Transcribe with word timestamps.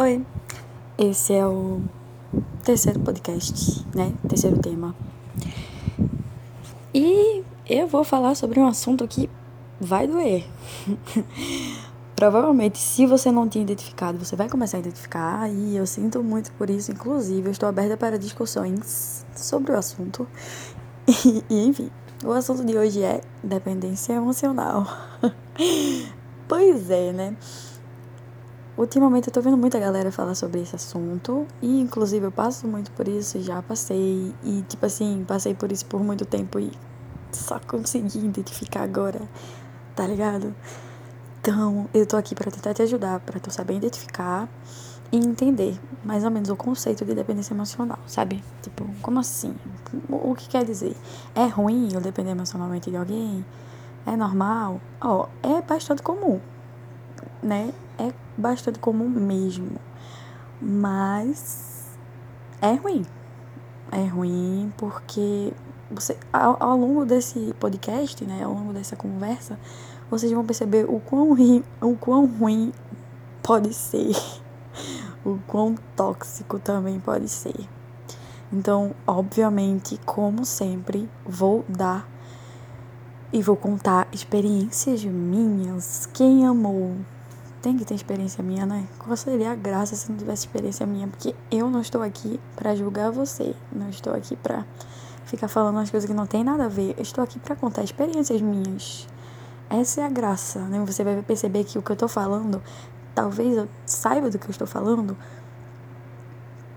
Oi, 0.00 0.24
esse 0.96 1.34
é 1.34 1.46
o 1.46 1.82
terceiro 2.64 3.00
podcast, 3.00 3.84
né? 3.94 4.14
Terceiro 4.26 4.58
tema. 4.58 4.96
E 6.94 7.44
eu 7.68 7.86
vou 7.86 8.02
falar 8.02 8.34
sobre 8.34 8.58
um 8.58 8.66
assunto 8.66 9.06
que 9.06 9.28
vai 9.78 10.06
doer. 10.06 10.46
Provavelmente, 12.16 12.78
se 12.78 13.04
você 13.04 13.30
não 13.30 13.46
tinha 13.46 13.62
identificado, 13.62 14.18
você 14.18 14.34
vai 14.34 14.48
começar 14.48 14.78
a 14.78 14.80
identificar, 14.80 15.50
e 15.50 15.76
eu 15.76 15.86
sinto 15.86 16.24
muito 16.24 16.50
por 16.52 16.70
isso. 16.70 16.90
Inclusive, 16.90 17.48
eu 17.48 17.52
estou 17.52 17.68
aberta 17.68 17.94
para 17.94 18.18
discussões 18.18 19.26
sobre 19.36 19.72
o 19.72 19.76
assunto. 19.76 20.26
E, 21.06 21.44
e 21.54 21.66
enfim, 21.66 21.90
o 22.24 22.32
assunto 22.32 22.64
de 22.64 22.74
hoje 22.74 23.02
é 23.02 23.20
dependência 23.44 24.14
emocional. 24.14 24.86
pois 26.48 26.88
é, 26.88 27.12
né? 27.12 27.36
Ultimamente 28.80 29.28
eu 29.28 29.32
tô 29.34 29.42
vendo 29.42 29.58
muita 29.58 29.78
galera 29.78 30.10
falar 30.10 30.34
sobre 30.34 30.62
esse 30.62 30.74
assunto 30.74 31.46
e 31.60 31.82
inclusive 31.82 32.24
eu 32.24 32.32
passo 32.32 32.66
muito 32.66 32.90
por 32.92 33.06
isso, 33.06 33.38
já 33.42 33.60
passei 33.60 34.34
e 34.42 34.64
tipo 34.66 34.86
assim, 34.86 35.22
passei 35.28 35.52
por 35.52 35.70
isso 35.70 35.84
por 35.84 36.02
muito 36.02 36.24
tempo 36.24 36.58
e 36.58 36.72
só 37.30 37.60
consegui 37.60 38.24
identificar 38.24 38.84
agora, 38.84 39.20
tá 39.94 40.06
ligado? 40.06 40.54
Então, 41.42 41.90
eu 41.92 42.06
tô 42.06 42.16
aqui 42.16 42.34
para 42.34 42.50
tentar 42.50 42.72
te 42.72 42.80
ajudar, 42.80 43.20
para 43.20 43.38
tu 43.38 43.50
saber 43.50 43.76
identificar 43.76 44.48
e 45.12 45.18
entender 45.18 45.78
mais 46.02 46.24
ou 46.24 46.30
menos 46.30 46.48
o 46.48 46.56
conceito 46.56 47.04
de 47.04 47.14
dependência 47.14 47.52
emocional, 47.52 47.98
sabe? 48.06 48.42
Tipo, 48.62 48.86
como 49.02 49.20
assim? 49.20 49.54
O 50.08 50.34
que 50.34 50.48
quer 50.48 50.64
dizer? 50.64 50.96
É 51.34 51.44
ruim 51.44 51.90
eu 51.92 52.00
depender 52.00 52.30
emocionalmente 52.30 52.90
de 52.90 52.96
alguém? 52.96 53.44
É 54.06 54.16
normal? 54.16 54.80
Ó, 55.02 55.26
oh, 55.26 55.46
é 55.46 55.60
bastante 55.60 56.02
comum, 56.02 56.40
né? 57.42 57.72
É 57.98 58.12
bastante 58.36 58.78
comum 58.78 59.08
mesmo. 59.08 59.76
Mas 60.60 61.98
é 62.60 62.74
ruim. 62.74 63.04
É 63.90 64.04
ruim 64.04 64.72
porque 64.76 65.52
você 65.90 66.16
ao, 66.32 66.56
ao, 66.62 66.76
longo 66.76 67.04
desse 67.04 67.54
podcast, 67.58 68.24
né, 68.24 68.44
ao 68.44 68.52
longo 68.52 68.72
dessa 68.72 68.94
conversa, 68.94 69.58
vocês 70.10 70.30
vão 70.30 70.44
perceber 70.44 70.84
o 70.88 71.00
quão 71.00 71.34
ruim, 71.34 71.64
o 71.80 71.96
quão 71.96 72.26
ruim 72.26 72.72
pode 73.42 73.74
ser. 73.74 74.14
o 75.24 75.38
quão 75.46 75.74
tóxico 75.96 76.58
também 76.58 77.00
pode 77.00 77.28
ser. 77.28 77.68
Então, 78.52 78.92
obviamente, 79.06 79.98
como 80.04 80.44
sempre, 80.44 81.08
vou 81.24 81.64
dar 81.68 82.08
e 83.32 83.40
vou 83.42 83.56
contar 83.56 84.08
experiências 84.12 85.04
minhas. 85.04 86.08
Quem 86.12 86.46
amou 86.46 86.96
tem 87.60 87.76
que 87.76 87.84
ter 87.84 87.94
experiência 87.94 88.42
minha, 88.42 88.64
né? 88.64 88.88
Qual 88.98 89.16
seria 89.16 89.52
a 89.52 89.54
graça 89.54 89.94
se 89.94 90.10
não 90.10 90.18
tivesse 90.18 90.46
experiência 90.46 90.86
minha? 90.86 91.06
Porque 91.06 91.34
eu 91.50 91.68
não 91.70 91.80
estou 91.80 92.02
aqui 92.02 92.40
para 92.56 92.74
julgar 92.74 93.10
você. 93.10 93.54
Não 93.70 93.88
estou 93.88 94.14
aqui 94.14 94.34
para 94.36 94.64
ficar 95.24 95.48
falando 95.48 95.76
umas 95.76 95.90
coisas 95.90 96.08
que 96.08 96.14
não 96.14 96.26
tem 96.26 96.42
nada 96.42 96.64
a 96.64 96.68
ver. 96.68 96.94
Eu 96.96 97.02
estou 97.02 97.22
aqui 97.22 97.38
para 97.38 97.54
contar 97.54 97.82
experiências 97.82 98.40
minhas. 98.40 99.06
Essa 99.68 100.00
é 100.00 100.04
a 100.04 100.08
graça, 100.08 100.60
né? 100.60 100.82
Você 100.86 101.04
vai 101.04 101.20
perceber 101.22 101.64
que 101.64 101.78
o 101.78 101.82
que 101.82 101.90
eu 101.90 101.94
estou 101.94 102.08
falando, 102.08 102.62
talvez 103.14 103.56
eu 103.56 103.68
saiba 103.84 104.30
do 104.30 104.38
que 104.38 104.46
eu 104.46 104.50
estou 104.50 104.66
falando 104.66 105.16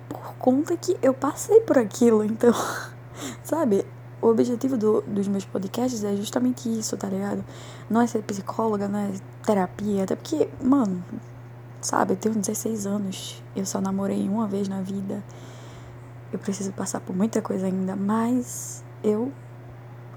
por 0.10 0.36
conta 0.36 0.76
que 0.76 0.98
eu 1.02 1.14
passei 1.14 1.62
por 1.62 1.78
aquilo. 1.78 2.24
Então, 2.26 2.54
sabe? 3.44 3.86
O 4.24 4.30
objetivo 4.30 4.78
do, 4.78 5.02
dos 5.02 5.28
meus 5.28 5.44
podcasts 5.44 6.02
é 6.02 6.16
justamente 6.16 6.70
isso, 6.70 6.96
tá 6.96 7.10
ligado? 7.10 7.44
Não 7.90 8.00
é 8.00 8.08
ser 8.08 8.24
psicóloga, 8.24 8.88
não 8.88 9.00
é 9.00 9.12
terapia, 9.46 10.04
até 10.04 10.16
porque, 10.16 10.50
mano, 10.64 11.04
sabe, 11.82 12.14
eu 12.14 12.18
tenho 12.18 12.36
16 12.36 12.88
anos, 12.88 13.44
eu 13.54 13.66
só 13.66 13.82
namorei 13.82 14.30
uma 14.30 14.48
vez 14.48 14.70
na 14.70 14.82
vida, 14.82 15.22
eu 16.32 16.40
preciso 16.40 16.72
passar 16.72 17.02
por 17.02 17.14
muita 17.14 17.42
coisa 17.42 17.66
ainda, 17.66 17.98
mas 17.98 18.82
eu 19.04 19.30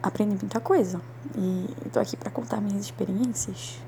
aprendi 0.00 0.36
muita 0.40 0.60
coisa 0.60 1.00
e 1.36 1.66
eu 1.84 1.90
tô 1.90 1.98
aqui 1.98 2.16
para 2.16 2.30
contar 2.30 2.60
minhas 2.60 2.84
experiências. 2.84 3.80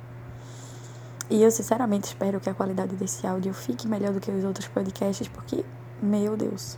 E 1.31 1.41
eu 1.41 1.51
sinceramente 1.53 2.09
espero 2.09 2.41
que 2.41 2.51
a 2.51 2.55
qualidade 2.55 2.97
desse 2.97 3.25
áudio 3.25 3.55
fique 3.55 3.87
melhor 3.87 4.13
do 4.13 4.19
que 4.19 4.33
os 4.33 4.43
outros 4.43 4.67
podcasts, 4.67 5.29
porque, 5.29 5.65
meu 6.03 6.37
Deus, 6.37 6.77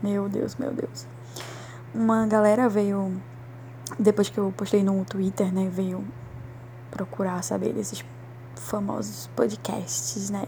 meu 0.00 0.28
Deus, 0.28 0.54
meu 0.54 0.72
Deus 0.72 1.17
uma 1.94 2.26
galera 2.26 2.68
veio, 2.68 3.20
depois 3.98 4.28
que 4.28 4.38
eu 4.38 4.52
postei 4.56 4.82
no 4.82 5.04
Twitter, 5.04 5.52
né, 5.52 5.68
veio 5.70 6.04
procurar 6.90 7.42
saber 7.42 7.72
desses 7.72 8.04
famosos 8.56 9.28
podcasts, 9.34 10.30
né? 10.30 10.46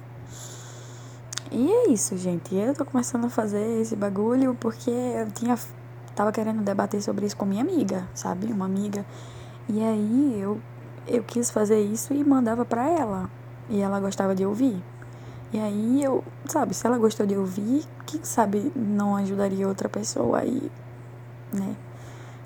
E 1.50 1.70
é 1.70 1.88
isso, 1.88 2.16
gente. 2.16 2.54
Eu 2.54 2.74
tô 2.74 2.84
começando 2.84 3.24
a 3.24 3.30
fazer 3.30 3.80
esse 3.80 3.96
bagulho 3.96 4.56
porque 4.58 4.90
eu 4.90 5.30
tinha 5.32 5.58
tava 6.14 6.32
querendo 6.32 6.62
debater 6.62 7.02
sobre 7.02 7.26
isso 7.26 7.36
com 7.36 7.44
minha 7.44 7.62
amiga, 7.62 8.08
sabe? 8.14 8.52
Uma 8.52 8.66
amiga. 8.66 9.04
E 9.68 9.82
aí 9.82 10.40
eu 10.40 10.60
eu 11.06 11.24
quis 11.24 11.50
fazer 11.50 11.80
isso 11.80 12.14
e 12.14 12.22
mandava 12.22 12.64
para 12.64 12.88
ela. 12.88 13.30
E 13.68 13.80
ela 13.80 13.98
gostava 14.00 14.34
de 14.34 14.44
ouvir. 14.44 14.82
E 15.52 15.58
aí 15.58 16.02
eu, 16.02 16.22
sabe, 16.46 16.74
se 16.74 16.86
ela 16.86 16.98
gostou 16.98 17.26
de 17.26 17.36
ouvir, 17.36 17.84
quem 18.06 18.22
sabe 18.22 18.72
não 18.76 19.16
ajudaria 19.16 19.66
outra 19.66 19.88
pessoa 19.88 20.38
aí 20.38 20.70
né? 21.52 21.76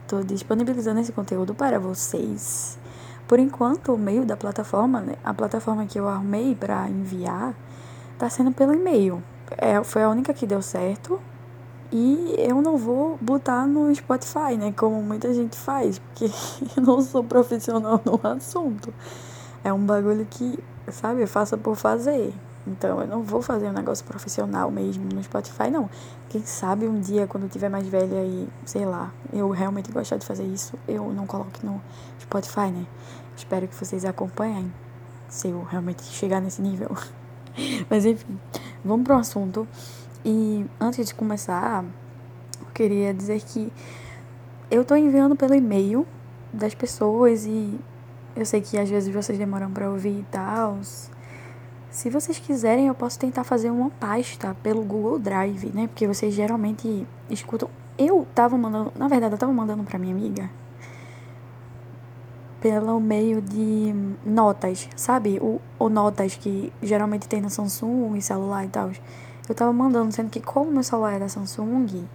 Tô 0.07 0.23
disponibilizando 0.23 1.01
esse 1.01 1.13
conteúdo 1.13 1.55
para 1.55 1.79
vocês. 1.79 2.79
Por 3.27 3.39
enquanto, 3.39 3.95
o 3.95 3.99
meio 3.99 4.27
da 4.27 4.37
plataforma, 4.37 5.01
né? 5.01 5.15
a 5.25 5.33
plataforma 5.33 5.87
que 5.87 5.99
eu 5.99 6.09
arrumei 6.09 6.55
para 6.55 6.89
enviar, 6.89 7.55
tá 8.19 8.29
sendo 8.29 8.53
pelo 8.53 8.75
e-mail. 8.75 9.23
É, 9.57 9.83
foi 9.83 10.03
a 10.03 10.09
única 10.09 10.35
que 10.35 10.47
deu 10.47 10.61
certo. 10.61 11.19
E 11.91 12.35
eu 12.39 12.61
não 12.61 12.77
vou 12.77 13.17
botar 13.21 13.67
no 13.67 13.95
Spotify, 13.95 14.57
né? 14.59 14.73
Como 14.77 15.01
muita 15.01 15.33
gente 15.33 15.57
faz, 15.57 15.99
porque 15.99 16.27
eu 16.77 16.83
não 16.83 17.01
sou 17.01 17.23
profissional 17.23 18.01
no 18.05 18.21
assunto. 18.29 18.93
É 19.63 19.73
um 19.73 19.79
bagulho 19.79 20.27
que, 20.29 20.59
sabe, 20.91 21.23
eu 21.23 21.29
faço 21.29 21.57
por 21.57 21.77
fazer. 21.77 22.35
Então 22.67 23.01
eu 23.01 23.07
não 23.07 23.23
vou 23.23 23.43
fazer 23.43 23.69
um 23.69 23.73
negócio 23.73 24.05
profissional 24.05 24.71
mesmo 24.71 25.05
no 25.05 25.23
Spotify, 25.23 25.71
não. 25.71 25.89
Quem 26.29 26.43
sabe 26.45 26.87
um 26.87 26.99
dia, 26.99 27.27
quando 27.27 27.45
eu 27.45 27.49
tiver 27.49 27.69
mais 27.69 27.87
velha 27.87 28.25
e, 28.25 28.49
sei 28.65 28.87
lá, 28.87 29.13
eu 29.33 29.51
realmente 29.51 29.93
gostar 29.93 30.17
de 30.17 30.25
fazer 30.27 30.45
isso, 30.45 30.75
eu 30.89 31.13
não 31.13 31.27
coloque 31.27 31.65
no 31.65 31.81
Spotify, 32.19 32.71
né? 32.71 32.87
Espero 33.37 33.69
que 33.69 33.75
vocês 33.75 34.05
acompanhem 34.05 34.73
se 35.29 35.49
eu 35.49 35.63
realmente 35.63 36.03
chegar 36.05 36.41
nesse 36.41 36.63
nível. 36.63 36.97
Mas 37.91 38.07
enfim, 38.07 38.39
vamos 38.85 39.05
pro 39.05 39.17
assunto. 39.17 39.69
E 40.25 40.65
antes 40.81 41.07
de 41.07 41.15
começar, 41.15 41.85
eu 42.61 42.67
queria 42.73 43.13
dizer 43.13 43.43
que 43.43 43.71
eu 44.71 44.85
tô 44.85 44.97
enviando 44.97 45.37
pelo 45.37 45.55
e-mail 45.55 46.07
das 46.53 46.75
pessoas 46.75 47.45
e 47.45 47.79
eu 48.35 48.47
sei 48.47 48.61
que 48.61 48.79
às 48.79 48.89
vezes 48.89 49.13
vocês 49.13 49.39
demoram 49.39 49.71
para 49.71 49.91
ouvir 49.91 50.21
e 50.21 50.27
tal. 50.31 50.79
Se 51.95 52.11
vocês 52.11 52.41
quiserem, 52.41 52.89
eu 52.89 52.95
posso 52.95 53.17
tentar 53.17 53.45
fazer 53.45 53.71
uma 53.71 53.89
pasta 53.89 54.57
pelo 54.65 54.83
Google 54.83 55.17
Drive, 55.17 55.71
né? 55.73 55.87
Porque 55.87 56.09
vocês 56.09 56.35
geralmente 56.35 57.07
escutam. 57.31 57.71
Eu 57.97 58.27
tava 58.35 58.59
mandando, 58.59 58.93
na 58.97 59.07
verdade, 59.07 59.35
eu 59.35 59.39
tava 59.39 59.53
mandando 59.53 59.85
pra 59.85 59.97
minha 59.97 60.13
amiga 60.13 60.51
pelo 62.61 62.99
meio 62.99 63.41
de 63.41 63.95
notas, 64.27 64.89
sabe? 64.97 65.39
O, 65.41 65.61
o 65.79 65.89
notas 65.89 66.35
que 66.35 66.73
geralmente 66.83 67.29
tem 67.29 67.41
na 67.41 67.49
Samsung 67.49 68.17
e 68.17 68.21
celular 68.23 68.65
e 68.65 68.69
tal. 68.69 68.91
Eu 69.49 69.55
tava 69.55 69.73
mandando, 69.73 70.11
sendo 70.11 70.31
que 70.31 70.41
como 70.41 70.73
meu 70.73 70.83
celular 70.83 71.13
é 71.13 71.21
da 71.21 71.29
Samsung 71.29 72.09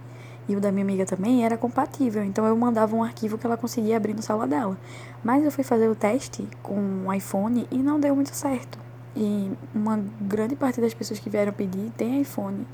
e 0.46 0.56
o 0.56 0.60
da 0.60 0.70
minha 0.70 0.84
amiga 0.84 1.06
também 1.06 1.42
era 1.42 1.56
compatível, 1.56 2.22
então 2.22 2.44
eu 2.44 2.54
mandava 2.54 2.94
um 2.94 3.02
arquivo 3.02 3.38
que 3.38 3.46
ela 3.46 3.56
conseguia 3.56 3.96
abrir 3.96 4.12
no 4.12 4.20
celular 4.20 4.46
dela. 4.46 4.76
Mas 5.24 5.42
eu 5.42 5.50
fui 5.50 5.64
fazer 5.64 5.88
o 5.88 5.94
teste 5.94 6.46
com 6.62 7.06
o 7.06 7.14
iPhone 7.14 7.66
e 7.70 7.78
não 7.78 7.98
deu 7.98 8.14
muito 8.14 8.34
certo. 8.34 8.89
E 9.16 9.50
uma 9.74 10.00
grande 10.20 10.54
parte 10.54 10.80
das 10.80 10.94
pessoas 10.94 11.18
que 11.18 11.28
vieram 11.28 11.52
pedir 11.52 11.90
tem 11.96 12.20
iPhone. 12.20 12.66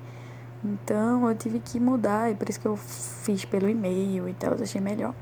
Então 0.65 1.29
eu 1.29 1.35
tive 1.35 1.59
que 1.61 1.79
mudar, 1.79 2.31
e 2.31 2.35
por 2.35 2.49
isso 2.49 2.61
que 2.61 2.67
eu 2.67 2.77
fiz 2.77 3.45
pelo 3.45 3.69
e-mail 3.69 4.29
e 4.29 4.35
tal, 4.35 4.55
eu 4.55 4.63
achei 4.63 4.81
melhor. 4.81 5.15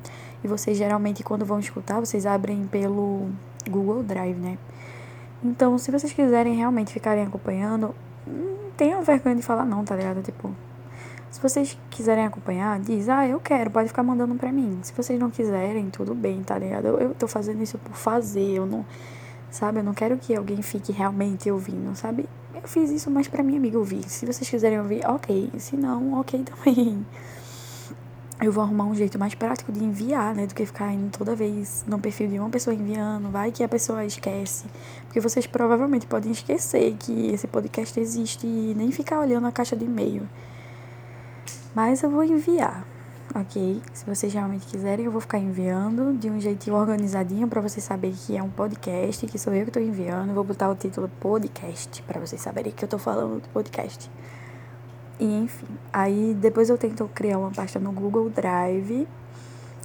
E 0.43 0.49
vocês 0.49 0.77
geralmente, 0.77 1.23
quando 1.23 1.45
vão 1.45 1.59
escutar, 1.59 2.01
vocês 2.01 2.27
abrem 2.27 2.67
pelo 2.67 3.31
Google 3.69 4.03
Drive, 4.03 4.37
né? 4.37 4.59
Então, 5.43 5.77
se 5.79 5.91
vocês 5.91 6.13
quiserem 6.13 6.55
realmente 6.55 6.93
ficarem 6.93 7.25
acompanhando, 7.25 7.95
não 8.27 8.71
tenham 8.77 9.03
vergonha 9.03 9.37
de 9.37 9.43
falar 9.43 9.65
não, 9.65 9.85
tá 9.85 9.95
ligado? 9.95 10.23
Tipo, 10.23 10.51
se 11.31 11.41
vocês 11.41 11.77
quiserem 11.91 12.25
acompanhar, 12.25 12.79
diz, 12.81 13.09
ah, 13.09 13.27
eu 13.27 13.41
quero, 13.41 13.71
pode 13.71 13.89
ficar 13.89 14.03
mandando 14.03 14.35
pra 14.37 14.53
mim. 14.53 14.79
Se 14.83 14.93
vocês 14.95 15.19
não 15.19 15.31
quiserem, 15.31 15.91
tudo 15.91 16.15
bem, 16.15 16.43
tá 16.43 16.57
ligado? 16.57 16.87
Eu, 16.87 17.01
eu 17.01 17.15
tô 17.15 17.27
fazendo 17.27 17.63
isso 17.63 17.77
por 17.79 17.95
fazer, 17.95 18.55
eu 18.57 18.65
não 18.65 18.87
sabe? 19.55 19.79
Eu 19.79 19.85
não 19.85 19.95
quero 19.95 20.19
que 20.19 20.35
alguém 20.35 20.61
fique 20.61 20.93
realmente 20.93 21.51
ouvindo, 21.51 21.95
sabe? 21.95 22.29
Eu 22.55 22.69
fiz 22.69 22.91
isso 22.91 23.11
mais 23.11 23.29
pra 23.29 23.43
minha 23.43 23.59
amiga 23.59 23.79
ouvir. 23.79 24.03
Se 24.09 24.27
vocês 24.27 24.49
quiserem 24.49 24.81
ouvir, 24.81 25.07
ok. 25.07 25.51
Se 25.59 25.77
não, 25.77 26.19
ok 26.19 26.43
também. 26.65 27.07
eu 28.43 28.51
vou 28.51 28.65
arrumar 28.65 28.85
um 28.85 28.95
jeito 28.95 29.19
mais 29.19 29.35
prático 29.35 29.71
de 29.71 29.83
enviar, 29.83 30.35
né? 30.35 30.47
Do 30.47 30.55
que 30.55 30.67
ficar 30.67 30.93
indo 30.93 31.17
toda 31.17 31.37
vez 31.37 31.85
no 31.87 31.99
perfil 31.99 32.29
de 32.29 32.39
uma 32.39 32.51
pessoa 32.51 32.75
enviando. 32.75 33.31
Vai 33.31 33.53
que 33.53 33.63
a 33.63 33.69
pessoa 33.69 34.05
esquece. 34.05 34.65
Porque 35.05 35.21
vocês 35.21 35.47
provavelmente 35.47 36.07
podem 36.07 36.33
esquecer 36.33 36.97
que 36.99 37.29
esse 37.29 37.47
podcast 37.47 37.99
existe 38.01 38.47
e 38.47 38.75
nem 38.77 38.91
ficar 38.91 39.21
olhando 39.21 39.47
a 39.47 39.53
caixa 39.53 39.77
de 39.77 39.85
e-mail. 39.85 40.29
Mas 41.75 42.03
eu 42.03 42.11
vou 42.11 42.25
enviar, 42.25 42.87
ok? 43.35 43.83
Se 43.93 44.07
vocês 44.07 44.33
realmente 44.33 44.67
quiserem, 44.67 45.07
eu 45.07 45.13
vou 45.13 45.21
ficar 45.21 45.39
enviando 45.39 46.17
de 46.17 46.31
um 46.31 46.41
jeitinho 46.41 46.77
organizadinho 46.77 47.49
para 47.49 47.61
vocês 47.61 47.85
saberem 47.85 48.17
que 48.17 48.37
é 48.37 48.43
um 48.43 48.49
podcast, 48.49 49.27
que 49.27 49.39
sou 49.39 49.53
eu 49.53 49.65
que 49.65 49.71
estou 49.71 49.83
enviando. 49.83 50.33
Vou 50.33 50.45
botar 50.45 50.71
o 50.71 50.75
título 50.75 51.11
podcast 51.21 52.03
para 52.03 52.21
vocês 52.21 52.41
saberem 52.41 52.73
que 52.73 52.85
eu 52.85 52.87
estou 52.87 52.99
falando 52.99 53.43
do 53.43 53.49
podcast. 53.49 54.09
E 55.19 55.25
enfim, 55.25 55.67
aí 55.93 56.35
depois 56.41 56.71
eu 56.71 56.79
tento 56.79 57.09
criar 57.15 57.39
uma 57.39 57.51
pasta 57.51 57.79
no 57.79 57.93
Google 57.93 58.31
Drive 58.31 59.07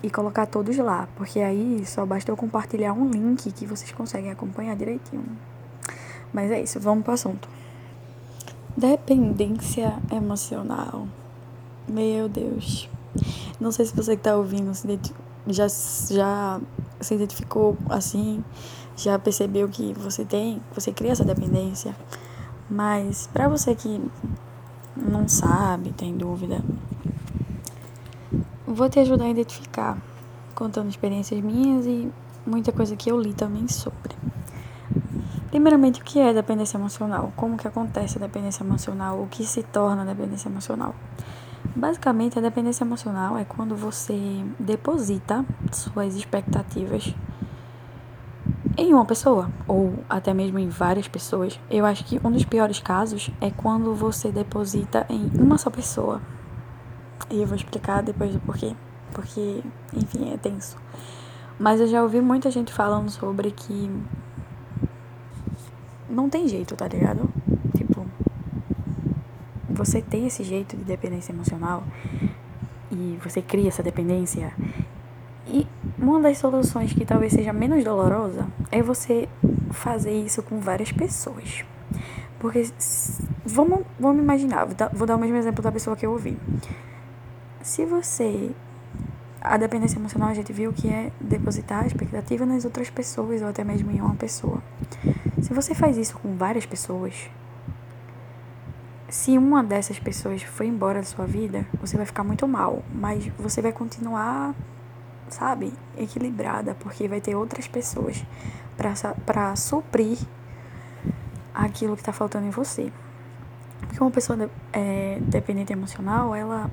e 0.02 0.10
colocar 0.10 0.46
todos 0.46 0.78
lá, 0.78 1.08
porque 1.16 1.40
aí 1.40 1.84
só 1.86 2.06
basta 2.06 2.32
eu 2.32 2.38
compartilhar 2.38 2.94
um 2.94 3.10
link 3.10 3.52
que 3.52 3.66
vocês 3.66 3.92
conseguem 3.92 4.32
acompanhar 4.32 4.76
direitinho. 4.76 5.26
Mas 6.32 6.52
é 6.52 6.62
isso, 6.62 6.80
vamos 6.80 7.04
pro 7.04 7.14
assunto. 7.14 7.50
Dependência 8.78 9.98
emocional. 10.12 11.08
Meu 11.88 12.30
Deus. 12.30 12.90
Não 13.60 13.72
sei 13.72 13.86
se 13.86 13.96
você 13.96 14.16
que 14.16 14.24
tá 14.24 14.36
ouvindo 14.36 14.72
já, 15.48 15.68
já 16.10 16.62
se 17.00 17.16
identificou 17.16 17.78
assim, 17.90 18.44
já 18.96 19.18
percebeu 19.18 19.68
que 19.68 19.94
você 19.94 20.26
tem, 20.26 20.62
você 20.74 20.92
cria 20.92 21.12
essa 21.12 21.24
dependência. 21.24 21.96
Mas 22.70 23.28
para 23.28 23.48
você 23.48 23.74
que 23.74 24.02
não 24.96 25.28
sabe, 25.28 25.92
tem 25.94 26.16
dúvida, 26.16 26.64
vou 28.68 28.90
te 28.90 29.00
ajudar 29.00 29.26
a 29.26 29.30
identificar, 29.30 29.98
contando 30.54 30.90
experiências 30.90 31.42
minhas 31.42 31.86
e 31.86 32.12
muita 32.46 32.72
coisa 32.72 32.96
que 32.96 33.10
eu 33.10 33.20
li 33.20 33.34
também 33.34 33.68
sobre. 33.68 34.16
Primeiramente, 35.50 36.02
o 36.02 36.04
que 36.04 36.20
é 36.20 36.32
dependência 36.32 36.78
emocional? 36.78 37.34
Como 37.36 37.58
que 37.58 37.68
acontece 37.68 38.18
a 38.18 38.22
dependência 38.22 38.64
emocional? 38.64 39.20
O 39.20 39.28
que 39.28 39.44
se 39.44 39.64
torna 39.64 40.06
dependência 40.06 40.48
emocional? 40.48 40.94
Basicamente, 41.76 42.38
a 42.38 42.42
dependência 42.42 42.84
emocional 42.84 43.38
é 43.38 43.46
quando 43.46 43.76
você 43.76 44.44
deposita 44.60 45.46
suas 45.72 46.16
expectativas 46.16 47.14
em 48.78 48.94
uma 48.94 49.06
pessoa, 49.06 49.52
ou 49.68 49.94
até 50.10 50.34
mesmo 50.34 50.58
em 50.58 50.70
várias 50.70 51.08
pessoas, 51.08 51.60
eu 51.70 51.86
acho 51.86 52.06
que 52.06 52.20
um 52.24 52.32
dos 52.32 52.46
piores 52.46 52.80
casos 52.80 53.30
é 53.42 53.52
quando 53.52 53.94
você 53.94 54.32
deposita 54.32 55.06
em 55.10 55.30
uma 55.38 55.58
só 55.58 55.70
pessoa. 55.70 56.22
E 57.30 57.42
eu 57.42 57.46
vou 57.46 57.58
explicar 57.58 58.02
depois 58.02 58.34
do 58.34 58.40
porquê. 58.40 58.74
Porque, 59.14 59.62
enfim, 59.94 60.32
é 60.34 60.38
tenso. 60.38 60.78
Mas 61.60 61.82
eu 61.82 61.88
já 61.88 62.02
ouvi 62.02 62.22
muita 62.22 62.50
gente 62.50 62.72
falando 62.72 63.10
sobre 63.10 63.52
que 63.52 63.92
não 66.10 66.30
tem 66.30 66.48
jeito, 66.48 66.76
tá 66.76 66.88
ligado? 66.88 67.30
Você 69.80 70.02
tem 70.02 70.28
esse 70.28 70.44
jeito 70.44 70.76
de 70.76 70.84
dependência 70.84 71.32
emocional 71.32 71.86
e 72.92 73.18
você 73.24 73.42
cria 73.42 73.70
essa 73.70 73.82
dependência 73.82 74.54
e 75.48 75.66
uma 75.98 76.20
das 76.20 76.38
soluções 76.38 76.92
que 76.92 77.06
talvez 77.06 77.32
seja 77.32 77.54
menos 77.54 77.82
dolorosa 77.82 78.46
é 78.74 78.84
você 78.84 79.30
fazer 79.72 80.12
isso 80.12 80.44
com 80.44 80.60
várias 80.60 80.92
pessoas. 80.92 81.64
Porque 82.40 82.70
vamos, 83.46 83.86
vamos 83.98 84.22
imaginar, 84.22 84.66
vou 84.66 84.76
dar, 84.76 84.90
vou 84.90 85.08
dar 85.08 85.16
o 85.16 85.20
mesmo 85.20 85.38
exemplo 85.38 85.64
da 85.64 85.72
pessoa 85.72 85.96
que 85.96 86.06
eu 86.06 86.12
ouvi. 86.12 86.38
Se 87.62 87.86
você. 87.86 88.52
A 89.42 89.56
dependência 89.56 89.98
emocional 89.98 90.28
a 90.28 90.34
gente 90.34 90.52
viu 90.52 90.74
que 90.74 90.90
é 90.90 91.14
depositar 91.22 91.86
a 91.86 91.88
expectativa 91.88 92.46
nas 92.46 92.66
outras 92.66 92.90
pessoas 92.90 93.42
ou 93.42 93.48
até 93.48 93.64
mesmo 93.64 93.90
em 93.90 94.02
uma 94.02 94.16
pessoa. 94.16 94.62
Se 95.42 95.54
você 95.54 95.74
faz 95.74 95.96
isso 95.96 96.20
com 96.20 96.36
várias 96.36 96.66
pessoas, 96.66 97.30
se 99.10 99.38
uma 99.38 99.64
dessas 99.64 100.00
pessoas 100.00 100.44
for 100.44 100.64
embora 100.64 101.00
da 101.00 101.06
sua 101.06 101.26
vida, 101.26 101.66
você 101.82 101.98
vai 101.98 102.06
ficar 102.06 102.24
muito 102.24 102.48
mal, 102.48 102.84
mas 102.94 103.28
você 103.38 103.62
vai 103.62 103.72
continuar 103.72 104.54
sabe, 105.30 105.74
equilibrada, 105.98 106.76
porque 106.76 107.08
vai 107.08 107.22
ter 107.22 107.36
outras 107.36 107.68
pessoas 107.68 108.24
para 109.26 109.56
suprir 109.56 110.18
aquilo 111.54 111.96
que 111.96 112.02
está 112.02 112.14
faltando 112.14 112.48
em 112.48 112.52
você. 112.52 112.92
Porque 113.82 114.02
uma 114.02 114.12
pessoa 114.12 114.50
é, 114.74 115.18
dependente 115.22 115.74
emocional, 115.74 116.36
ela 116.36 116.70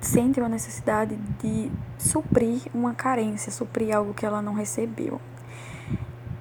sente 0.00 0.38
uma 0.38 0.48
necessidade 0.48 1.16
de 1.40 1.70
suprir 1.98 2.62
uma 2.74 2.94
carência, 2.94 3.50
suprir 3.50 3.94
algo 3.94 4.12
que 4.12 4.24
ela 4.24 4.42
não 4.42 4.54
recebeu. 4.54 5.20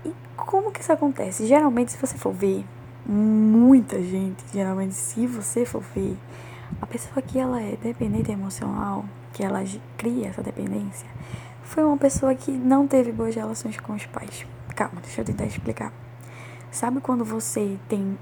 E 0.06 0.14
como 0.36 0.72
que 0.72 0.82
isso 0.82 0.92
acontece? 0.92 1.48
Geralmente, 1.48 1.92
se 1.92 1.98
você 1.98 2.18
for 2.18 2.34
ver, 2.34 2.66
muita 3.06 4.02
gente, 4.02 4.44
geralmente, 4.54 4.94
se 4.94 5.28
você 5.28 5.66
for 5.66 5.84
ver, 5.96 6.18
a 6.82 6.86
pessoa 6.86 7.22
que 7.22 7.38
ela 7.38 7.62
é 7.62 7.78
dependente 7.82 8.32
emocional, 8.32 9.06
que 9.32 9.44
ela 9.44 9.64
cria 9.98 10.28
essa 10.28 10.42
dependência, 10.42 11.08
foi 11.64 11.84
uma 11.84 11.98
pessoa 11.98 12.34
que 12.36 12.52
não 12.52 12.88
teve 12.88 13.12
boas 13.12 13.36
relações 13.36 13.80
com 13.80 13.94
os 13.94 14.06
pais. 14.06 14.46
Calma, 14.76 15.02
deixa 15.02 15.22
eu 15.22 15.26
tentar 15.26 15.46
explicar. 15.46 15.92
Sabe 16.72 17.02
quando 17.02 17.24
você 17.24 17.78
tem 17.88 18.18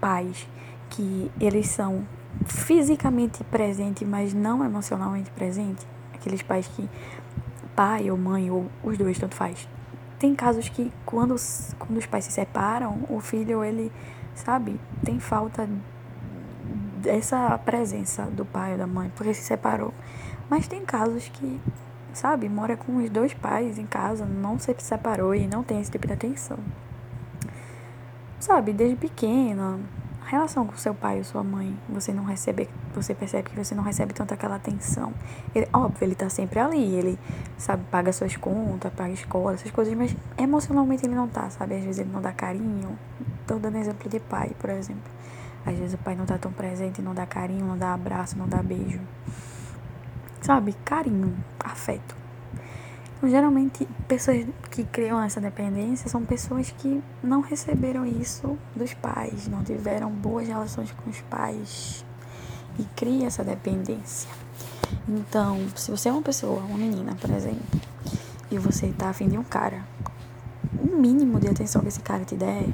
pais 0.00 0.46
que 0.90 1.30
eles 1.40 1.68
são 1.68 2.06
fisicamente 2.46 3.42
presentes, 3.44 4.06
mas 4.06 4.32
não 4.32 4.64
emocionalmente 4.64 5.30
presentes? 5.30 5.86
Aqueles 6.14 6.42
pais 6.42 6.66
que 6.68 6.88
pai 7.74 8.10
ou 8.10 8.16
mãe 8.16 8.50
ou 8.50 8.66
os 8.82 8.96
dois 8.96 9.18
tanto 9.18 9.34
faz. 9.34 9.66
Tem 10.22 10.36
casos 10.36 10.68
que 10.68 10.92
quando, 11.04 11.34
quando 11.80 11.98
os 11.98 12.06
pais 12.06 12.26
se 12.26 12.30
separam, 12.30 13.00
o 13.08 13.18
filho 13.18 13.64
ele, 13.64 13.90
sabe, 14.36 14.78
tem 15.04 15.18
falta 15.18 15.68
dessa 16.98 17.58
presença 17.58 18.26
do 18.26 18.44
pai 18.44 18.70
ou 18.70 18.78
da 18.78 18.86
mãe, 18.86 19.10
porque 19.16 19.34
se 19.34 19.42
separou. 19.42 19.92
Mas 20.48 20.68
tem 20.68 20.84
casos 20.84 21.28
que, 21.28 21.60
sabe, 22.14 22.48
mora 22.48 22.76
com 22.76 22.98
os 22.98 23.10
dois 23.10 23.34
pais 23.34 23.80
em 23.80 23.84
casa, 23.84 24.24
não 24.24 24.60
se 24.60 24.72
separou 24.78 25.34
e 25.34 25.48
não 25.48 25.64
tem 25.64 25.80
esse 25.80 25.90
tipo 25.90 26.06
de 26.06 26.12
atenção. 26.12 26.60
Sabe, 28.38 28.72
desde 28.72 28.94
pequena, 28.94 29.80
relação 30.32 30.66
com 30.66 30.76
seu 30.76 30.94
pai 30.94 31.18
ou 31.18 31.24
sua 31.24 31.44
mãe, 31.44 31.76
você 31.88 32.12
não 32.12 32.24
recebe, 32.24 32.68
você 32.94 33.14
percebe 33.14 33.50
que 33.50 33.56
você 33.56 33.74
não 33.74 33.82
recebe 33.82 34.12
tanto 34.12 34.34
aquela 34.34 34.56
atenção. 34.56 35.12
Ele, 35.54 35.68
óbvio, 35.72 36.04
ele 36.04 36.14
tá 36.14 36.28
sempre 36.28 36.58
ali, 36.58 36.94
ele, 36.94 37.18
sabe, 37.56 37.84
paga 37.90 38.12
suas 38.12 38.36
contas, 38.36 38.92
paga 38.92 39.12
escola, 39.12 39.54
essas 39.54 39.70
coisas, 39.70 39.94
mas 39.94 40.16
emocionalmente 40.36 41.06
ele 41.06 41.14
não 41.14 41.28
tá, 41.28 41.48
sabe? 41.50 41.76
Às 41.76 41.84
vezes 41.84 42.00
ele 42.00 42.10
não 42.12 42.20
dá 42.20 42.32
carinho. 42.32 42.98
Tô 43.46 43.56
dando 43.58 43.76
exemplo 43.78 44.08
de 44.08 44.18
pai, 44.20 44.50
por 44.58 44.70
exemplo. 44.70 45.10
Às 45.64 45.76
vezes 45.76 45.94
o 45.94 45.98
pai 45.98 46.16
não 46.16 46.26
tá 46.26 46.38
tão 46.38 46.52
presente, 46.52 47.00
não 47.00 47.14
dá 47.14 47.24
carinho, 47.26 47.64
não 47.64 47.78
dá 47.78 47.94
abraço, 47.94 48.36
não 48.36 48.48
dá 48.48 48.62
beijo 48.62 49.00
sabe, 50.42 50.74
carinho, 50.84 51.36
afeto. 51.60 52.21
Geralmente, 53.24 53.86
pessoas 54.08 54.44
que 54.68 54.82
criam 54.82 55.22
essa 55.22 55.40
dependência 55.40 56.08
são 56.08 56.24
pessoas 56.24 56.74
que 56.76 57.00
não 57.22 57.40
receberam 57.40 58.04
isso 58.04 58.58
dos 58.74 58.94
pais, 58.94 59.46
não 59.46 59.62
tiveram 59.62 60.10
boas 60.10 60.48
relações 60.48 60.90
com 60.90 61.08
os 61.08 61.20
pais 61.22 62.04
e 62.80 62.82
cria 62.96 63.28
essa 63.28 63.44
dependência. 63.44 64.28
Então, 65.08 65.60
se 65.76 65.92
você 65.92 66.08
é 66.08 66.12
uma 66.12 66.20
pessoa, 66.20 66.62
uma 66.62 66.76
menina, 66.76 67.14
por 67.14 67.30
exemplo, 67.30 67.62
e 68.50 68.58
você 68.58 68.88
tá 68.88 69.10
afim 69.10 69.28
de 69.28 69.38
um 69.38 69.44
cara, 69.44 69.84
o 70.80 70.96
mínimo 70.96 71.38
de 71.38 71.48
atenção 71.48 71.80
que 71.80 71.88
esse 71.88 72.00
cara 72.00 72.24
te 72.24 72.34
der 72.34 72.64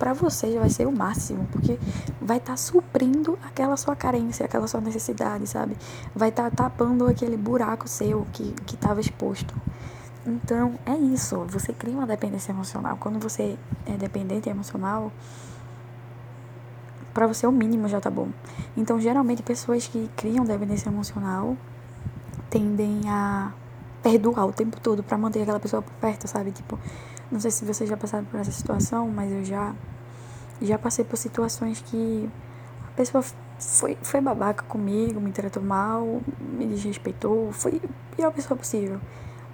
para 0.00 0.12
você 0.12 0.52
já 0.52 0.58
vai 0.58 0.68
ser 0.68 0.86
o 0.88 0.92
máximo, 0.92 1.46
porque 1.52 1.78
vai 2.20 2.38
estar 2.38 2.52
tá 2.52 2.56
suprindo 2.56 3.38
aquela 3.44 3.76
sua 3.76 3.94
carência, 3.94 4.44
aquela 4.44 4.66
sua 4.66 4.80
necessidade, 4.80 5.46
sabe? 5.46 5.76
Vai 6.14 6.30
estar 6.30 6.50
tá 6.50 6.64
tapando 6.64 7.06
aquele 7.06 7.36
buraco 7.36 7.88
seu 7.88 8.26
que 8.32 8.52
estava 8.74 9.00
exposto. 9.00 9.54
Então, 10.26 10.78
é 10.84 10.94
isso. 10.94 11.36
Você 11.48 11.72
cria 11.72 11.94
uma 11.94 12.06
dependência 12.06 12.50
emocional. 12.50 12.96
Quando 12.98 13.18
você 13.20 13.56
é 13.86 13.92
dependente 13.96 14.48
emocional, 14.48 15.12
para 17.14 17.26
você 17.26 17.46
o 17.46 17.52
mínimo 17.52 17.88
já 17.88 18.00
tá 18.00 18.10
bom. 18.10 18.28
Então, 18.76 19.00
geralmente, 19.00 19.42
pessoas 19.42 19.86
que 19.86 20.10
criam 20.16 20.44
dependência 20.44 20.88
emocional 20.88 21.56
tendem 22.50 23.02
a 23.08 23.52
perdoar 24.02 24.46
o 24.46 24.52
tempo 24.52 24.80
todo 24.80 25.02
para 25.02 25.16
manter 25.16 25.42
aquela 25.42 25.60
pessoa 25.60 25.82
por 25.82 25.92
perto, 25.94 26.28
sabe? 26.28 26.52
Tipo, 26.52 26.78
não 27.30 27.40
sei 27.40 27.50
se 27.50 27.64
vocês 27.64 27.88
já 27.88 27.96
passaram 27.96 28.24
por 28.24 28.38
essa 28.38 28.52
situação, 28.52 29.08
mas 29.08 29.32
eu 29.32 29.44
já 29.44 29.74
já 30.60 30.78
passei 30.78 31.04
por 31.04 31.16
situações 31.16 31.82
que 31.82 32.28
a 32.88 32.96
pessoa 32.96 33.22
foi, 33.58 33.96
foi 34.02 34.20
babaca 34.20 34.64
comigo, 34.64 35.20
me 35.20 35.30
tratou 35.32 35.62
mal, 35.62 36.22
me 36.40 36.66
desrespeitou, 36.66 37.52
foi 37.52 37.80
a 37.84 38.16
pior 38.16 38.32
pessoa 38.32 38.56
possível. 38.56 39.00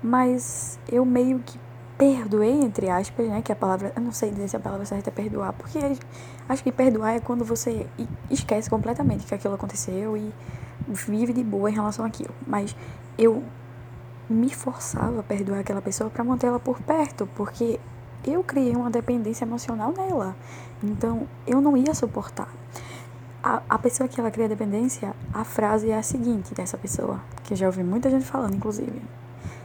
Mas 0.03 0.79
eu 0.91 1.05
meio 1.05 1.39
que 1.39 1.59
perdoei, 1.97 2.63
entre 2.63 2.91
aspas, 2.91 3.29
né? 3.29 3.43
Que 3.43 3.53
a 3.53 3.57
palavra. 3.57 3.93
Eu 3.95 4.03
não 4.03 4.13
sei 4.13 4.31
dizer 4.31 4.49
se 4.49 4.57
a 4.57 4.61
palavra 4.61 4.85
certa 4.85 5.11
é 5.11 5.13
perdoar, 5.13 5.53
porque 5.53 5.79
acho 6.49 6.63
que 6.63 6.73
perdoar 6.73 7.15
é 7.15 7.21
quando 7.21 7.45
você 7.45 7.87
esquece 8.29 8.69
completamente 8.69 9.25
que 9.25 9.35
aquilo 9.35 9.55
aconteceu 9.55 10.17
e 10.17 10.33
vive 10.89 11.33
de 11.33 11.45
boa 11.45 11.71
em 11.71 11.75
relação 11.75 12.05
àquilo. 12.05 12.35
Mas 12.47 12.75
eu 13.17 13.45
me 14.29 14.53
forçava 14.53 15.21
a 15.21 15.23
perdoar 15.23 15.61
aquela 15.61 15.83
pessoa 15.83 16.11
para 16.11 16.25
manter 16.25 16.49
ela 16.49 16.59
por 16.59 16.81
perto, 16.81 17.29
porque 17.37 17.79
eu 18.25 18.43
criei 18.43 18.75
uma 18.75 18.91
dependência 18.91 19.45
emocional 19.45 19.93
nela. 19.93 20.35
Então 20.83 21.29
eu 21.47 21.61
não 21.61 21.77
ia 21.77 21.95
suportar. 21.95 22.49
A, 23.43 23.63
a 23.69 23.79
pessoa 23.79 24.09
que 24.09 24.21
ela 24.21 24.31
cria 24.31 24.49
dependência, 24.49 25.15
a 25.33 25.45
frase 25.45 25.91
é 25.91 25.99
a 25.99 26.03
seguinte 26.03 26.55
dessa 26.55 26.79
pessoa, 26.79 27.21
que 27.45 27.55
eu 27.55 27.57
já 27.57 27.67
ouvi 27.67 27.83
muita 27.83 28.09
gente 28.09 28.25
falando, 28.25 28.55
inclusive. 28.55 29.03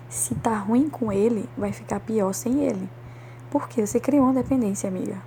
Se 0.10 0.36
tá 0.36 0.58
ruim 0.58 0.90
com 0.90 1.12
ele, 1.12 1.50
vai 1.58 1.74
ficar 1.74 2.00
pior 2.00 2.34
sem 2.34 2.64
ele. 2.64 2.90
Porque 3.50 3.86
você 3.86 4.00
criou 4.00 4.24
uma 4.24 4.34
dependência, 4.34 4.88
amiga. 4.90 5.22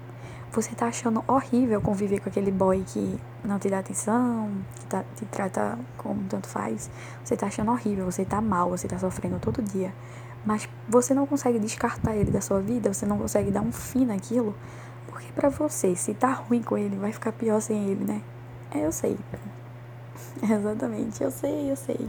Você 0.53 0.75
tá 0.75 0.87
achando 0.87 1.23
horrível 1.29 1.81
conviver 1.81 2.19
com 2.21 2.29
aquele 2.29 2.51
boy 2.51 2.83
que 2.85 3.19
não 3.45 3.59
te 3.59 3.69
dá 3.71 3.79
atenção, 3.79 4.51
que 4.75 4.87
tá, 4.87 5.05
te 5.15 5.25
trata 5.27 5.79
como 5.97 6.25
tanto 6.25 6.49
faz. 6.49 6.91
Você 7.23 7.37
tá 7.37 7.47
achando 7.47 7.71
horrível, 7.71 8.05
você 8.05 8.25
tá 8.25 8.41
mal, 8.41 8.71
você 8.71 8.89
tá 8.89 8.99
sofrendo 8.99 9.39
todo 9.39 9.63
dia. 9.63 9.95
Mas 10.45 10.69
você 10.89 11.15
não 11.15 11.27
consegue 11.27 11.59
descartar 11.59 12.17
ele 12.17 12.31
da 12.31 12.41
sua 12.41 12.61
vida, 12.61 12.93
você 12.93 13.07
não 13.07 13.19
consegue 13.19 13.51
dar 13.51 13.61
um 13.61 13.71
fim 13.71 14.05
naquilo. 14.05 14.57
Porque 15.07 15.31
para 15.33 15.51
você, 15.51 15.95
se 15.95 16.15
tá 16.15 16.33
ruim 16.33 16.63
com 16.63 16.77
ele, 16.77 16.97
vai 16.97 17.13
ficar 17.13 17.33
pior 17.33 17.61
sem 17.61 17.91
ele, 17.91 18.05
né? 18.05 18.23
É, 18.73 18.87
eu 18.87 18.93
sei. 18.93 19.17
Exatamente, 20.43 21.23
eu 21.23 21.31
sei, 21.31 21.71
eu 21.71 21.77
sei. 21.77 22.09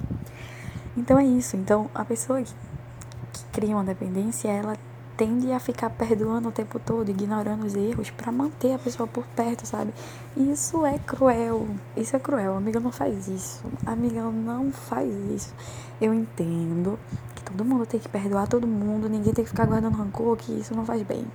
Então 0.96 1.18
é 1.18 1.26
isso. 1.26 1.56
Então 1.56 1.90
a 1.94 2.04
pessoa 2.04 2.42
que, 2.42 2.54
que 3.34 3.44
cria 3.52 3.76
uma 3.76 3.84
dependência, 3.84 4.50
ela 4.50 4.76
tende 5.22 5.52
a 5.52 5.60
ficar 5.60 5.90
perdoando 5.92 6.50
o 6.50 6.52
tempo 6.52 6.80
todo, 6.80 7.10
ignorando 7.10 7.66
os 7.66 7.76
erros 7.76 8.10
para 8.10 8.32
manter 8.32 8.74
a 8.74 8.80
pessoa 8.80 9.06
por 9.06 9.24
perto, 9.36 9.68
sabe? 9.68 9.94
Isso 10.36 10.84
é 10.86 10.98
cruel. 10.98 11.68
Isso 11.96 12.16
é 12.16 12.20
cruel. 12.20 12.56
Amiga, 12.58 12.80
não 12.80 12.92
faz 12.92 13.28
isso. 13.28 13.64
Amiga, 13.86 14.22
não 14.24 14.72
faz 14.72 15.14
isso. 15.30 15.54
Eu 16.02 16.14
entendo 16.14 16.98
que 17.36 17.44
todo 17.44 17.64
mundo 17.64 17.86
tem 17.86 18.00
que 18.00 18.10
perdoar 18.10 18.48
todo 18.48 18.66
mundo, 18.66 19.08
ninguém 19.08 19.32
tem 19.32 19.44
que 19.44 19.52
ficar 19.52 19.68
guardando 19.68 19.96
rancor, 19.96 20.36
que 20.38 20.52
isso 20.54 20.76
não 20.76 20.86
faz 20.86 21.04
bem. 21.04 21.26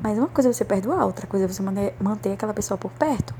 Mas 0.00 0.18
uma 0.18 0.28
coisa 0.28 0.50
é 0.50 0.52
você 0.52 0.64
perdoar, 0.64 1.04
outra 1.04 1.26
coisa 1.26 1.46
é 1.46 1.48
você 1.48 1.62
manter 2.00 2.32
aquela 2.32 2.54
pessoa 2.54 2.78
por 2.78 2.90
perto. 2.92 3.34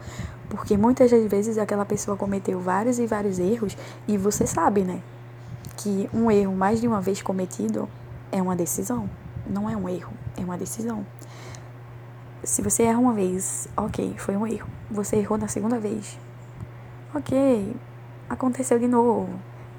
Porque 0.52 0.76
muitas 0.76 1.10
das 1.10 1.24
vezes 1.30 1.56
aquela 1.56 1.82
pessoa 1.82 2.14
cometeu 2.14 2.60
vários 2.60 2.98
e 2.98 3.06
vários 3.06 3.38
erros 3.38 3.74
e 4.06 4.18
você 4.18 4.46
sabe, 4.46 4.82
né? 4.82 5.00
Que 5.78 6.10
um 6.12 6.30
erro 6.30 6.54
mais 6.54 6.78
de 6.78 6.86
uma 6.86 7.00
vez 7.00 7.22
cometido 7.22 7.88
é 8.30 8.42
uma 8.42 8.54
decisão. 8.54 9.08
Não 9.46 9.68
é 9.68 9.74
um 9.74 9.88
erro, 9.88 10.12
é 10.36 10.44
uma 10.44 10.58
decisão. 10.58 11.06
Se 12.44 12.60
você 12.60 12.82
erra 12.82 12.98
uma 12.98 13.14
vez, 13.14 13.66
ok, 13.74 14.14
foi 14.18 14.36
um 14.36 14.46
erro. 14.46 14.68
Você 14.90 15.16
errou 15.16 15.38
na 15.38 15.48
segunda 15.48 15.78
vez, 15.78 16.18
ok, 17.14 17.74
aconteceu 18.28 18.78
de 18.78 18.86
novo. 18.86 19.30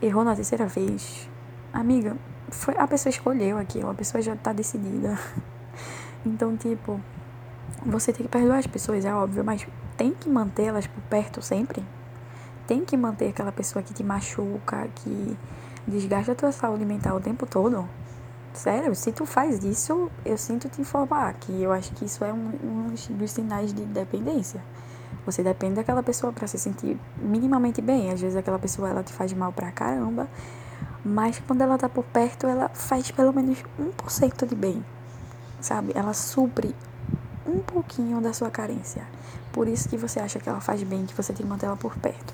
Errou 0.02 0.24
na 0.24 0.36
terceira 0.36 0.66
vez, 0.66 1.30
amiga, 1.72 2.18
foi, 2.50 2.76
a 2.80 2.88
pessoa 2.88 3.12
escolheu 3.12 3.60
aquilo, 3.60 3.92
a 3.92 3.94
pessoa 3.94 4.24
já 4.24 4.36
tá 4.36 4.52
decidida. 4.52 5.20
Então, 6.26 6.56
tipo, 6.56 7.02
você 7.86 8.14
tem 8.14 8.26
que 8.26 8.32
perdoar 8.32 8.60
as 8.60 8.66
pessoas, 8.66 9.04
é 9.04 9.14
óbvio, 9.14 9.44
mas 9.44 9.68
tem 9.98 10.12
que 10.14 10.30
mantê-las 10.30 10.88
por 10.88 11.02
perto 11.04 11.42
sempre. 11.42 11.84
Tem 12.68 12.84
que 12.84 12.96
manter 12.96 13.30
aquela 13.30 13.52
pessoa 13.52 13.84
que 13.84 13.94
te 13.94 14.04
machuca, 14.04 14.88
que 14.96 15.38
desgasta 15.88 16.32
a 16.32 16.36
tua 16.36 16.52
saúde 16.52 16.86
mental 16.86 17.18
o 17.18 17.20
tempo 17.20 17.46
todo. 17.46 17.88
Sério, 18.54 18.96
se 18.96 19.12
tu 19.12 19.26
faz 19.26 19.64
isso, 19.64 20.12
eu 20.26 20.38
sinto 20.38 20.70
te 20.70 20.80
informar 20.80 21.34
que 21.34 21.62
eu 21.62 21.72
acho 21.72 21.92
que 21.94 22.06
isso 22.06 22.24
é 22.24 22.32
um, 22.32 22.52
um 22.64 23.16
dos 23.18 23.32
sinais 23.32 23.74
de 23.74 23.84
dependência. 23.84 24.62
Você 25.26 25.42
depende 25.42 25.76
daquela 25.76 26.04
pessoa 26.04 26.32
para 26.32 26.48
se 26.48 26.58
sentir 26.58 26.98
minimamente 27.18 27.82
bem. 27.82 28.12
Às 28.12 28.22
vezes 28.22 28.38
aquela 28.38 28.60
pessoa 28.60 28.90
ela 28.90 29.04
te 29.04 29.12
faz 29.12 29.34
mal 29.34 29.52
pra 29.52 29.72
caramba, 29.72 30.28
mas 31.04 31.42
quando 31.46 31.62
ela 31.62 31.78
tá 31.78 31.90
por 31.90 32.04
perto, 32.06 32.48
ela 32.48 32.70
faz 32.70 33.10
pelo 33.12 33.34
menos 33.34 33.58
1% 33.80 34.46
de 34.48 34.56
bem 34.56 34.84
sabe? 35.64 35.94
Ela 35.96 36.14
supre 36.14 36.76
um 37.48 37.60
pouquinho 37.60 38.22
da 38.22 38.34
sua 38.34 38.52
carência. 38.52 39.08
Por 39.54 39.68
isso 39.68 39.88
que 39.88 39.96
você 39.96 40.20
acha 40.20 40.40
que 40.40 40.50
ela 40.50 40.60
faz 40.60 40.84
bem, 40.84 41.06
que 41.06 41.14
você 41.14 41.32
tem 41.32 41.46
que 41.46 41.50
manter 41.50 41.68
ela 41.68 41.78
por 41.78 41.96
perto. 41.98 42.34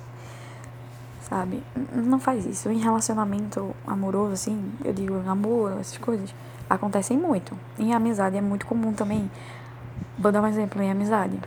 Sabe? 1.30 1.62
Não 1.94 2.20
faz 2.20 2.46
isso. 2.46 2.70
Em 2.70 2.80
relacionamento 2.80 3.76
amoroso, 3.86 4.34
assim, 4.34 4.72
eu 4.84 4.94
digo 4.94 5.22
namoro, 5.22 5.78
essas 5.80 5.98
coisas, 5.98 6.34
acontecem 6.70 7.18
muito. 7.18 7.56
Em 7.78 7.94
amizade 7.94 8.38
é 8.38 8.42
muito 8.42 8.66
comum 8.66 8.94
também. 8.94 9.30
Vou 10.18 10.32
dar 10.32 10.42
um 10.42 10.48
exemplo 10.48 10.82
em 10.82 10.90
amizade. 10.90 11.38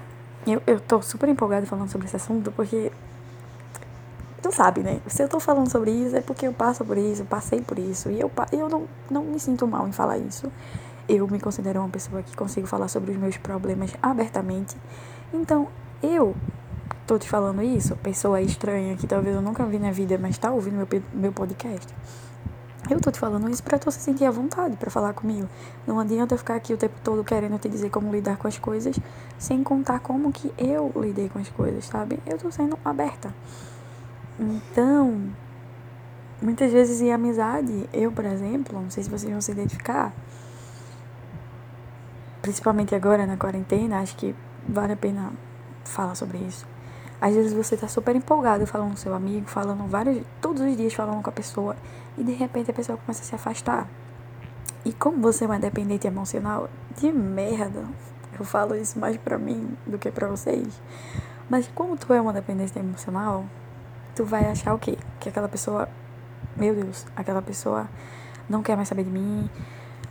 Eu, 0.47 0.63
eu 0.67 0.79
tô 0.79 1.01
super 1.01 1.29
empolgada 1.29 1.65
falando 1.67 1.89
sobre 1.89 2.07
esse 2.07 2.17
assunto 2.17 2.53
porque. 2.53 2.93
Tu 4.43 4.53
sabe, 4.53 4.83
né? 4.83 5.01
Se 5.07 5.23
eu 5.23 5.29
tô 5.29 5.39
falando 5.39 5.71
sobre 5.71 5.91
isso 5.91 6.17
é 6.17 6.21
porque 6.21 6.47
eu 6.47 6.53
passo 6.53 6.85
por 6.85 6.99
isso, 6.99 7.25
passei 7.25 7.61
por 7.61 7.79
isso. 7.79 8.11
E 8.11 8.21
eu, 8.21 8.31
eu 8.51 8.69
não, 8.69 8.85
não 9.09 9.25
me 9.25 9.39
sinto 9.41 9.67
mal 9.67 9.89
em 9.89 9.93
falar 9.93 10.19
isso. 10.19 10.51
Eu 11.09 11.27
me 11.29 11.41
considero 11.41 11.81
uma 11.81 11.89
pessoa 11.89 12.23
que 12.23 12.37
consigo 12.37 12.67
falar 12.67 12.89
sobre 12.89 13.13
os 13.13 13.17
meus 13.17 13.37
problemas 13.37 13.95
abertamente. 14.03 14.77
Então, 15.33 15.69
eu 16.03 16.35
tô 17.07 17.19
te 17.19 17.29
falando 17.29 17.63
isso, 17.63 17.97
pessoa 17.97 18.41
estranha 18.41 18.97
que 18.97 19.07
talvez 19.07 19.35
eu 19.35 19.43
nunca 19.43 19.65
vi 19.65 19.79
na 19.79 19.91
vida, 19.91 20.19
mas 20.19 20.37
tá 20.37 20.51
ouvindo 20.51 20.77
meu, 20.77 20.89
meu 21.15 21.33
podcast. 21.33 21.93
Eu 22.91 23.01
tô 23.01 23.11
te 23.11 23.19
falando 23.19 23.49
isso 23.49 23.63
pra 23.63 23.79
tu 23.79 23.91
se 23.91 24.01
sentir 24.01 24.25
à 24.25 24.31
vontade 24.31 24.77
para 24.77 24.91
falar 24.91 25.13
comigo. 25.13 25.49
Não 25.87 26.01
adianta 26.01 26.35
eu 26.35 26.39
ficar 26.39 26.57
aqui 26.57 26.75
o 26.75 26.77
tempo 26.77 26.95
todo 27.03 27.23
querendo 27.23 27.59
te 27.59 27.69
dizer 27.69 27.91
como 27.91 28.13
lidar 28.13 28.37
com 28.37 28.49
as 28.49 28.59
coisas, 28.59 28.99
sem 29.39 29.63
contar 29.63 30.01
como 30.01 30.33
que 30.33 30.53
eu 30.59 30.93
lidei 30.97 31.29
com 31.29 31.39
as 31.39 31.49
coisas, 31.49 31.87
sabe? 31.87 32.19
Eu 32.27 32.37
tô 32.39 32.51
sendo 32.51 32.77
aberta. 32.85 33.33
Então, 34.39 35.31
muitas 36.43 36.73
vezes 36.73 37.01
em 37.01 37.13
amizade, 37.13 37.89
eu, 37.93 38.11
por 38.11 38.25
exemplo, 38.25 38.81
não 38.81 38.91
sei 38.91 39.05
se 39.05 39.11
vocês 39.11 39.31
vão 39.31 39.41
se 39.41 39.53
identificar, 39.53 40.13
principalmente 42.43 42.95
agora 42.95 43.27
na 43.27 43.37
quarentena, 43.37 44.01
acho 44.01 44.17
que 44.17 44.35
vale 44.69 44.93
a 44.93 44.97
pena 44.97 45.33
falar 45.85 46.15
sobre 46.15 46.39
isso. 46.39 46.67
Às 47.21 47.35
vezes 47.35 47.53
você 47.53 47.77
tá 47.77 47.87
super 47.87 48.17
empolgado 48.17 48.67
falando 48.67 48.91
com 48.91 48.97
seu 48.97 49.15
amigo, 49.15 49.47
falando 49.47 49.89
vários, 49.89 50.25
todos 50.41 50.61
os 50.61 50.77
dias 50.77 50.93
falando 50.93 51.23
com 51.23 51.31
a 51.31 51.33
pessoa, 51.33 51.77
e 52.19 52.25
de 52.25 52.33
repente 52.33 52.71
a 52.71 52.75
pessoa 52.75 52.99
começa 52.99 53.23
a 53.23 53.25
se 53.25 53.35
afastar. 53.35 53.89
E 54.85 54.93
como 54.93 55.19
você 55.19 55.45
é 55.45 55.47
uma 55.47 55.59
dependente 55.59 56.07
emocional, 56.07 56.69
de 56.99 57.13
merda, 57.13 57.85
eu 58.37 58.45
falo 58.45 58.75
isso 58.75 58.99
mais 58.99 59.17
pra 59.17 59.39
mim 59.39 59.77
do 59.87 59.99
que 59.99 60.11
pra 60.11 60.27
vocês. 60.27 60.81
Mas 61.49 61.69
como 61.75 61.97
tu 61.97 62.13
é 62.13 62.21
uma 62.21 62.33
dependente 62.33 62.77
emocional, 62.77 63.45
tu 64.17 64.25
vai 64.25 64.45
achar 64.51 64.75
o 64.75 64.79
quê? 64.79 64.99
Que 65.21 65.29
aquela 65.29 65.49
pessoa, 65.49 65.89
meu 66.57 66.75
Deus, 66.75 67.07
aquela 67.15 67.41
pessoa 67.41 67.89
não 68.49 68.63
quer 68.63 68.75
mais 68.75 68.89
saber 68.89 69.05
de 69.05 69.11
mim, 69.11 69.49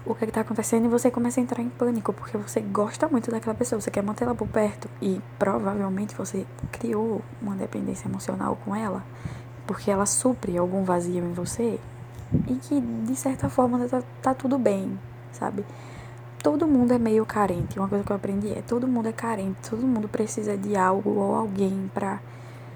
o 0.05 0.15
que 0.15 0.25
é 0.25 0.27
está 0.27 0.41
acontecendo 0.41 0.86
e 0.86 0.88
você 0.88 1.12
começa 1.12 1.39
a 1.39 1.43
entrar 1.43 1.62
em 1.62 1.70
pânico 1.70 2.12
porque 2.12 2.38
você 2.38 2.60
gosta 2.60 3.08
muito 3.08 3.29
daquela 3.29 3.53
pessoa, 3.53 3.79
você 3.79 3.91
quer 3.91 4.01
manter 4.01 4.24
ela 4.24 4.34
por 4.34 4.48
perto 4.48 4.89
e 5.01 5.22
provavelmente 5.38 6.15
você 6.15 6.46
criou 6.72 7.22
uma 7.41 7.55
dependência 7.55 8.08
emocional 8.08 8.58
com 8.65 8.75
ela 8.75 9.03
porque 9.67 9.91
ela 9.91 10.05
supre 10.05 10.58
algum 10.58 10.84
vazio 10.84 11.24
em 11.24 11.34
você 11.34 11.79
e 12.48 12.55
que 12.55 12.81
de 12.81 13.15
certa 13.15 13.50
forma 13.50 13.88
tá, 13.88 14.01
tá 14.22 14.34
tudo 14.34 14.58
bem, 14.58 15.00
sabe? 15.31 15.65
Todo 16.41 16.67
mundo 16.67 16.93
é 16.93 16.98
meio 16.98 17.25
carente. 17.25 17.77
Uma 17.77 17.88
coisa 17.88 18.03
que 18.03 18.12
eu 18.12 18.15
aprendi 18.15 18.51
é 18.51 18.62
todo 18.62 18.88
mundo 18.88 19.08
é 19.08 19.13
carente, 19.13 19.70
todo 19.70 19.86
mundo 19.86 20.08
precisa 20.08 20.58
de 20.58 20.75
algo 20.75 21.12
ou 21.12 21.36
alguém 21.36 21.91
para 21.93 22.20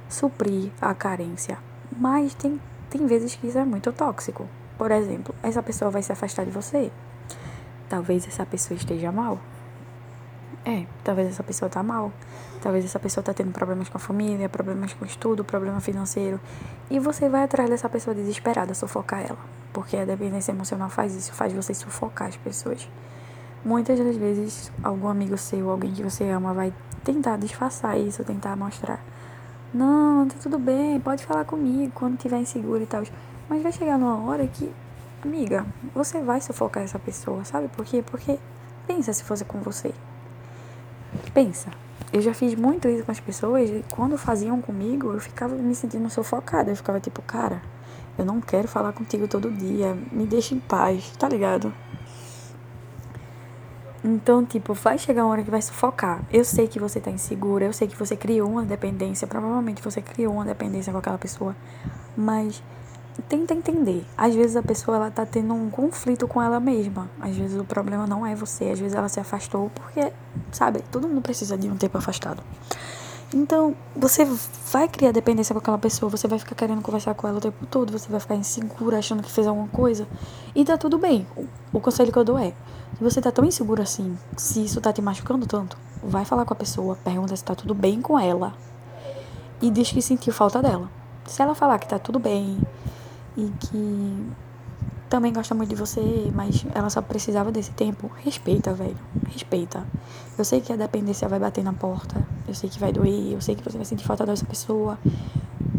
suprir 0.08 0.72
a 0.80 0.94
carência. 0.94 1.58
Mas 1.98 2.36
tem, 2.36 2.62
tem 2.90 3.08
vezes 3.08 3.36
que 3.36 3.48
isso 3.48 3.58
é 3.58 3.66
muito 3.66 3.92
tóxico. 3.92 4.48
Por 4.78 4.92
exemplo, 4.92 5.34
essa 5.42 5.64
pessoa 5.64 5.90
vai 5.90 6.04
se 6.04 6.12
afastar 6.12 6.46
de 6.46 6.52
você 6.52 6.92
Talvez 7.90 8.28
essa 8.28 8.46
pessoa 8.46 8.78
esteja 8.78 9.12
mal. 9.12 9.40
É, 10.66 10.86
talvez 11.04 11.28
essa 11.28 11.44
pessoa 11.44 11.70
tá 11.70 11.84
mal. 11.84 12.12
Talvez 12.62 12.84
essa 12.84 13.00
pessoa 13.00 13.24
tá 13.24 13.34
tendo 13.34 13.52
problemas 13.52 13.88
com 13.88 13.98
a 13.98 14.00
família, 14.00 14.50
problemas 14.50 14.94
com 14.94 15.06
o 15.06 15.08
estudo, 15.08 15.44
problema 15.44 15.80
financeiro. 15.80 16.40
E 16.90 17.00
você 17.00 17.30
vai 17.30 17.44
atrás 17.44 17.70
dessa 17.70 17.88
pessoa 17.88 18.16
desesperada, 18.16 18.74
sufocar 18.74 19.22
ela. 19.22 19.38
Porque 19.72 19.96
a 19.96 20.06
dependência 20.06 20.52
emocional 20.52 20.90
faz 20.90 21.14
isso, 21.14 21.34
faz 21.34 21.54
você 21.54 21.74
sufocar 21.74 22.30
as 22.30 22.38
pessoas. 22.38 22.90
Muitas 23.64 24.00
das 24.00 24.16
vezes, 24.16 24.72
algum 24.84 25.08
amigo 25.08 25.38
seu, 25.38 25.70
alguém 25.70 25.92
que 25.92 26.02
você 26.02 26.24
ama, 26.30 26.54
vai 26.54 26.74
tentar 27.04 27.38
disfarçar 27.38 28.00
isso, 28.00 28.24
tentar 28.24 28.56
mostrar. 28.56 29.00
Não, 29.74 30.28
tá 30.28 30.36
tudo 30.42 30.58
bem, 30.58 31.00
pode 31.00 31.26
falar 31.26 31.46
comigo 31.46 31.92
quando 31.94 32.18
tiver 32.18 32.40
inseguro 32.40 32.82
e 32.82 32.86
tal. 32.86 33.04
Mas 33.50 33.62
vai 33.62 33.72
chegar 33.72 33.98
numa 33.98 34.24
hora 34.28 34.48
que 34.48 34.72
amiga, 35.26 35.66
você 35.94 36.22
vai 36.22 36.40
sufocar 36.40 36.84
essa 36.84 37.00
pessoa, 37.00 37.44
sabe 37.44 37.68
por 37.68 37.84
quê? 37.84 38.04
Porque 38.06 38.38
pensa 38.88 39.12
se 39.12 39.24
fosse 39.24 39.44
com 39.44 39.60
você. 39.60 39.92
Pensa. 41.34 41.70
Eu 42.14 42.22
já 42.22 42.34
fiz 42.34 42.56
muito 42.56 42.88
isso 42.88 43.04
com 43.04 43.12
as 43.12 43.20
pessoas 43.20 43.70
e 43.70 43.84
quando 43.90 44.18
faziam 44.18 44.62
comigo, 44.62 45.12
eu 45.12 45.20
ficava 45.20 45.56
me 45.56 45.74
sentindo 45.76 46.10
sufocada. 46.10 46.72
Eu 46.72 46.76
ficava 46.76 47.00
tipo, 47.00 47.22
cara, 47.22 47.62
eu 48.18 48.24
não 48.24 48.40
quero 48.40 48.68
falar 48.68 48.94
contigo 48.94 49.28
todo 49.28 49.52
dia, 49.52 49.98
me 50.12 50.26
deixa 50.26 50.54
em 50.54 50.60
paz, 50.60 51.12
tá 51.18 51.28
ligado? 51.28 51.74
Então, 54.04 54.46
tipo, 54.46 54.74
vai 54.76 55.00
chegar 55.00 55.24
uma 55.24 55.32
hora 55.32 55.44
que 55.44 55.50
vai 55.50 55.62
sufocar. 55.62 56.24
Eu 56.32 56.46
sei 56.46 56.68
que 56.68 56.80
você 56.80 57.00
tá 57.00 57.10
insegura, 57.10 57.66
eu 57.66 57.74
sei 57.74 57.88
que 57.88 57.98
você 57.98 58.16
criou 58.16 58.50
uma 58.50 58.64
dependência, 58.64 59.28
provavelmente 59.28 59.82
você 59.82 60.02
criou 60.02 60.34
uma 60.36 60.46
dependência 60.46 60.94
com 60.94 61.00
aquela 61.00 61.18
pessoa, 61.18 61.56
mas 62.16 62.62
tenta 63.24 63.54
entender. 63.54 64.06
Às 64.18 64.36
vezes 64.36 64.56
a 64.56 64.64
pessoa 64.64 64.98
ela 64.98 65.12
tá 65.12 65.26
tendo 65.26 65.54
um 65.54 65.70
conflito 65.70 66.28
com 66.28 66.42
ela 66.42 66.60
mesma. 66.60 67.10
Às 67.20 67.36
vezes 67.36 67.60
o 67.60 67.64
problema 67.64 68.06
não 68.06 68.26
é 68.26 68.36
você, 68.36 68.66
às 68.66 68.80
vezes 68.80 68.96
ela 68.96 69.10
se 69.10 69.20
afastou 69.20 69.70
porque, 69.74 70.12
sabe, 70.52 70.84
todo 70.92 71.08
mundo 71.08 71.22
precisa 71.22 71.58
de 71.58 71.70
um 71.70 71.76
tempo 71.76 71.98
afastado. 71.98 72.44
Então, 73.34 73.76
você 73.96 74.26
vai 74.72 74.88
criar 74.88 75.12
dependência 75.12 75.54
com 75.54 75.60
aquela 75.60 75.78
pessoa, 75.78 76.10
você 76.10 76.28
vai 76.28 76.40
ficar 76.40 76.56
querendo 76.56 76.82
conversar 76.82 77.14
com 77.16 77.28
ela 77.28 77.38
o 77.38 77.42
tempo 77.42 77.66
todo, 77.66 77.92
você 77.92 78.08
vai 78.10 78.20
ficar 78.20 78.36
insegura, 78.36 79.00
achando 79.00 79.24
que 79.24 79.32
fez 79.32 79.48
alguma 79.48 79.68
coisa. 79.68 80.08
E 80.56 80.64
tá 80.64 80.78
tudo 80.78 80.98
bem. 80.98 81.28
O, 81.74 81.80
conselho 81.82 82.12
que 82.12 82.18
eu 82.18 82.24
dou 82.24 82.38
é: 82.38 82.54
se 82.98 83.04
você 83.04 83.20
tá 83.20 83.32
tão 83.32 83.44
insegura 83.44 83.84
assim, 83.84 84.18
se 84.38 84.64
isso 84.64 84.80
tá 84.80 84.94
te 84.94 85.02
machucando 85.02 85.46
tanto, 85.46 85.78
vai 86.04 86.24
falar 86.24 86.46
com 86.46 86.54
a 86.54 86.56
pessoa, 86.56 86.98
pergunta 87.04 87.36
se 87.36 87.44
tá 87.44 87.56
tudo 87.56 87.74
bem 87.74 88.02
com 88.02 88.18
ela. 88.18 88.54
E 89.62 89.70
diz 89.70 89.92
que 89.92 90.02
sentiu 90.02 90.32
falta 90.32 90.62
dela. 90.62 90.90
Se 91.26 91.42
ela 91.42 91.56
falar 91.56 91.80
que 91.80 91.88
tá 91.88 91.98
tudo 91.98 92.20
bem 92.20 92.60
e 93.38 93.52
que 93.60 94.34
também 95.10 95.32
gosta 95.32 95.54
muito 95.54 95.70
de 95.70 95.76
você, 95.76 96.02
mas 96.34 96.66
ela 96.74 96.90
só 96.90 97.02
precisava 97.02 97.52
desse 97.52 97.72
tempo. 97.72 98.12
Respeita, 98.24 98.74
velho. 98.74 98.98
Respeita. 99.30 99.86
Eu 100.38 100.44
sei 100.44 100.62
que 100.62 100.74
a 100.74 100.76
dependência 100.76 101.28
vai 101.30 101.40
bater 101.40 101.64
na 101.64 101.74
porta. 101.74 102.26
Eu 102.48 102.54
sei 102.56 102.70
que 102.70 102.80
vai 102.80 102.92
doer. 102.92 103.34
Eu 103.34 103.42
sei 103.42 103.56
que 103.56 103.64
você 103.64 103.78
vai 103.78 103.86
sentir 103.86 104.04
falta 104.04 104.26
dessa 104.26 104.46
pessoa. 104.46 104.98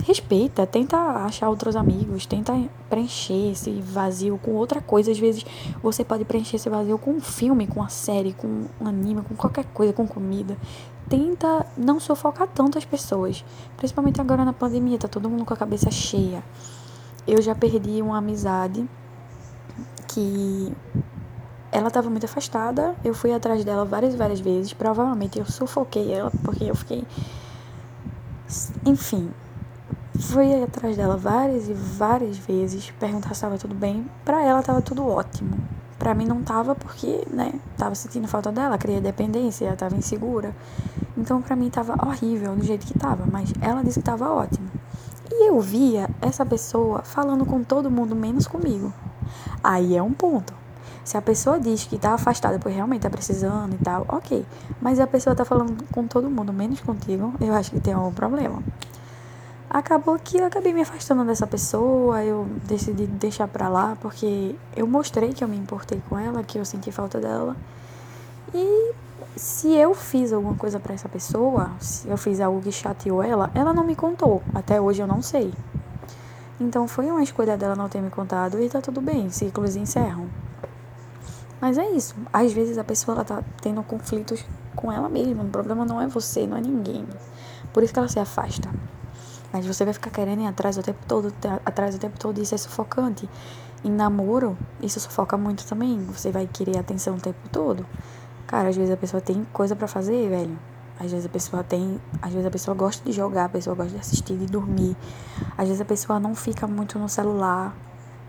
Respeita. 0.05 0.65
Tenta 0.67 0.97
achar 0.97 1.49
outros 1.49 1.75
amigos. 1.75 2.25
Tenta 2.25 2.53
preencher 2.89 3.51
esse 3.51 3.73
vazio 3.81 4.39
com 4.39 4.53
outra 4.53 4.81
coisa. 4.81 5.11
Às 5.11 5.19
vezes 5.19 5.45
você 5.83 6.05
pode 6.05 6.25
preencher 6.25 6.57
esse 6.57 6.71
vazio 6.71 6.97
com 6.97 7.11
um 7.11 7.21
filme, 7.21 7.67
com 7.67 7.81
uma 7.81 7.89
série, 7.89 8.33
com 8.33 8.47
um 8.81 8.87
anime, 8.87 9.23
com 9.23 9.35
qualquer 9.35 9.65
coisa, 9.67 9.93
com 9.93 10.07
comida. 10.07 10.57
Tenta 11.09 11.67
não 11.77 11.99
sufocar 11.99 12.47
tanto 12.49 12.79
as 12.79 12.85
pessoas. 12.85 13.45
Principalmente 13.77 14.21
agora 14.21 14.45
na 14.45 14.53
pandemia. 14.53 14.99
Tá 14.99 15.09
todo 15.09 15.29
mundo 15.29 15.45
com 15.45 15.53
a 15.53 15.57
cabeça 15.57 15.91
cheia. 15.91 16.45
Eu 17.27 17.43
já 17.43 17.55
perdi 17.55 18.01
uma 18.01 18.19
amizade 18.19 18.89
que 20.09 20.73
ela 21.73 21.89
estava 21.89 22.09
muito 22.09 22.25
afastada. 22.25 22.95
Eu 23.05 23.13
fui 23.13 23.33
atrás 23.33 23.65
dela 23.65 23.85
várias 23.85 24.15
e 24.15 24.17
várias 24.17 24.41
vezes. 24.41 24.73
Provavelmente 24.73 25.39
eu 25.39 25.45
sufoquei 25.45 26.13
ela 26.13 26.31
porque 26.45 26.65
eu 26.65 26.75
fiquei. 26.75 27.05
Enfim, 28.85 29.31
fui 30.21 30.63
atrás 30.63 30.97
dela 30.97 31.17
várias 31.17 31.69
e 31.69 31.75
várias 31.75 32.39
vezes, 32.39 32.91
perguntar 32.93 33.29
se 33.29 33.35
estava 33.35 33.59
tudo 33.59 33.75
bem. 33.75 34.09
Para 34.25 34.45
ela 34.45 34.61
estava 34.61 34.81
tudo 34.81 35.07
ótimo. 35.07 35.57
Para 35.99 36.15
mim 36.15 36.27
não 36.27 36.43
tava 36.43 36.75
porque, 36.75 37.27
né, 37.31 37.55
tava 37.77 37.95
sentindo 37.95 38.29
falta 38.29 38.53
dela, 38.53 38.79
queria 38.79 39.01
dependência, 39.01 39.67
ela 39.67 39.77
tava 39.77 39.97
insegura. 39.97 40.55
Então 41.17 41.43
para 41.43 41.57
mim 41.57 41.71
tava 41.71 41.95
horrível 42.07 42.55
do 42.55 42.63
jeito 42.63 42.87
que 42.87 42.97
tava, 42.99 43.27
mas 43.27 43.53
ela 43.61 43.83
disse 43.83 43.99
que 43.99 44.05
tava 44.05 44.31
ótimo. 44.31 44.66
E 45.31 45.49
eu 45.49 45.61
via 45.61 46.09
essa 46.21 46.45
pessoa 46.47 47.03
falando 47.03 47.45
com 47.45 47.63
todo 47.63 47.91
mundo 47.91 48.15
menos 48.15 48.47
comigo. 48.47 48.93
Aí 49.63 49.97
é 49.97 50.03
um 50.03 50.13
ponto. 50.13 50.55
Se 51.05 51.17
a 51.17 51.23
pessoa 51.23 51.61
diz 51.61 51.85
que 51.85 51.99
tá 51.99 52.15
afastada 52.15 52.59
porque 52.59 52.75
realmente 52.75 53.03
tá 53.03 53.11
precisando 53.11 53.75
e 53.75 53.79
tal, 53.79 54.05
ok. 54.09 54.45
Mas 54.81 54.99
a 54.99 55.07
pessoa 55.07 55.37
tá 55.37 55.45
falando 55.45 55.85
com 55.93 56.07
todo 56.07 56.29
mundo, 56.29 56.53
menos 56.53 56.81
contigo, 56.81 57.33
eu 57.41 57.55
acho 57.55 57.71
que 57.71 57.81
tem 57.81 57.95
algum 57.95 58.13
problema. 58.13 58.61
Acabou 59.71 60.19
que 60.19 60.39
eu 60.39 60.47
acabei 60.47 60.73
me 60.73 60.81
afastando 60.81 61.25
dessa 61.25 61.47
pessoa, 61.47 62.25
eu 62.25 62.47
decidi 62.65 63.07
deixar 63.07 63.47
pra 63.47 63.69
lá 63.69 63.97
porque 64.01 64.55
eu 64.77 64.87
mostrei 64.87 65.33
que 65.33 65.45
eu 65.45 65.49
me 65.49 65.57
importei 65.57 66.03
com 66.09 66.19
ela, 66.19 66.43
que 66.43 66.59
eu 66.59 66.65
senti 66.65 66.91
falta 66.91 67.21
dela. 67.21 67.57
E 68.55 68.93
se 69.37 69.75
eu 69.75 69.95
fiz 69.95 70.33
alguma 70.33 70.55
coisa 70.55 70.81
para 70.81 70.95
essa 70.95 71.09
pessoa, 71.09 71.71
se 71.79 72.09
eu 72.09 72.17
fiz 72.17 72.41
algo 72.41 72.61
que 72.61 72.73
chateou 72.73 73.23
ela, 73.23 73.51
ela 73.55 73.73
não 73.73 73.85
me 73.85 73.95
contou. 73.95 74.43
Até 74.55 74.81
hoje 74.81 75.03
eu 75.03 75.07
não 75.07 75.23
sei. 75.23 75.53
Então 76.59 76.89
foi 76.89 77.07
uma 77.11 77.23
escolha 77.23 77.57
dela 77.57 77.77
não 77.77 77.89
ter 77.89 78.01
me 78.01 78.09
contado 78.11 78.61
e 78.63 78.69
tá 78.69 78.81
tudo 78.81 79.01
bem, 79.01 79.31
ciclos 79.31 79.77
encerram. 79.77 80.27
Mas 81.61 81.79
é 81.79 81.89
isso. 81.91 82.15
Às 82.33 82.53
vezes 82.53 82.79
a 82.79 82.85
pessoa 82.85 83.17
ela 83.17 83.25
tá 83.25 83.43
tendo 83.61 83.83
conflitos 83.83 84.45
com 84.75 84.91
ela 84.91 85.09
mesma. 85.09 85.43
O 85.43 85.49
problema 85.49 85.85
não 85.85 86.01
é 86.01 86.07
você, 86.07 86.47
não 86.47 86.57
é 86.57 86.61
ninguém. 86.61 87.07
Por 87.73 87.83
isso 87.83 87.93
que 87.93 87.99
ela 87.99 88.09
se 88.09 88.19
afasta. 88.19 88.71
Mas 89.53 89.67
você 89.67 89.85
vai 89.85 89.95
ficar 89.95 90.11
querendo 90.11 90.43
ir 90.43 90.47
atrás 90.47 90.77
o 90.77 90.83
tempo 90.83 90.99
todo, 91.07 91.33
atrás 91.65 91.95
o 91.95 91.99
tempo 91.99 92.19
todo, 92.19 92.41
isso 92.41 92.55
é 92.55 92.59
sufocante. 92.59 93.29
Em 93.85 93.91
namoro, 93.91 94.57
isso 94.83 94.99
sufoca 94.99 95.37
muito 95.37 95.67
também. 95.67 96.03
Você 96.07 96.31
vai 96.31 96.47
querer 96.47 96.79
atenção 96.79 97.17
o 97.17 97.21
tempo 97.21 97.49
todo. 97.51 97.87
Cara, 98.47 98.69
às 98.69 98.77
vezes 98.77 98.93
a 98.93 98.97
pessoa 98.97 99.21
tem 99.21 99.45
coisa 99.53 99.75
para 99.75 99.89
fazer, 99.89 100.29
velho. 100.29 100.57
Às 101.01 101.11
vezes 101.11 101.27
a 101.27 101.29
pessoa 101.29 101.65
tem. 101.65 102.01
Às 102.23 102.33
vezes 102.33 102.47
a 102.47 102.51
pessoa 102.51 102.77
gosta 102.77 103.05
de 103.05 103.15
jogar, 103.15 103.47
a 103.47 103.49
pessoa 103.49 103.75
gosta 103.75 103.93
de 103.93 103.99
assistir, 103.99 104.37
de 104.37 104.47
dormir. 104.47 104.97
Às 105.59 105.67
vezes 105.67 105.81
a 105.81 105.85
pessoa 105.85 106.21
não 106.21 106.35
fica 106.35 106.67
muito 106.67 106.99
no 106.99 107.09
celular. 107.09 107.75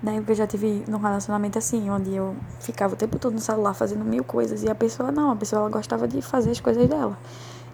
Né? 0.01 0.17
Porque 0.17 0.31
eu 0.31 0.35
já 0.35 0.47
tive 0.47 0.83
num 0.87 0.97
relacionamento 0.97 1.57
assim, 1.57 1.89
onde 1.89 2.13
eu 2.13 2.35
ficava 2.59 2.93
o 2.93 2.97
tempo 2.97 3.17
todo 3.17 3.33
no 3.33 3.39
celular 3.39 3.73
fazendo 3.73 4.03
mil 4.03 4.23
coisas. 4.23 4.63
E 4.63 4.69
a 4.69 4.75
pessoa 4.75 5.11
não, 5.11 5.31
a 5.31 5.35
pessoa 5.35 5.61
ela 5.61 5.69
gostava 5.69 6.07
de 6.07 6.21
fazer 6.21 6.51
as 6.51 6.59
coisas 6.59 6.87
dela. 6.87 7.17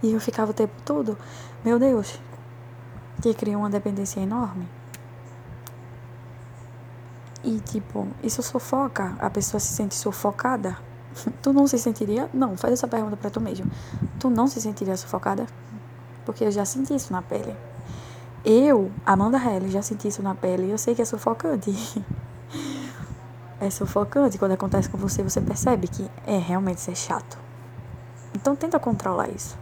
E 0.02 0.12
eu 0.12 0.20
ficava 0.20 0.52
o 0.52 0.54
tempo 0.54 0.74
todo, 0.84 1.18
meu 1.64 1.80
Deus, 1.80 2.20
que 3.22 3.34
cria 3.34 3.58
uma 3.58 3.70
dependência 3.70 4.20
enorme. 4.20 4.68
E 7.44 7.60
tipo, 7.60 8.08
isso 8.22 8.42
sufoca, 8.42 9.16
a 9.20 9.30
pessoa 9.30 9.60
se 9.60 9.74
sente 9.74 9.96
sufocada 9.96 10.78
Tu 11.42 11.54
não 11.54 11.68
se 11.68 11.78
sentiria? 11.78 12.30
Não, 12.34 12.58
faz 12.58 12.74
essa 12.74 12.88
pergunta 12.88 13.18
para 13.18 13.30
tu 13.30 13.40
mesmo. 13.40 13.70
Tu 14.20 14.30
não 14.30 14.48
se 14.48 14.62
sentiria 14.62 14.96
sufocada? 14.98 15.46
Porque 16.26 16.44
eu 16.44 16.52
já 16.52 16.66
senti 16.66 16.96
isso 16.96 17.12
na 17.12 17.22
pele. 17.22 17.56
Eu, 18.46 18.92
Amanda 19.06 19.38
Helle, 19.38 19.70
já 19.70 19.82
senti 19.82 20.08
isso 20.08 20.22
na 20.22 20.36
pele 20.36 20.70
eu 20.70 20.78
sei 20.78 20.96
que 20.96 21.02
é 21.02 21.06
sufocante. 21.06 21.74
é 23.60 23.70
sufocante. 23.70 24.38
Quando 24.38 24.52
acontece 24.54 24.90
com 24.90 24.98
você, 24.98 25.24
você 25.24 25.42
percebe 25.42 25.88
que 25.88 26.10
é 26.26 26.38
realmente 26.38 26.90
é 26.90 26.96
chato. 26.96 27.38
Então 28.36 28.56
tenta 28.56 28.80
controlar 28.80 29.30
isso. 29.30 29.58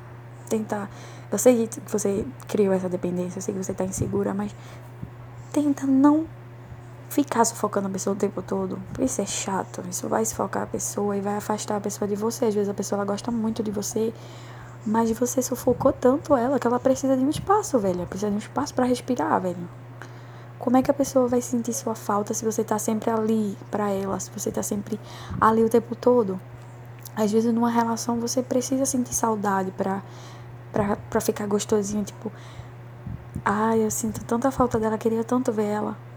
Tenta. 0.50 0.90
Eu 1.32 1.38
sei 1.38 1.68
que 1.68 1.80
você 1.90 2.26
criou 2.48 2.74
essa 2.74 2.90
dependência, 2.90 3.38
eu 3.38 3.42
sei 3.42 3.54
que 3.54 3.64
você 3.64 3.74
tá 3.74 3.86
insegura, 3.86 4.34
mas 4.34 4.54
tenta 5.54 5.86
não 5.86 6.26
ficar 7.12 7.43
sufocando 7.43 7.88
a 7.88 7.91
pessoa 7.91 8.15
o 8.15 8.17
tempo 8.17 8.41
todo. 8.41 8.80
Isso 8.97 9.21
é 9.21 9.26
chato. 9.26 9.84
Isso 9.89 10.08
vai 10.08 10.24
sufocar 10.24 10.63
a 10.63 10.65
pessoa 10.65 11.17
e 11.17 11.19
vai 11.19 11.36
afastar 11.36 11.76
a 11.76 11.82
pessoa 11.82 12.08
de 12.08 12.15
você. 12.15 12.45
Às 12.45 12.56
vezes 12.56 12.69
a 12.69 12.74
pessoa 12.74 12.97
ela 12.97 13.06
gosta 13.06 13.30
muito 13.30 13.62
de 13.62 13.69
você, 13.69 14.13
mas 14.86 15.12
você 15.12 15.41
sufocou 15.41 15.91
tanto 15.91 16.34
ela 16.38 16.58
que 16.58 16.65
ela 16.65 16.80
precisa 16.80 17.17
de 17.17 17.24
um 17.24 17.30
espaço, 17.30 17.78
velho. 17.78 18.08
Precisa 18.08 18.30
de 18.30 18.36
um 18.36 18.39
espaço 18.39 18.74
para 18.74 18.86
respirar, 18.86 19.41
velho. 19.41 19.67
Como 20.58 20.78
é 20.78 20.82
que 20.82 20.89
a 20.89 20.93
pessoa 20.93 21.28
vai 21.28 21.41
sentir 21.41 21.74
sua 21.74 21.95
falta 21.95 22.34
se 22.34 22.45
você 22.45 22.63
tá 22.63 22.80
sempre 22.80 23.10
ali 23.10 23.58
para 23.69 23.89
ela, 23.89 24.17
se 24.17 24.32
você 24.32 24.50
tá 24.50 24.63
sempre 24.63 24.97
ali 25.39 25.65
o 25.65 25.69
tempo 25.69 25.95
todo? 25.95 26.39
Às 27.13 27.30
vezes 27.30 27.54
numa 27.54 27.69
relação 27.69 28.21
você 28.21 28.41
precisa 28.41 28.86
sentir 28.86 29.13
saudade 29.13 29.71
pra, 29.71 30.02
pra, 30.71 30.95
pra 30.95 31.19
ficar 31.19 31.45
gostosinho, 31.45 32.06
tipo, 32.06 32.32
ai, 33.43 33.84
eu 33.84 33.91
sinto 33.91 34.24
tanta 34.24 34.50
falta 34.50 34.80
dela, 34.80 34.97
queria 34.97 35.26
tanto 35.26 35.52
ver 35.52 35.65
ela. 35.65 36.11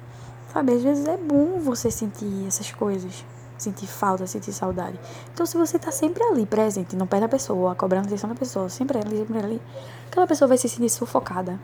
Sabe, 0.55 0.73
às 0.73 0.85
vezes 0.85 1.09
é 1.09 1.17
bom 1.17 1.59
você 1.59 1.91
sentir 1.91 2.47
essas 2.47 2.71
coisas. 2.71 3.25
Sentir 3.59 3.89
falta, 3.89 4.25
sentir 4.25 4.53
saudade. 4.53 4.99
Então, 5.33 5.45
se 5.45 5.57
você 5.57 5.81
tá 5.81 5.91
sempre 5.91 6.23
ali, 6.23 6.47
presente, 6.47 6.95
não 6.95 7.09
perde 7.09 7.27
a 7.27 7.29
pessoa, 7.29 7.75
cobrando 7.75 8.07
atenção 8.07 8.31
da 8.31 8.37
pessoa, 8.37 8.69
sempre 8.69 8.99
ali, 8.99 9.19
sempre 9.19 9.39
ali, 9.39 9.63
aquela 10.07 10.29
pessoa 10.29 10.47
vai 10.47 10.57
se 10.57 10.69
sentir 10.69 10.91
sufocada. 10.91 11.59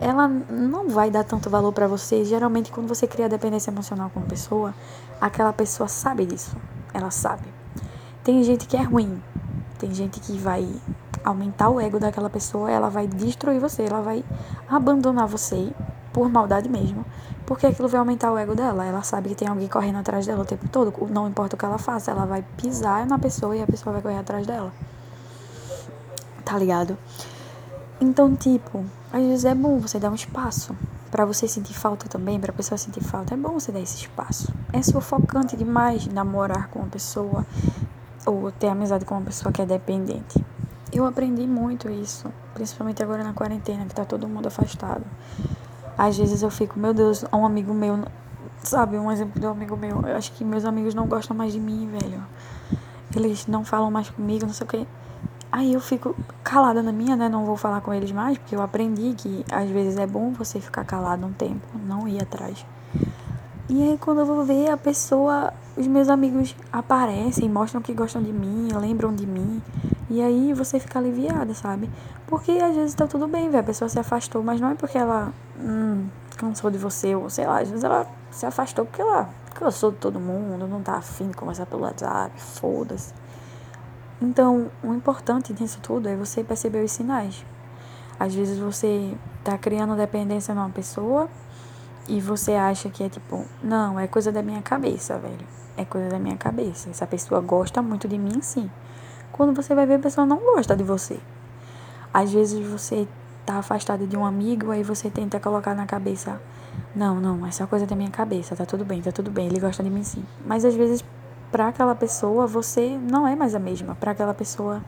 Ela 0.00 0.26
não 0.26 0.88
vai 0.88 1.08
dar 1.08 1.22
tanto 1.22 1.48
valor 1.48 1.72
para 1.72 1.86
você. 1.86 2.24
Geralmente, 2.24 2.72
quando 2.72 2.88
você 2.88 3.06
cria 3.06 3.28
dependência 3.28 3.70
emocional 3.70 4.10
com 4.10 4.18
uma 4.18 4.28
pessoa, 4.28 4.74
aquela 5.20 5.52
pessoa 5.52 5.88
sabe 5.88 6.26
disso. 6.26 6.56
Ela 6.92 7.12
sabe. 7.12 7.46
Tem 8.24 8.42
gente 8.42 8.66
que 8.66 8.76
é 8.76 8.82
ruim. 8.82 9.22
Tem 9.78 9.94
gente 9.94 10.18
que 10.18 10.36
vai 10.36 10.68
aumentar 11.24 11.70
o 11.70 11.80
ego 11.80 12.00
daquela 12.00 12.30
pessoa, 12.30 12.70
ela 12.70 12.88
vai 12.88 13.06
destruir 13.06 13.60
você, 13.60 13.84
ela 13.84 14.00
vai 14.00 14.24
abandonar 14.68 15.26
você 15.26 15.72
por 16.12 16.28
maldade 16.28 16.68
mesmo. 16.68 17.04
Porque 17.46 17.66
aquilo 17.66 17.88
vai 17.88 18.00
aumentar 18.00 18.32
o 18.32 18.36
ego 18.36 18.54
dela. 18.54 18.84
Ela 18.84 19.02
sabe 19.02 19.28
que 19.30 19.34
tem 19.36 19.48
alguém 19.48 19.68
correndo 19.68 19.98
atrás 19.98 20.26
dela 20.26 20.42
o 20.42 20.44
tempo 20.44 20.68
todo. 20.68 20.92
Não 21.08 21.28
importa 21.28 21.54
o 21.54 21.58
que 21.58 21.64
ela 21.64 21.78
faça, 21.78 22.10
ela 22.10 22.26
vai 22.26 22.44
pisar 22.56 23.06
na 23.06 23.18
pessoa 23.18 23.56
e 23.56 23.62
a 23.62 23.66
pessoa 23.66 23.92
vai 23.92 24.02
correr 24.02 24.18
atrás 24.18 24.46
dela. 24.46 24.72
Tá 26.44 26.58
ligado? 26.58 26.98
Então, 28.00 28.34
tipo, 28.34 28.84
às 29.12 29.22
vezes 29.22 29.44
é 29.44 29.54
bom 29.54 29.78
você 29.78 29.98
dar 29.98 30.10
um 30.10 30.14
espaço. 30.14 30.74
para 31.10 31.24
você 31.24 31.48
sentir 31.48 31.72
falta 31.72 32.08
também, 32.08 32.38
pra 32.38 32.52
pessoa 32.52 32.76
sentir 32.76 33.02
falta. 33.02 33.32
É 33.32 33.36
bom 33.36 33.54
você 33.54 33.72
dar 33.72 33.80
esse 33.80 33.96
espaço. 33.96 34.52
É 34.72 34.82
sufocante 34.82 35.56
demais 35.56 36.06
namorar 36.08 36.68
com 36.68 36.80
uma 36.80 36.88
pessoa 36.88 37.46
ou 38.26 38.50
ter 38.52 38.68
amizade 38.68 39.04
com 39.04 39.14
uma 39.14 39.24
pessoa 39.24 39.52
que 39.52 39.62
é 39.62 39.66
dependente. 39.66 40.44
Eu 40.92 41.06
aprendi 41.06 41.46
muito 41.46 41.88
isso, 41.88 42.30
principalmente 42.54 43.02
agora 43.02 43.24
na 43.24 43.32
quarentena, 43.32 43.86
que 43.86 43.94
tá 43.94 44.04
todo 44.04 44.28
mundo 44.28 44.46
afastado. 44.48 45.04
Às 45.96 46.16
vezes 46.16 46.42
eu 46.42 46.50
fico, 46.50 46.78
meu 46.78 46.92
Deus, 46.92 47.24
um 47.32 47.46
amigo 47.46 47.72
meu, 47.72 48.04
sabe, 48.62 48.98
um 48.98 49.10
exemplo 49.10 49.40
de 49.40 49.46
um 49.46 49.50
amigo 49.50 49.76
meu, 49.76 50.02
eu 50.02 50.16
acho 50.16 50.32
que 50.32 50.44
meus 50.44 50.64
amigos 50.64 50.94
não 50.94 51.06
gostam 51.06 51.36
mais 51.36 51.52
de 51.52 51.60
mim, 51.60 51.88
velho. 51.90 52.22
eles 53.14 53.46
não 53.46 53.64
falam 53.64 53.90
mais 53.90 54.10
comigo, 54.10 54.44
não 54.46 54.52
sei 54.52 54.66
o 54.66 54.68
que. 54.68 54.86
Aí 55.50 55.72
eu 55.72 55.80
fico 55.80 56.14
calada 56.44 56.82
na 56.82 56.92
minha, 56.92 57.16
né? 57.16 57.28
Não 57.28 57.46
vou 57.46 57.56
falar 57.56 57.80
com 57.80 57.94
eles 57.94 58.12
mais, 58.12 58.36
porque 58.36 58.54
eu 58.54 58.60
aprendi 58.60 59.14
que 59.16 59.44
às 59.50 59.70
vezes 59.70 59.96
é 59.96 60.06
bom 60.06 60.32
você 60.32 60.60
ficar 60.60 60.84
calado 60.84 61.24
um 61.24 61.32
tempo, 61.32 61.66
não 61.86 62.06
ir 62.06 62.20
atrás. 62.20 62.66
E 63.68 63.82
aí 63.82 63.98
quando 63.98 64.20
eu 64.20 64.26
vou 64.26 64.44
ver 64.44 64.70
a 64.70 64.76
pessoa, 64.76 65.52
os 65.76 65.86
meus 65.88 66.08
amigos 66.08 66.54
aparecem, 66.72 67.48
mostram 67.48 67.82
que 67.82 67.92
gostam 67.92 68.22
de 68.22 68.32
mim, 68.32 68.68
lembram 68.72 69.12
de 69.12 69.26
mim. 69.26 69.60
E 70.08 70.22
aí 70.22 70.52
você 70.52 70.78
fica 70.78 71.00
aliviada, 71.00 71.52
sabe? 71.52 71.90
Porque 72.28 72.52
às 72.52 72.76
vezes 72.76 72.94
tá 72.94 73.08
tudo 73.08 73.26
bem, 73.26 73.50
velho. 73.50 73.60
A 73.60 73.66
pessoa 73.66 73.88
se 73.88 73.98
afastou, 73.98 74.40
mas 74.42 74.60
não 74.60 74.70
é 74.70 74.74
porque 74.76 74.96
ela 74.96 75.32
hum, 75.58 76.06
cansou 76.36 76.70
de 76.70 76.78
você, 76.78 77.16
ou 77.16 77.28
sei 77.28 77.44
lá, 77.44 77.60
às 77.60 77.68
vezes 77.68 77.82
ela 77.82 78.06
se 78.30 78.46
afastou 78.46 78.86
porque 78.86 79.02
ela 79.02 79.28
cansou 79.52 79.90
de 79.90 79.96
todo 79.96 80.20
mundo, 80.20 80.68
não 80.68 80.80
tá 80.80 80.96
afim 80.96 81.28
de 81.28 81.34
conversar 81.34 81.66
pelo 81.66 81.82
WhatsApp, 81.82 82.40
foda-se. 82.40 83.12
Então, 84.22 84.70
o 84.82 84.94
importante 84.94 85.54
nisso 85.58 85.80
tudo 85.82 86.08
é 86.08 86.14
você 86.14 86.44
perceber 86.44 86.84
os 86.84 86.92
sinais. 86.92 87.44
Às 88.18 88.34
vezes 88.34 88.58
você 88.58 89.12
tá 89.42 89.58
criando 89.58 89.96
dependência 89.96 90.54
numa 90.54 90.70
pessoa 90.70 91.28
e 92.08 92.20
você 92.20 92.52
acha 92.52 92.88
que 92.88 93.02
é 93.02 93.08
tipo, 93.08 93.44
não, 93.62 93.98
é 93.98 94.06
coisa 94.06 94.30
da 94.30 94.42
minha 94.42 94.62
cabeça, 94.62 95.18
velho. 95.18 95.46
É 95.76 95.84
coisa 95.84 96.08
da 96.08 96.18
minha 96.18 96.36
cabeça. 96.36 96.90
Essa 96.90 97.06
pessoa 97.06 97.40
gosta 97.40 97.82
muito 97.82 98.08
de 98.08 98.16
mim, 98.16 98.40
sim. 98.40 98.70
Quando 99.32 99.54
você 99.54 99.74
vai 99.74 99.86
ver, 99.86 99.94
a 99.94 99.98
pessoa 99.98 100.26
não 100.26 100.38
gosta 100.38 100.74
de 100.74 100.82
você. 100.82 101.18
Às 102.12 102.32
vezes 102.32 102.66
você 102.66 103.06
tá 103.44 103.58
afastado 103.58 104.06
de 104.06 104.16
um 104.16 104.24
amigo, 104.24 104.70
aí 104.70 104.82
você 104.82 105.10
tenta 105.10 105.38
colocar 105.38 105.74
na 105.74 105.86
cabeça, 105.86 106.40
não, 106.94 107.20
não, 107.20 107.46
essa 107.46 107.64
é 107.64 107.66
coisa 107.66 107.86
da 107.86 107.94
minha 107.94 108.10
cabeça, 108.10 108.56
tá 108.56 108.64
tudo 108.64 108.84
bem, 108.84 109.00
tá 109.02 109.12
tudo 109.12 109.30
bem, 109.30 109.46
ele 109.46 109.60
gosta 109.60 109.82
de 109.82 109.90
mim 109.90 110.02
sim. 110.02 110.24
Mas 110.44 110.64
às 110.64 110.74
vezes, 110.74 111.04
para 111.50 111.68
aquela 111.68 111.94
pessoa, 111.94 112.46
você 112.46 112.98
não 112.98 113.28
é 113.28 113.36
mais 113.36 113.54
a 113.54 113.58
mesma. 113.58 113.94
Para 113.94 114.12
aquela 114.12 114.34
pessoa, 114.34 114.82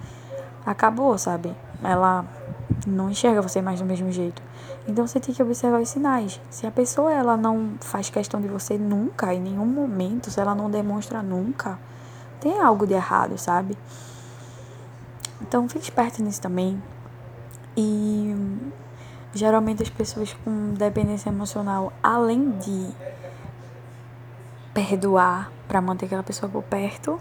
acabou, 0.65 1.17
sabe? 1.19 1.55
Ela 1.83 2.25
não 2.87 3.11
enxerga 3.11 3.43
você 3.43 3.61
mais 3.61 3.79
do 3.79 3.87
mesmo 3.87 4.11
jeito. 4.11 4.43
Então 4.89 5.07
você 5.07 5.21
tem 5.21 5.35
que 5.35 5.43
observar 5.43 5.83
os 5.83 5.91
sinais. 5.91 6.41
Se 6.49 6.67
a 6.67 6.71
pessoa 6.71 7.13
ela 7.13 7.37
não 7.37 7.75
faz 7.79 8.09
questão 8.09 8.41
de 8.41 8.49
você 8.49 8.79
nunca, 8.79 9.35
em 9.35 9.41
nenhum 9.41 9.67
momento, 9.67 10.31
se 10.31 10.41
ela 10.41 10.55
não 10.55 10.71
demonstra 10.71 11.23
nunca, 11.23 11.79
tem 12.41 12.59
algo 12.59 12.87
de 12.87 12.95
errado, 12.95 13.37
sabe? 13.37 13.77
Então 15.43 15.69
fique 15.69 15.85
esperto 15.85 16.23
nisso 16.23 16.41
também. 16.41 16.83
E 17.77 18.35
geralmente 19.35 19.83
as 19.83 19.91
pessoas 19.91 20.35
com 20.43 20.73
dependência 20.73 21.29
emocional, 21.29 21.93
além 22.03 22.51
de 22.53 22.89
perdoar 24.73 25.53
para 25.69 25.83
manter 25.83 26.07
aquela 26.07 26.23
pessoa 26.23 26.51
por 26.51 26.63
perto, 26.63 27.21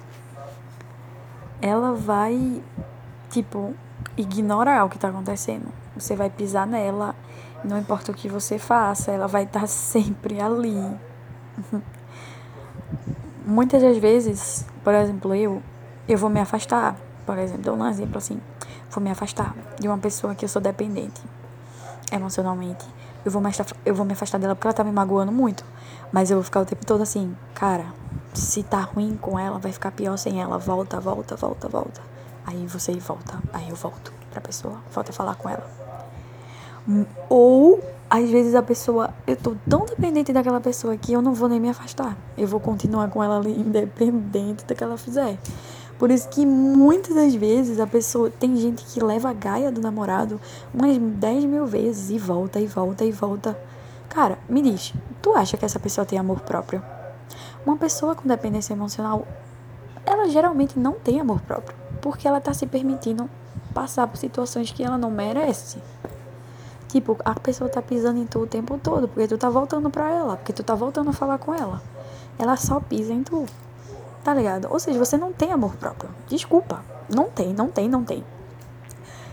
ela 1.62 1.92
vai 1.92 2.64
tipo 3.30 3.76
ignorar 4.16 4.86
o 4.86 4.90
que 4.90 4.96
está 4.96 5.10
acontecendo. 5.10 5.68
Você 5.98 6.16
vai 6.16 6.30
pisar 6.30 6.66
nela, 6.66 7.14
não 7.64 7.78
importa 7.78 8.12
o 8.12 8.16
que 8.16 8.30
você 8.30 8.58
faça, 8.58 9.12
ela 9.12 9.28
vai 9.28 9.44
estar 9.44 9.66
sempre 9.68 10.40
ali. 10.42 10.98
Muitas 13.46 13.82
das 13.82 13.98
vezes, 13.98 14.66
por 14.84 14.94
exemplo, 14.94 15.34
eu, 15.34 15.62
eu 16.08 16.18
vou 16.18 16.30
me 16.30 16.40
afastar. 16.40 16.96
Por 17.26 17.38
exemplo, 17.38 17.64
dou 17.64 17.76
um 17.76 17.88
exemplo 17.88 18.18
assim, 18.18 18.40
vou 18.90 19.04
me 19.04 19.10
afastar 19.10 19.54
de 19.80 19.88
uma 19.88 19.98
pessoa 19.98 20.34
que 20.34 20.46
eu 20.46 20.50
sou 20.50 20.62
dependente 20.62 21.22
emocionalmente. 22.12 22.86
Eu 23.26 23.32
vou, 23.32 23.42
me 23.42 23.50
eu 23.86 23.94
vou 23.94 24.06
me 24.06 24.14
afastar 24.14 24.38
dela 24.38 24.56
porque 24.56 24.68
ela 24.68 24.74
tá 24.74 24.84
me 24.84 24.92
magoando 24.92 25.32
muito. 25.32 25.66
Mas 26.12 26.32
eu 26.32 26.38
vou 26.38 26.44
ficar 26.44 26.62
o 26.62 26.66
tempo 26.66 26.86
todo 26.86 27.02
assim, 27.02 27.36
cara, 27.54 27.86
se 28.34 28.64
tá 28.64 28.80
ruim 28.80 29.18
com 29.20 29.38
ela, 29.38 29.60
vai 29.60 29.72
ficar 29.74 29.92
pior 29.92 30.18
sem 30.18 30.42
ela. 30.42 30.58
Volta, 30.58 31.00
volta, 31.00 31.36
volta, 31.36 31.68
volta. 31.68 32.02
Aí 32.46 32.66
você 32.66 32.94
volta, 32.94 33.40
aí 33.52 33.70
eu 33.70 33.76
volto 33.76 34.14
pra 34.32 34.40
pessoa, 34.40 34.80
volto 34.94 35.10
a 35.10 35.14
falar 35.14 35.36
com 35.36 35.50
ela. 35.50 35.87
Ou, 37.30 37.80
às 38.10 38.30
vezes 38.30 38.56
a 38.56 38.62
pessoa, 38.62 39.14
eu 39.26 39.36
tô 39.36 39.56
tão 39.70 39.86
dependente 39.86 40.32
daquela 40.32 40.62
pessoa 40.62 40.96
que 40.96 41.12
eu 41.12 41.22
não 41.22 41.34
vou 41.34 41.50
nem 41.50 41.60
me 41.60 41.70
afastar. 41.70 42.18
Eu 42.38 42.48
vou 42.48 42.60
continuar 42.60 43.10
com 43.10 43.24
ela 43.24 43.38
ali, 43.38 43.52
independente 43.52 44.66
do 44.66 44.74
que 44.74 44.84
ela 44.84 44.98
fizer. 44.98 45.38
Por 46.00 46.12
isso 46.12 46.30
que 46.30 46.46
muitas 46.46 47.16
das 47.16 47.34
vezes 47.34 47.80
a 47.80 47.88
pessoa. 47.88 48.30
Tem 48.30 48.56
gente 48.56 48.86
que 48.86 49.04
leva 49.04 49.30
a 49.30 49.34
gaia 49.34 49.72
do 49.72 49.82
namorado 49.82 50.40
umas 50.74 50.98
10 50.98 51.46
mil 51.46 51.66
vezes 51.66 52.10
e 52.10 52.20
volta, 52.20 52.60
e 52.60 52.68
volta, 52.68 53.04
e 53.04 53.12
volta. 53.12 53.58
Cara, 54.08 54.38
me 54.48 54.62
diz, 54.62 54.94
tu 55.22 55.34
acha 55.34 55.58
que 55.58 55.66
essa 55.66 55.80
pessoa 55.80 56.06
tem 56.06 56.18
amor 56.18 56.40
próprio? 56.42 56.82
Uma 57.66 57.76
pessoa 57.76 58.16
com 58.16 58.28
dependência 58.28 58.74
emocional, 58.74 59.28
ela 60.06 60.30
geralmente 60.30 60.80
não 60.80 60.94
tem 60.94 61.20
amor 61.20 61.42
próprio. 61.42 61.76
Porque 62.02 62.28
ela 62.28 62.40
tá 62.40 62.54
se 62.54 62.66
permitindo 62.66 63.30
passar 63.74 64.08
por 64.08 64.18
situações 64.18 64.72
que 64.72 64.84
ela 64.84 64.98
não 64.98 65.12
merece. 65.12 65.80
Tipo, 66.88 67.18
a 67.26 67.34
pessoa 67.34 67.70
tá 67.70 67.82
pisando 67.82 68.20
em 68.20 68.26
tu 68.26 68.40
o 68.40 68.48
tempo 68.48 68.80
todo, 68.82 69.08
porque 69.08 69.28
tu 69.28 69.38
tá 69.38 69.50
voltando 69.50 69.90
pra 69.90 70.10
ela, 70.10 70.38
porque 70.38 70.54
tu 70.54 70.64
tá 70.64 70.74
voltando 70.74 71.10
a 71.10 71.14
falar 71.14 71.38
com 71.38 71.54
ela. 71.54 71.82
Ela 72.40 72.56
só 72.56 72.80
pisa 72.80 73.14
em 73.14 73.24
tu. 73.24 73.46
Tá 74.24 74.34
ligado? 74.34 74.68
Ou 74.72 74.80
seja, 74.80 74.98
você 74.98 75.18
não 75.18 75.34
tem 75.34 75.52
amor 75.52 75.76
próprio. 75.76 76.10
Desculpa. 76.28 76.84
Não 77.14 77.26
tem, 77.30 77.54
não 77.54 77.70
tem, 77.70 77.88
não 77.88 78.04
tem. 78.04 78.24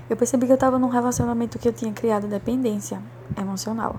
Eu 0.09 0.17
percebi 0.17 0.47
que 0.47 0.53
eu 0.53 0.59
tava 0.59 0.79
num 0.79 0.89
relacionamento 0.89 1.59
que 1.59 1.67
eu 1.67 1.73
tinha 1.73 1.93
criado 1.93 2.27
dependência 2.27 3.01
emocional. 3.39 3.97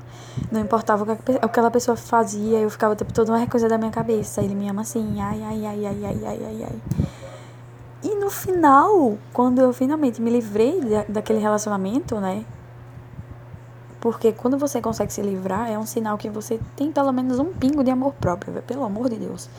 Não 0.52 0.62
importava 0.62 1.04
o 1.04 1.18
que 1.18 1.32
aquela 1.42 1.72
pessoa 1.72 1.98
fazia, 1.98 2.60
eu 2.60 2.70
ficava 2.70 2.94
o 2.94 2.96
tempo 2.96 3.12
todo, 3.12 3.30
uma 3.30 3.48
coisa 3.48 3.68
da 3.68 3.78
minha 3.78 3.92
cabeça. 3.92 4.42
Ele 4.42 4.54
me 4.54 4.70
ama 4.70 4.82
assim, 4.82 5.20
ai, 5.20 5.42
ai, 5.44 5.66
ai, 5.66 5.86
ai, 5.86 6.06
ai, 6.06 6.20
ai, 6.26 6.40
ai, 6.46 6.68
ai. 6.70 6.82
E 8.04 8.16
no 8.16 8.30
final, 8.30 9.18
quando 9.34 9.60
eu 9.60 9.74
finalmente 9.74 10.22
me 10.22 10.30
livrei 10.30 10.80
daquele 11.10 11.40
relacionamento, 11.40 12.20
né? 12.20 12.46
Porque 14.06 14.32
quando 14.32 14.56
você 14.56 14.80
consegue 14.80 15.12
se 15.12 15.20
livrar, 15.20 15.68
é 15.68 15.80
um 15.80 15.86
sinal 15.88 16.16
que 16.16 16.30
você 16.30 16.60
tem 16.76 16.92
pelo 16.92 17.12
menos 17.12 17.40
um 17.40 17.46
pingo 17.46 17.84
de 17.84 17.90
amor 17.90 18.14
próprio, 18.14 18.62
pelo 18.62 18.84
amor 18.84 19.10
de 19.10 19.16
Deus. 19.16 19.50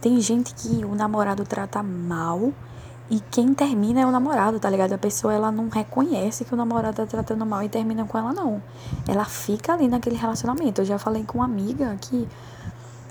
Tem 0.00 0.20
gente 0.20 0.52
que 0.52 0.84
o 0.84 0.96
namorado 0.96 1.44
trata 1.44 1.80
mal 1.80 2.52
e 3.08 3.20
quem 3.30 3.54
termina 3.54 4.00
é 4.00 4.04
o 4.04 4.10
namorado, 4.10 4.58
tá 4.58 4.68
ligado? 4.68 4.94
A 4.94 4.98
pessoa 4.98 5.32
ela 5.32 5.52
não 5.52 5.68
reconhece 5.68 6.44
que 6.44 6.52
o 6.52 6.56
namorado 6.56 6.96
tá 6.96 7.06
tratando 7.06 7.46
mal 7.46 7.62
e 7.62 7.68
termina 7.68 8.04
com 8.04 8.18
ela, 8.18 8.32
não. 8.32 8.60
Ela 9.06 9.24
fica 9.24 9.74
ali 9.74 9.86
naquele 9.86 10.16
relacionamento. 10.16 10.80
Eu 10.80 10.84
já 10.84 10.98
falei 10.98 11.22
com 11.22 11.38
uma 11.38 11.44
amiga 11.44 11.96
que 12.00 12.26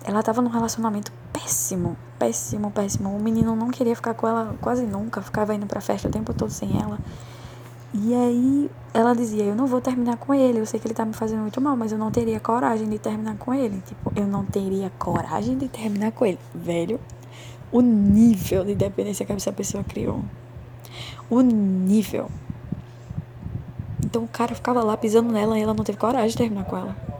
ela 0.03 0.21
tava 0.21 0.41
num 0.41 0.49
relacionamento 0.49 1.13
péssimo, 1.31 1.95
péssimo, 2.19 2.71
péssimo. 2.71 3.15
O 3.15 3.21
menino 3.21 3.55
não 3.55 3.69
queria 3.69 3.95
ficar 3.95 4.13
com 4.15 4.27
ela 4.27 4.53
quase 4.59 4.85
nunca, 4.85 5.21
ficava 5.21 5.55
indo 5.55 5.65
pra 5.65 5.79
festa 5.79 6.09
o 6.09 6.11
tempo 6.11 6.33
todo 6.33 6.49
sem 6.49 6.77
ela. 6.77 6.99
E 7.93 8.13
aí 8.13 8.69
ela 8.93 9.13
dizia, 9.13 9.43
eu 9.43 9.55
não 9.55 9.65
vou 9.65 9.79
terminar 9.79 10.17
com 10.17 10.33
ele, 10.33 10.59
eu 10.59 10.65
sei 10.65 10.79
que 10.79 10.87
ele 10.87 10.93
tá 10.93 11.05
me 11.05 11.13
fazendo 11.13 11.41
muito 11.41 11.61
mal, 11.61 11.77
mas 11.77 11.91
eu 11.91 11.97
não 11.97 12.11
teria 12.11 12.39
coragem 12.39 12.89
de 12.89 12.99
terminar 12.99 13.37
com 13.37 13.53
ele. 13.53 13.81
Tipo, 13.85 14.11
eu 14.15 14.27
não 14.27 14.43
teria 14.43 14.91
coragem 14.97 15.57
de 15.57 15.67
terminar 15.67 16.11
com 16.11 16.25
ele. 16.25 16.39
Velho, 16.53 16.99
o 17.71 17.81
nível 17.81 18.65
de 18.65 18.75
dependência 18.75 19.25
que 19.25 19.31
essa 19.31 19.51
pessoa 19.51 19.83
criou. 19.83 20.21
O 21.29 21.41
nível. 21.41 22.29
Então 24.05 24.23
o 24.23 24.27
cara 24.27 24.55
ficava 24.55 24.83
lá 24.83 24.97
pisando 24.97 25.31
nela 25.31 25.57
e 25.57 25.61
ela 25.61 25.73
não 25.73 25.83
teve 25.83 25.97
coragem 25.97 26.29
de 26.29 26.37
terminar 26.37 26.65
com 26.65 26.77
ela. 26.77 27.16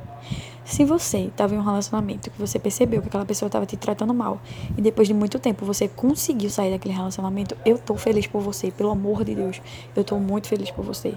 Se 0.68 0.84
você 0.84 1.20
estava 1.20 1.56
em 1.56 1.58
um 1.58 1.64
relacionamento 1.64 2.30
que 2.30 2.38
você 2.38 2.60
percebeu 2.60 3.02
que 3.02 3.08
aquela 3.08 3.26
pessoa 3.26 3.48
estava 3.48 3.66
te 3.66 3.78
tratando 3.78 4.14
mal 4.14 4.42
e 4.78 4.82
depois 4.82 5.08
de 5.08 5.14
muito 5.14 5.40
tempo 5.40 5.66
você 5.66 5.88
conseguiu 5.88 6.50
sair 6.50 6.72
daquele 6.72 6.94
relacionamento, 6.94 7.56
eu 7.66 7.78
tô 7.78 7.96
feliz 7.96 8.28
por 8.28 8.42
você, 8.42 8.70
pelo 8.70 8.92
amor 8.92 9.24
de 9.24 9.34
Deus. 9.34 9.62
Eu 9.96 10.04
tô 10.04 10.20
muito 10.20 10.50
feliz 10.50 10.70
por 10.70 10.84
você. 10.84 11.16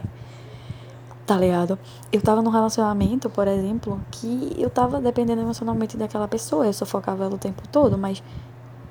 Tá 1.26 1.36
ligado? 1.36 1.76
Eu 2.12 2.22
tava 2.22 2.40
num 2.42 2.50
relacionamento, 2.50 3.28
por 3.28 3.48
exemplo, 3.48 4.00
que 4.12 4.54
eu 4.56 4.70
tava 4.70 5.00
dependendo 5.00 5.42
emocionalmente 5.42 5.96
daquela 5.96 6.28
pessoa, 6.28 6.64
eu 6.64 6.72
sufocava 6.72 7.24
ela 7.24 7.34
o 7.34 7.38
tempo 7.38 7.66
todo, 7.72 7.98
mas 7.98 8.22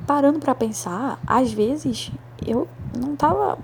parando 0.06 0.40
para 0.40 0.54
pensar, 0.54 1.22
às 1.26 1.54
vezes 1.54 2.12
eu 2.46 2.68
não 3.00 3.16
tava 3.16 3.58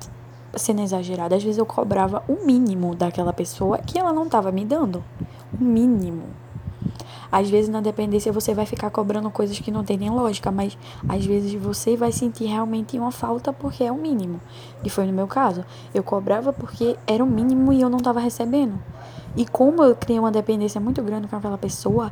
sendo 0.55 0.81
exagerada, 0.81 1.35
às 1.35 1.43
vezes 1.43 1.57
eu 1.57 1.65
cobrava 1.65 2.23
o 2.25 2.45
mínimo 2.45 2.95
daquela 2.95 3.33
pessoa 3.33 3.79
que 3.79 3.99
ela 3.99 4.13
não 4.13 4.29
tava 4.29 4.49
me 4.49 4.63
dando. 4.63 5.03
O 5.59 5.61
mínimo. 5.61 6.44
Às 7.31 7.49
vezes 7.49 7.69
na 7.69 7.81
dependência 7.81 8.31
você 8.31 8.53
vai 8.53 8.65
ficar 8.65 8.89
cobrando 8.89 9.29
coisas 9.29 9.59
que 9.59 9.71
não 9.71 9.83
tem 9.83 9.97
nem 9.97 10.09
lógica, 10.09 10.51
mas 10.51 10.77
às 11.07 11.25
vezes 11.25 11.53
você 11.53 11.95
vai 11.95 12.11
sentir 12.11 12.45
realmente 12.45 12.97
uma 12.97 13.11
falta 13.11 13.51
porque 13.51 13.83
é 13.83 13.91
o 13.91 13.95
mínimo. 13.95 14.39
E 14.83 14.89
foi 14.89 15.05
no 15.05 15.13
meu 15.13 15.27
caso. 15.27 15.65
Eu 15.93 16.03
cobrava 16.03 16.53
porque 16.53 16.95
era 17.07 17.23
o 17.23 17.27
mínimo 17.27 17.73
e 17.73 17.81
eu 17.81 17.89
não 17.89 17.97
estava 17.97 18.19
recebendo. 18.19 18.79
E 19.35 19.45
como 19.45 19.83
eu 19.83 19.95
criei 19.95 20.19
uma 20.19 20.31
dependência 20.31 20.79
muito 20.79 21.01
grande 21.03 21.27
com 21.27 21.35
aquela 21.35 21.57
pessoa, 21.57 22.11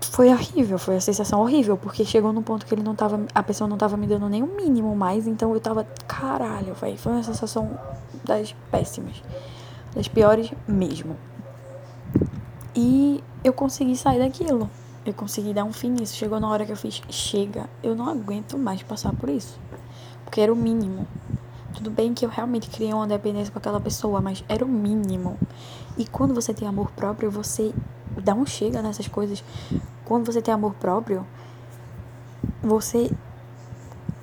foi 0.00 0.30
horrível, 0.30 0.78
foi 0.78 0.96
a 0.96 1.00
sensação 1.00 1.40
horrível, 1.42 1.76
porque 1.76 2.02
chegou 2.02 2.32
num 2.32 2.42
ponto 2.42 2.64
que 2.64 2.74
ele 2.74 2.82
não 2.82 2.94
tava, 2.94 3.20
a 3.34 3.42
pessoa 3.42 3.68
não 3.68 3.76
tava 3.76 3.98
me 3.98 4.06
dando 4.06 4.28
nem 4.30 4.42
o 4.42 4.46
mínimo 4.46 4.96
mais, 4.96 5.26
então 5.26 5.52
eu 5.52 5.60
tava, 5.60 5.86
caralho, 6.08 6.72
velho, 6.72 6.96
foi 6.96 7.12
uma 7.12 7.22
sensação 7.22 7.78
das 8.24 8.54
péssimas, 8.70 9.22
das 9.94 10.08
piores 10.08 10.50
mesmo. 10.66 11.16
E 12.76 13.24
eu 13.42 13.54
consegui 13.54 13.96
sair 13.96 14.18
daquilo. 14.18 14.68
Eu 15.06 15.14
consegui 15.14 15.54
dar 15.54 15.64
um 15.64 15.72
fim 15.72 15.90
nisso. 15.90 16.14
Chegou 16.14 16.38
na 16.38 16.50
hora 16.50 16.66
que 16.66 16.72
eu 16.72 16.76
fiz, 16.76 17.00
chega, 17.08 17.70
eu 17.82 17.94
não 17.94 18.06
aguento 18.06 18.58
mais 18.58 18.82
passar 18.82 19.14
por 19.14 19.30
isso. 19.30 19.58
Porque 20.24 20.40
era 20.40 20.52
o 20.52 20.56
mínimo. 20.56 21.06
Tudo 21.72 21.90
bem 21.90 22.12
que 22.12 22.26
eu 22.26 22.28
realmente 22.28 22.68
criei 22.68 22.92
uma 22.92 23.06
dependência 23.06 23.50
com 23.52 23.58
aquela 23.58 23.80
pessoa, 23.80 24.20
mas 24.20 24.44
era 24.48 24.64
o 24.64 24.68
mínimo. 24.68 25.38
E 25.96 26.04
quando 26.06 26.34
você 26.34 26.52
tem 26.52 26.68
amor 26.68 26.90
próprio, 26.90 27.30
você 27.30 27.72
dá 28.22 28.34
um 28.34 28.44
chega 28.44 28.82
nessas 28.82 29.08
coisas. 29.08 29.42
Quando 30.04 30.26
você 30.26 30.42
tem 30.42 30.52
amor 30.52 30.74
próprio, 30.74 31.26
você 32.62 33.10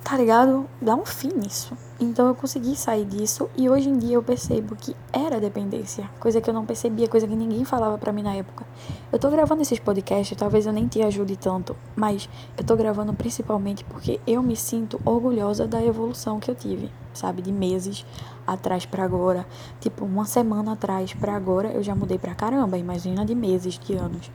tá 0.04 0.18
ligado? 0.18 0.68
Dá 0.82 0.94
um 0.94 1.06
fim 1.06 1.28
nisso. 1.34 1.74
Então 1.98 2.28
eu 2.28 2.34
consegui 2.34 2.76
sair 2.76 3.06
disso 3.06 3.48
e 3.56 3.70
hoje 3.70 3.88
em 3.88 3.96
dia 3.96 4.16
eu 4.16 4.22
percebo 4.22 4.76
que 4.76 4.94
era 5.10 5.40
dependência, 5.40 6.10
coisa 6.20 6.40
que 6.40 6.50
eu 6.50 6.52
não 6.52 6.66
percebia, 6.66 7.08
coisa 7.08 7.26
que 7.26 7.34
ninguém 7.34 7.64
falava 7.64 7.96
para 7.96 8.12
mim 8.12 8.22
na 8.22 8.34
época. 8.34 8.66
Eu 9.10 9.18
tô 9.18 9.30
gravando 9.30 9.62
esses 9.62 9.78
podcasts, 9.78 10.36
talvez 10.36 10.66
eu 10.66 10.72
nem 10.72 10.86
te 10.86 11.00
ajude 11.00 11.36
tanto, 11.36 11.74
mas 11.96 12.28
eu 12.58 12.64
tô 12.64 12.76
gravando 12.76 13.14
principalmente 13.14 13.82
porque 13.84 14.20
eu 14.26 14.42
me 14.42 14.56
sinto 14.56 15.00
orgulhosa 15.04 15.66
da 15.66 15.82
evolução 15.82 16.38
que 16.38 16.50
eu 16.50 16.54
tive, 16.54 16.90
sabe, 17.14 17.40
de 17.40 17.52
meses 17.52 18.04
atrás 18.46 18.84
para 18.84 19.04
agora, 19.04 19.46
tipo 19.80 20.04
uma 20.04 20.26
semana 20.26 20.72
atrás 20.72 21.14
para 21.14 21.34
agora 21.34 21.68
eu 21.68 21.82
já 21.82 21.94
mudei 21.94 22.18
pra 22.18 22.34
caramba, 22.34 22.76
imagina 22.76 23.24
de 23.24 23.34
meses, 23.34 23.78
de 23.78 23.94
anos. 23.94 24.30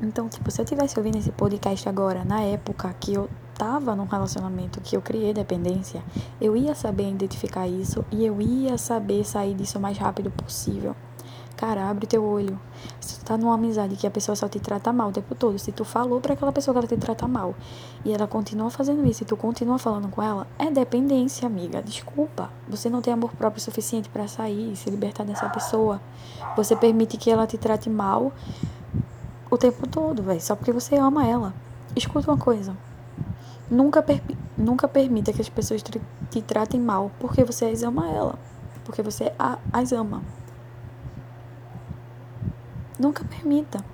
Então, 0.00 0.28
tipo, 0.28 0.50
se 0.50 0.60
eu 0.60 0.64
tivesse 0.64 0.98
ouvindo 0.98 1.18
esse 1.18 1.32
podcast 1.32 1.88
agora, 1.88 2.24
na 2.24 2.40
época 2.40 2.94
que 2.98 3.14
eu 3.14 3.28
tava 3.54 3.94
num 3.94 4.06
relacionamento 4.06 4.80
que 4.80 4.96
eu 4.96 5.02
criei 5.02 5.32
dependência, 5.32 6.02
eu 6.40 6.56
ia 6.56 6.74
saber 6.74 7.08
identificar 7.08 7.68
isso 7.68 8.04
e 8.10 8.24
eu 8.24 8.40
ia 8.40 8.76
saber 8.78 9.24
sair 9.24 9.54
disso 9.54 9.78
o 9.78 9.80
mais 9.80 9.98
rápido 9.98 10.30
possível. 10.30 10.96
Cara, 11.62 11.88
abre 11.88 12.08
teu 12.08 12.24
olho. 12.24 12.58
Se 13.00 13.20
tu 13.20 13.24
tá 13.24 13.36
numa 13.36 13.54
amizade 13.54 13.94
que 13.94 14.04
a 14.04 14.10
pessoa 14.10 14.34
só 14.34 14.48
te 14.48 14.58
trata 14.58 14.92
mal 14.92 15.10
o 15.10 15.12
tempo 15.12 15.32
todo, 15.32 15.56
se 15.60 15.70
tu 15.70 15.84
falou 15.84 16.20
para 16.20 16.32
aquela 16.32 16.50
pessoa 16.50 16.74
que 16.74 16.78
ela 16.78 16.88
te 16.88 16.96
trata 16.96 17.28
mal 17.28 17.54
e 18.04 18.12
ela 18.12 18.26
continua 18.26 18.68
fazendo 18.68 19.06
isso 19.06 19.22
e 19.22 19.26
tu 19.26 19.36
continua 19.36 19.78
falando 19.78 20.08
com 20.08 20.20
ela, 20.20 20.44
é 20.58 20.68
dependência, 20.72 21.46
amiga. 21.46 21.80
Desculpa. 21.80 22.50
Você 22.68 22.90
não 22.90 23.00
tem 23.00 23.14
amor 23.14 23.30
próprio 23.36 23.62
suficiente 23.62 24.08
para 24.08 24.26
sair 24.26 24.72
e 24.72 24.76
se 24.76 24.90
libertar 24.90 25.22
dessa 25.22 25.48
pessoa. 25.50 26.00
Você 26.56 26.74
permite 26.74 27.16
que 27.16 27.30
ela 27.30 27.46
te 27.46 27.56
trate 27.56 27.88
mal 27.88 28.32
o 29.52 29.58
tempo 29.58 29.86
todo, 29.86 30.22
velho, 30.22 30.40
só 30.40 30.56
porque 30.56 30.72
você 30.72 30.96
ama 30.96 31.26
ela. 31.26 31.52
Escuta 31.94 32.30
uma 32.30 32.38
coisa. 32.38 32.74
Nunca, 33.70 34.02
per 34.02 34.22
nunca 34.56 34.88
permita 34.88 35.30
que 35.30 35.42
as 35.42 35.48
pessoas 35.50 35.82
te 36.30 36.40
tratem 36.40 36.80
mal 36.80 37.10
porque 37.20 37.44
você 37.44 37.66
as 37.66 37.82
ama 37.82 38.08
ela. 38.08 38.38
Porque 38.82 39.02
você 39.02 39.30
as 39.70 39.92
ama. 39.92 40.22
Nunca 42.98 43.24
permita. 43.24 43.84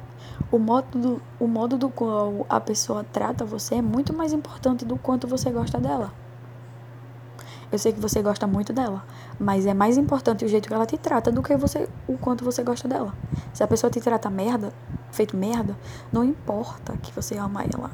O 0.52 0.60
modo, 0.60 0.96
do, 0.96 1.22
o 1.40 1.48
modo 1.48 1.76
do 1.76 1.88
qual 1.88 2.46
a 2.48 2.60
pessoa 2.60 3.02
trata 3.02 3.44
você 3.44 3.76
é 3.76 3.82
muito 3.82 4.12
mais 4.12 4.32
importante 4.32 4.84
do 4.84 4.96
quanto 4.96 5.26
você 5.26 5.50
gosta 5.50 5.80
dela. 5.80 6.12
Eu 7.70 7.78
sei 7.78 7.92
que 7.92 8.00
você 8.00 8.22
gosta 8.22 8.46
muito 8.46 8.72
dela, 8.72 9.04
mas 9.38 9.66
é 9.66 9.74
mais 9.74 9.98
importante 9.98 10.44
o 10.44 10.48
jeito 10.48 10.68
que 10.68 10.74
ela 10.74 10.86
te 10.86 10.96
trata 10.96 11.30
do 11.30 11.42
que 11.42 11.56
você 11.56 11.88
o 12.06 12.16
quanto 12.16 12.44
você 12.44 12.62
gosta 12.62 12.88
dela. 12.88 13.14
Se 13.52 13.62
a 13.62 13.68
pessoa 13.68 13.90
te 13.90 14.00
trata 14.00 14.30
merda, 14.30 14.72
feito 15.12 15.36
merda, 15.36 15.76
não 16.12 16.24
importa 16.24 16.96
que 16.96 17.12
você 17.12 17.36
ama 17.36 17.62
ela 17.64 17.90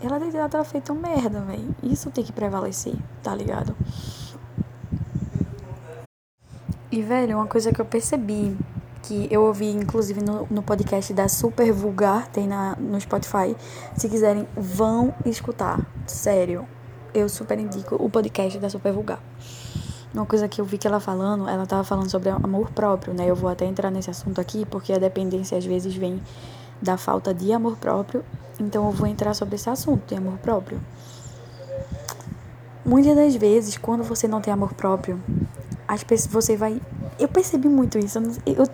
ela 0.00 0.20
que 0.20 0.36
estar 0.36 0.64
feito 0.64 0.94
merda, 0.94 1.40
velho. 1.40 1.74
Isso 1.82 2.10
tem 2.10 2.22
que 2.22 2.32
prevalecer, 2.32 2.94
tá 3.22 3.34
ligado? 3.34 3.74
E, 6.90 7.02
velho, 7.02 7.36
uma 7.36 7.46
coisa 7.46 7.72
que 7.72 7.80
eu 7.80 7.84
percebi, 7.84 8.56
que 9.02 9.26
eu 9.30 9.42
ouvi, 9.42 9.70
inclusive, 9.70 10.22
no, 10.22 10.46
no 10.48 10.62
podcast 10.62 11.12
da 11.12 11.28
Super 11.28 11.72
Vulgar, 11.72 12.28
tem 12.28 12.46
na, 12.46 12.76
no 12.76 13.00
Spotify. 13.00 13.56
Se 13.96 14.08
quiserem, 14.08 14.48
vão 14.56 15.12
escutar. 15.26 15.84
Sério. 16.06 16.66
Eu 17.18 17.28
super 17.28 17.58
indico 17.58 17.96
o 17.96 18.08
podcast 18.08 18.56
da 18.60 18.70
Super 18.70 18.92
Vulgar. 18.92 19.18
Uma 20.14 20.24
coisa 20.24 20.46
que 20.46 20.60
eu 20.60 20.64
vi 20.64 20.78
que 20.78 20.86
ela 20.86 21.00
falando, 21.00 21.48
ela 21.48 21.66
tava 21.66 21.82
falando 21.82 22.08
sobre 22.08 22.30
amor 22.30 22.70
próprio, 22.70 23.12
né? 23.12 23.28
Eu 23.28 23.34
vou 23.34 23.50
até 23.50 23.64
entrar 23.64 23.90
nesse 23.90 24.08
assunto 24.08 24.40
aqui, 24.40 24.64
porque 24.64 24.92
a 24.92 24.98
dependência 24.98 25.58
às 25.58 25.64
vezes 25.64 25.96
vem 25.96 26.22
da 26.80 26.96
falta 26.96 27.34
de 27.34 27.52
amor 27.52 27.76
próprio. 27.76 28.24
Então 28.60 28.86
eu 28.86 28.92
vou 28.92 29.08
entrar 29.08 29.34
sobre 29.34 29.56
esse 29.56 29.68
assunto 29.68 30.06
de 30.06 30.14
amor 30.14 30.38
próprio. 30.38 30.80
Muitas 32.84 33.16
das 33.16 33.34
vezes, 33.34 33.76
quando 33.76 34.04
você 34.04 34.28
não 34.28 34.40
tem 34.40 34.52
amor 34.52 34.74
próprio, 34.74 35.20
as 35.88 36.04
pessoas, 36.04 36.32
você 36.32 36.56
vai. 36.56 36.80
Eu 37.18 37.26
percebi 37.26 37.68
muito 37.68 37.98
isso. 37.98 38.20
Eu, 38.46 38.64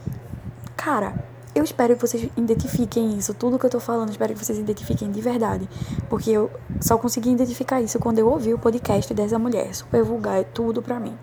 cara, 0.76 1.14
eu 1.54 1.62
espero 1.62 1.94
que 1.94 2.00
vocês 2.00 2.28
identifiquem 2.36 3.16
isso. 3.16 3.32
Tudo 3.32 3.58
que 3.58 3.66
eu 3.66 3.70
tô 3.70 3.78
falando, 3.78 4.10
espero 4.10 4.34
que 4.34 4.44
vocês 4.44 4.58
identifiquem 4.58 5.10
de 5.10 5.20
verdade. 5.20 5.68
Porque 6.08 6.30
eu 6.30 6.50
só 6.80 6.98
consegui 6.98 7.30
identificar 7.30 7.80
isso 7.80 7.98
quando 7.98 8.18
eu 8.18 8.28
ouvi 8.28 8.52
o 8.52 8.58
podcast 8.58 9.14
dessa 9.14 9.38
mulher. 9.38 9.74
Super 9.74 10.02
vulgar, 10.02 10.40
é 10.40 10.42
tudo 10.42 10.82
pra 10.82 10.98
mim. 10.98 11.16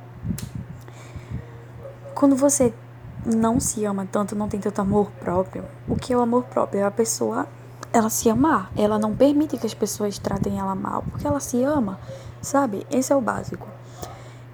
Quando 2.15 2.35
você 2.35 2.73
não 3.25 3.59
se 3.59 3.83
ama 3.83 4.07
tanto, 4.09 4.35
não 4.35 4.47
tem 4.47 4.59
tanto 4.59 4.81
amor 4.81 5.11
próprio. 5.19 5.65
O 5.87 5.95
que 5.95 6.13
é 6.13 6.17
o 6.17 6.21
amor 6.21 6.43
próprio? 6.45 6.81
É 6.81 6.83
a 6.83 6.91
pessoa, 6.91 7.47
ela 7.91 8.09
se 8.09 8.29
amar. 8.29 8.71
Ela 8.75 8.97
não 8.97 9.15
permite 9.15 9.57
que 9.57 9.67
as 9.67 9.73
pessoas 9.73 10.17
tratem 10.17 10.59
ela 10.59 10.75
mal, 10.75 11.03
porque 11.11 11.27
ela 11.27 11.39
se 11.39 11.61
ama, 11.63 11.99
sabe? 12.41 12.85
Esse 12.89 13.11
é 13.11 13.15
o 13.15 13.21
básico. 13.21 13.67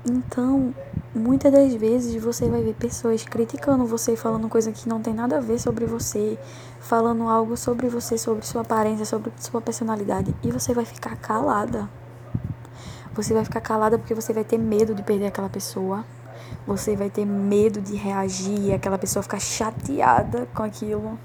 Então, 0.09 0.73
muitas 1.13 1.51
das 1.51 1.73
vezes 1.73 2.21
você 2.23 2.47
vai 2.47 2.61
ver 2.61 2.75
pessoas 2.75 3.23
criticando 3.23 3.85
você, 3.85 4.15
falando 4.15 4.47
coisa 4.47 4.71
que 4.71 4.87
não 4.87 5.01
tem 5.01 5.13
nada 5.13 5.37
a 5.37 5.41
ver 5.41 5.59
sobre 5.59 5.85
você, 5.85 6.37
falando 6.79 7.23
algo 7.23 7.57
sobre 7.57 7.89
você, 7.89 8.17
sobre 8.17 8.45
sua 8.45 8.61
aparência, 8.61 9.05
sobre 9.05 9.31
sua 9.37 9.59
personalidade, 9.59 10.33
e 10.43 10.51
você 10.51 10.73
vai 10.73 10.85
ficar 10.85 11.17
calada. 11.17 11.89
Você 13.13 13.33
vai 13.33 13.43
ficar 13.43 13.61
calada 13.61 13.97
porque 13.97 14.13
você 14.13 14.31
vai 14.31 14.43
ter 14.43 14.57
medo 14.57 14.95
de 14.95 15.03
perder 15.03 15.27
aquela 15.27 15.49
pessoa 15.49 16.05
você 16.65 16.95
vai 16.95 17.09
ter 17.09 17.25
medo 17.25 17.81
de 17.81 17.95
reagir, 17.95 18.73
aquela 18.73 18.97
pessoa 18.97 19.23
ficar 19.23 19.39
chateada 19.39 20.47
com 20.53 20.63
aquilo, 20.63 21.17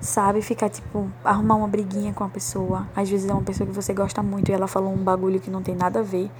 sabe? 0.00 0.42
Ficar 0.42 0.68
tipo, 0.68 1.10
arrumar 1.24 1.56
uma 1.56 1.68
briguinha 1.68 2.12
com 2.12 2.24
a 2.24 2.28
pessoa. 2.28 2.86
Às 2.94 3.08
vezes 3.08 3.28
é 3.28 3.32
uma 3.32 3.42
pessoa 3.42 3.66
que 3.66 3.74
você 3.74 3.92
gosta 3.92 4.22
muito 4.22 4.50
e 4.50 4.52
ela 4.52 4.66
falou 4.66 4.92
um 4.92 5.02
bagulho 5.02 5.40
que 5.40 5.50
não 5.50 5.62
tem 5.62 5.74
nada 5.74 6.00
a 6.00 6.02
ver. 6.02 6.30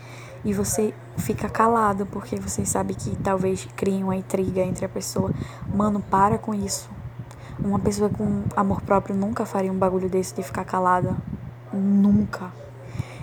E 0.44 0.52
você 0.52 0.94
fica 1.16 1.48
calado 1.48 2.06
porque 2.06 2.36
você 2.36 2.64
sabe 2.64 2.94
que 2.94 3.16
talvez 3.16 3.66
crie 3.76 4.02
uma 4.02 4.16
intriga 4.16 4.60
entre 4.60 4.84
a 4.84 4.88
pessoa. 4.88 5.32
Mano, 5.74 6.00
para 6.00 6.38
com 6.38 6.54
isso. 6.54 6.88
Uma 7.58 7.78
pessoa 7.78 8.10
com 8.10 8.44
amor 8.54 8.82
próprio 8.82 9.16
nunca 9.16 9.46
faria 9.46 9.72
um 9.72 9.78
bagulho 9.78 10.08
desse 10.08 10.34
de 10.34 10.42
ficar 10.42 10.64
calada. 10.64 11.16
Nunca. 11.72 12.52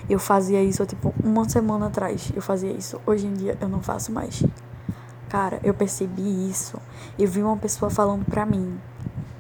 Eu 0.10 0.20
fazia 0.20 0.62
isso, 0.62 0.86
tipo, 0.86 1.14
uma 1.24 1.48
semana 1.48 1.88
atrás. 1.88 2.32
Eu 2.36 2.42
fazia 2.42 2.72
isso. 2.72 3.00
Hoje 3.06 3.26
em 3.26 3.34
dia 3.34 3.58
eu 3.62 3.70
não 3.70 3.82
faço 3.82 4.12
mais. 4.12 4.44
Cara, 5.30 5.60
eu 5.64 5.74
percebi 5.74 6.50
isso. 6.50 6.78
Eu 7.18 7.28
vi 7.28 7.42
uma 7.42 7.58
pessoa 7.58 7.90
falando 7.90 8.26
pra 8.26 8.46
mim: 8.46 8.78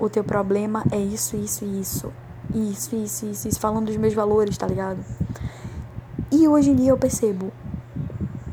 o 0.06 0.10
teu 0.10 0.24
problema 0.24 0.84
é 0.92 0.98
isso, 0.98 1.36
isso 1.36 1.66
e 1.66 1.80
isso. 1.80 2.12
Isso, 2.54 2.96
isso, 2.96 3.26
isso, 3.26 3.48
isso. 3.48 3.60
Falando 3.60 3.88
dos 3.88 3.98
meus 3.98 4.14
valores, 4.14 4.58
tá 4.58 4.68
ligado? 4.68 5.00
E 6.32 6.48
hoje 6.48 6.72
em 6.72 6.76
dia 6.76 6.90
eu 6.92 6.98
percebo 6.98 7.52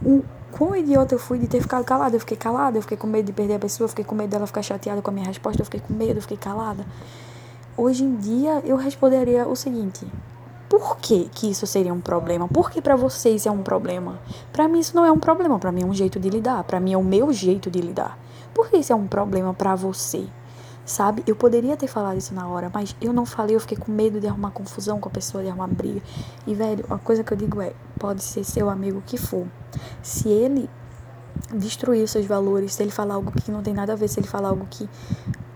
o 0.05 0.23
quão 0.53 0.77
idiota 0.77 1.15
eu 1.15 1.19
fui 1.19 1.39
de 1.39 1.47
ter 1.47 1.61
ficado 1.61 1.85
calada. 1.85 2.17
Eu 2.17 2.21
fiquei 2.21 2.37
calada, 2.37 2.79
eu 2.79 2.83
fiquei 2.83 2.97
com 2.97 3.07
medo 3.07 3.27
de 3.27 3.33
perder 3.33 3.55
a 3.55 3.59
pessoa, 3.59 3.87
eu 3.87 3.89
fiquei 3.89 4.05
com 4.05 4.15
medo 4.15 4.31
dela 4.31 4.47
ficar 4.47 4.63
chateada 4.63 5.01
com 5.03 5.11
a 5.11 5.15
minha 5.15 5.27
resposta, 5.27 5.61
eu 5.61 5.65
fiquei 5.65 5.81
com 5.81 5.93
medo, 5.93 6.19
eu 6.19 6.23
fiquei 6.23 6.37
calada. 6.37 6.85
Hoje 7.77 8.05
em 8.05 8.17
dia 8.17 8.63
eu 8.65 8.77
responderia 8.77 9.49
o 9.49 9.57
seguinte: 9.57 10.07
por 10.69 10.99
que, 10.99 11.31
que 11.35 11.51
isso 11.51 11.67
seria 11.67 11.93
um 11.93 12.01
problema? 12.01 12.47
Por 12.47 12.71
que 12.71 12.83
para 12.83 12.95
você 12.95 13.31
isso 13.31 13.49
é 13.49 13.51
um 13.51 13.63
problema? 13.63 14.21
Para 14.53 14.69
mim 14.69 14.81
isso 14.81 14.95
não 14.95 15.05
é 15.05 15.11
um 15.11 15.19
problema, 15.19 15.59
para 15.59 15.73
mim 15.73 15.83
é 15.83 15.87
um 15.87 15.95
jeito 15.95 16.21
de 16.21 16.29
lidar, 16.29 16.63
para 16.65 16.79
mim 16.79 16.93
é 16.93 16.97
o 16.97 17.03
meu 17.03 17.33
jeito 17.33 17.71
de 17.71 17.81
lidar. 17.81 18.19
Por 18.55 18.69
que 18.69 18.77
isso 18.77 18.93
é 18.93 18.97
um 18.97 19.07
problema 19.07 19.55
para 19.55 19.75
você? 19.75 20.27
Sabe? 20.91 21.23
Eu 21.25 21.37
poderia 21.37 21.77
ter 21.77 21.87
falado 21.87 22.19
isso 22.19 22.35
na 22.35 22.49
hora, 22.49 22.69
mas 22.75 22.97
eu 23.01 23.13
não 23.13 23.25
falei, 23.25 23.55
eu 23.55 23.61
fiquei 23.61 23.79
com 23.79 23.93
medo 23.93 24.19
de 24.19 24.27
arrumar 24.27 24.51
confusão 24.51 24.99
com 24.99 25.09
a 25.09 25.13
pessoa, 25.13 25.41
de 25.41 25.49
arrumar 25.49 25.69
briga. 25.69 26.03
E 26.45 26.53
velho, 26.53 26.85
a 26.91 26.99
coisa 26.99 27.23
que 27.23 27.33
eu 27.33 27.37
digo 27.37 27.61
é, 27.61 27.73
pode 27.97 28.25
ser 28.25 28.43
seu 28.43 28.69
amigo 28.69 29.01
que 29.07 29.17
for. 29.17 29.47
Se 30.03 30.29
ele 30.29 30.69
destruir 31.55 32.09
seus 32.09 32.27
valores, 32.27 32.75
se 32.75 32.83
ele 32.83 32.91
falar 32.91 33.15
algo 33.15 33.31
que 33.31 33.53
não 33.53 33.63
tem 33.63 33.73
nada 33.73 33.93
a 33.93 33.97
ver, 33.97 34.09
se 34.09 34.19
ele 34.19 34.27
falar 34.27 34.49
algo 34.49 34.67
que 34.69 34.89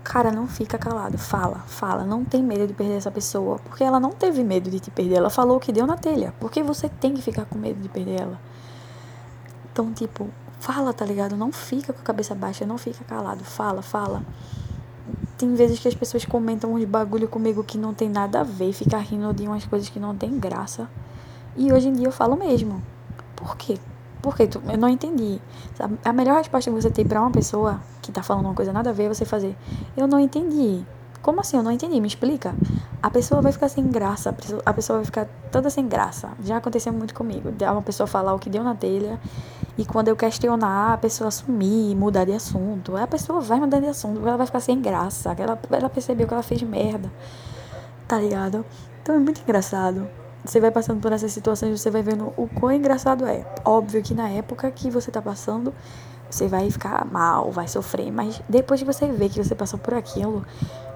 Cara, 0.05 0.31
não 0.31 0.47
fica 0.47 0.77
calado. 0.77 1.17
Fala, 1.17 1.57
fala. 1.67 2.05
Não 2.05 2.23
tem 2.23 2.41
medo 2.41 2.65
de 2.65 2.73
perder 2.73 2.95
essa 2.95 3.11
pessoa. 3.11 3.59
Porque 3.59 3.83
ela 3.83 3.99
não 3.99 4.11
teve 4.11 4.41
medo 4.41 4.69
de 4.69 4.79
te 4.79 4.89
perder. 4.89 5.15
Ela 5.15 5.29
falou 5.29 5.57
o 5.57 5.59
que 5.59 5.73
deu 5.73 5.85
na 5.85 5.97
telha. 5.97 6.33
Porque 6.39 6.63
você 6.63 6.87
tem 6.87 7.13
que 7.13 7.21
ficar 7.21 7.43
com 7.43 7.57
medo 7.57 7.81
de 7.81 7.89
perder 7.89 8.21
ela. 8.21 8.39
Então, 9.73 9.91
tipo, 9.91 10.29
fala, 10.59 10.93
tá 10.93 11.03
ligado? 11.03 11.35
Não 11.35 11.51
fica 11.51 11.91
com 11.91 11.99
a 11.99 12.03
cabeça 12.03 12.35
baixa. 12.35 12.65
Não 12.65 12.77
fica 12.77 13.03
calado. 13.03 13.43
Fala, 13.43 13.81
fala. 13.81 14.23
Tem 15.37 15.53
vezes 15.53 15.79
que 15.79 15.87
as 15.87 15.93
pessoas 15.93 16.25
comentam 16.25 16.73
uns 16.73 16.85
bagulho 16.85 17.27
comigo 17.27 17.63
que 17.63 17.77
não 17.77 17.93
tem 17.93 18.09
nada 18.09 18.41
a 18.41 18.43
ver. 18.43 18.73
Fica 18.73 18.97
rindo 18.97 19.33
de 19.33 19.47
umas 19.47 19.65
coisas 19.65 19.89
que 19.89 19.99
não 19.99 20.15
tem 20.15 20.39
graça. 20.39 20.89
E 21.55 21.71
hoje 21.71 21.89
em 21.89 21.93
dia 21.93 22.07
eu 22.07 22.11
falo 22.11 22.35
mesmo. 22.35 22.81
Por 23.35 23.57
quê? 23.57 23.77
Porque 24.21 24.47
tu, 24.47 24.61
eu 24.67 24.77
não 24.77 24.89
entendi. 24.89 25.39
A 26.03 26.11
melhor 26.11 26.37
resposta 26.37 26.71
que 26.71 26.81
você 26.81 26.89
tem 26.89 27.05
para 27.05 27.21
uma 27.21 27.31
pessoa 27.31 27.79
que 28.01 28.11
tá 28.11 28.23
falando 28.23 28.45
uma 28.45 28.55
coisa 28.55 28.73
nada 28.73 28.89
a 28.89 28.93
ver 28.93 29.03
é 29.03 29.09
você 29.09 29.25
fazer. 29.25 29.55
Eu 29.95 30.07
não 30.07 30.19
entendi. 30.19 30.83
Como 31.25 31.41
assim? 31.41 31.57
Eu 31.57 31.63
não 31.63 31.71
entendi, 31.71 31.99
me 31.99 32.07
explica. 32.07 32.53
A 33.01 33.09
pessoa 33.09 33.41
vai 33.41 33.51
ficar 33.51 33.67
sem 33.67 33.87
graça, 33.87 34.29
a 34.63 34.71
pessoa 34.71 34.99
vai 34.99 35.05
ficar 35.05 35.27
toda 35.51 35.71
sem 35.71 35.87
graça. 35.87 36.29
Já 36.43 36.57
aconteceu 36.57 36.93
muito 36.93 37.15
comigo. 37.15 37.51
De 37.51 37.65
uma 37.65 37.81
pessoa 37.81 38.05
falar 38.05 38.31
o 38.35 38.37
que 38.37 38.47
deu 38.47 38.63
na 38.63 38.75
telha 38.75 39.19
e 39.75 39.83
quando 39.83 40.07
eu 40.07 40.15
questionar, 40.15 40.93
a 40.93 40.97
pessoa 40.99 41.31
sumir, 41.31 41.95
mudar 41.95 42.25
de 42.25 42.33
assunto. 42.33 42.95
A 42.95 43.07
pessoa 43.07 43.41
vai 43.41 43.59
mudar 43.59 43.79
de 43.79 43.87
assunto, 43.87 44.19
ela 44.19 44.37
vai 44.37 44.45
ficar 44.45 44.59
sem 44.59 44.79
graça. 44.79 45.35
Ela, 45.35 45.59
ela 45.71 45.89
percebeu 45.89 46.27
que 46.27 46.33
ela 46.35 46.43
fez 46.43 46.61
merda. 46.61 47.11
Tá 48.07 48.19
ligado? 48.19 48.63
Então 49.01 49.15
é 49.15 49.17
muito 49.17 49.41
engraçado. 49.41 50.07
Você 50.43 50.59
vai 50.59 50.69
passando 50.69 51.01
por 51.01 51.11
essas 51.11 51.31
situações, 51.31 51.81
você 51.81 51.89
vai 51.89 52.03
vendo 52.03 52.33
o 52.37 52.47
quão 52.47 52.71
engraçado 52.71 53.25
é. 53.25 53.43
Óbvio 53.65 54.03
que 54.03 54.13
na 54.13 54.29
época 54.29 54.69
que 54.69 54.91
você 54.91 55.09
tá 55.09 55.23
passando, 55.23 55.73
você 56.29 56.47
vai 56.47 56.69
ficar 56.69 57.03
mal, 57.05 57.51
vai 57.51 57.67
sofrer, 57.67 58.11
mas 58.11 58.41
depois 58.47 58.79
que 58.79 58.85
você 58.85 59.07
vê 59.07 59.29
que 59.29 59.43
você 59.43 59.55
passou 59.55 59.79
por 59.79 59.93
aquilo, 59.93 60.45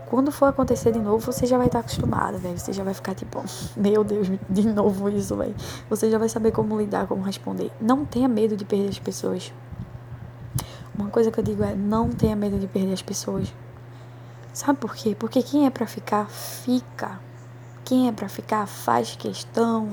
quando 0.09 0.31
for 0.31 0.47
acontecer 0.47 0.91
de 0.91 0.99
novo, 0.99 1.19
você 1.19 1.45
já 1.45 1.57
vai 1.57 1.67
estar 1.67 1.79
acostumado, 1.79 2.39
velho. 2.39 2.57
Você 2.57 2.73
já 2.73 2.83
vai 2.83 2.93
ficar 2.95 3.13
tipo, 3.13 3.43
meu 3.77 4.03
Deus, 4.03 4.27
de 4.49 4.67
novo 4.67 5.07
isso, 5.09 5.35
velho. 5.35 5.55
Você 5.89 6.09
já 6.09 6.17
vai 6.17 6.27
saber 6.27 6.51
como 6.51 6.77
lidar, 6.79 7.07
como 7.07 7.21
responder. 7.21 7.71
Não 7.79 8.03
tenha 8.05 8.27
medo 8.27 8.57
de 8.57 8.65
perder 8.65 8.89
as 8.89 8.99
pessoas. 8.99 9.53
Uma 10.97 11.09
coisa 11.09 11.31
que 11.31 11.39
eu 11.39 11.43
digo 11.43 11.63
é: 11.63 11.75
não 11.75 12.09
tenha 12.09 12.35
medo 12.35 12.57
de 12.57 12.67
perder 12.67 12.93
as 12.93 13.01
pessoas. 13.03 13.53
Sabe 14.51 14.79
por 14.79 14.95
quê? 14.95 15.15
Porque 15.17 15.43
quem 15.43 15.67
é 15.67 15.69
para 15.69 15.85
ficar, 15.85 16.27
fica. 16.27 17.19
Quem 17.85 18.07
é 18.07 18.11
para 18.11 18.27
ficar, 18.27 18.65
faz 18.65 19.15
questão. 19.15 19.89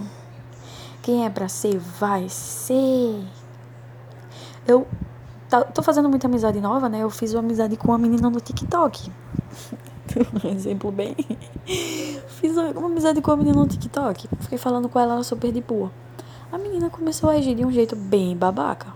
Quem 1.03 1.27
é 1.27 1.31
para 1.31 1.47
ser, 1.49 1.79
vai 1.79 2.29
ser. 2.29 3.23
Eu 4.67 4.87
tô 5.73 5.83
fazendo 5.83 6.09
muita 6.09 6.27
amizade 6.27 6.61
nova, 6.61 6.89
né? 6.89 7.03
Eu 7.03 7.11
fiz 7.11 7.33
uma 7.33 7.41
amizade 7.41 7.77
com 7.77 7.89
uma 7.89 7.99
menina 7.99 8.29
no 8.29 8.41
TikTok. 8.41 9.13
um 10.45 10.49
exemplo 10.49 10.91
bem. 10.91 11.15
Fiz 12.27 12.57
uma 12.57 12.87
amizade 12.87 13.21
com 13.21 13.31
a 13.31 13.37
menina 13.37 13.57
no 13.57 13.67
TikTok. 13.67 14.29
Fiquei 14.41 14.59
falando 14.59 14.89
com 14.89 14.99
ela, 14.99 15.15
ela 15.15 15.25
super 15.25 15.53
de 15.53 15.61
boa. 15.61 15.91
A 16.51 16.59
menina 16.59 16.89
começou 16.89 17.29
a 17.29 17.35
agir 17.35 17.55
de 17.55 17.65
um 17.65 17.73
jeito 17.73 17.97
bem 17.97 18.37
babaca. 18.37 18.89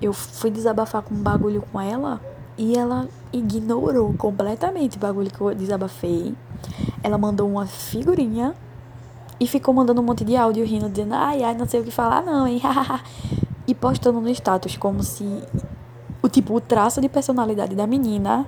Eu 0.00 0.12
fui 0.12 0.50
desabafar 0.50 1.02
com 1.02 1.14
um 1.14 1.22
bagulho 1.22 1.62
com 1.70 1.80
ela 1.80 2.20
e 2.56 2.76
ela 2.76 3.08
ignorou 3.32 4.14
completamente 4.14 4.96
o 4.96 5.00
bagulho 5.00 5.30
que 5.30 5.40
eu 5.40 5.54
desabafei. 5.54 6.34
Ela 7.02 7.18
mandou 7.18 7.48
uma 7.48 7.66
figurinha 7.66 8.54
e 9.38 9.46
ficou 9.46 9.72
mandando 9.72 10.00
um 10.00 10.04
monte 10.04 10.24
de 10.24 10.36
áudio 10.36 10.64
rindo, 10.64 10.88
dizendo, 10.88 11.14
ai, 11.14 11.42
ai, 11.42 11.54
não 11.54 11.66
sei 11.66 11.80
o 11.80 11.84
que 11.84 11.90
falar, 11.90 12.22
não, 12.22 12.46
hein? 12.46 12.60
e 13.66 13.74
postando 13.74 14.20
no 14.20 14.28
status 14.30 14.76
como 14.76 15.02
se 15.02 15.24
o 16.22 16.28
tipo, 16.28 16.54
o 16.54 16.60
traço 16.60 17.00
de 17.00 17.08
personalidade 17.08 17.74
da 17.74 17.86
menina 17.86 18.46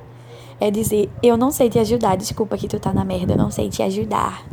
é 0.63 0.71
dizer: 0.71 1.11
Eu 1.21 1.37
não 1.37 1.51
sei 1.51 1.69
te 1.69 1.79
ajudar, 1.81 2.17
desculpa 2.17 2.57
que 2.57 2.69
tu 2.69 2.79
tá 2.79 2.93
na 2.93 3.05
merda, 3.05 3.33
eu 3.33 3.37
não 3.37 3.51
sei 3.51 3.69
te 3.69 3.83
ajudar. 3.83 4.45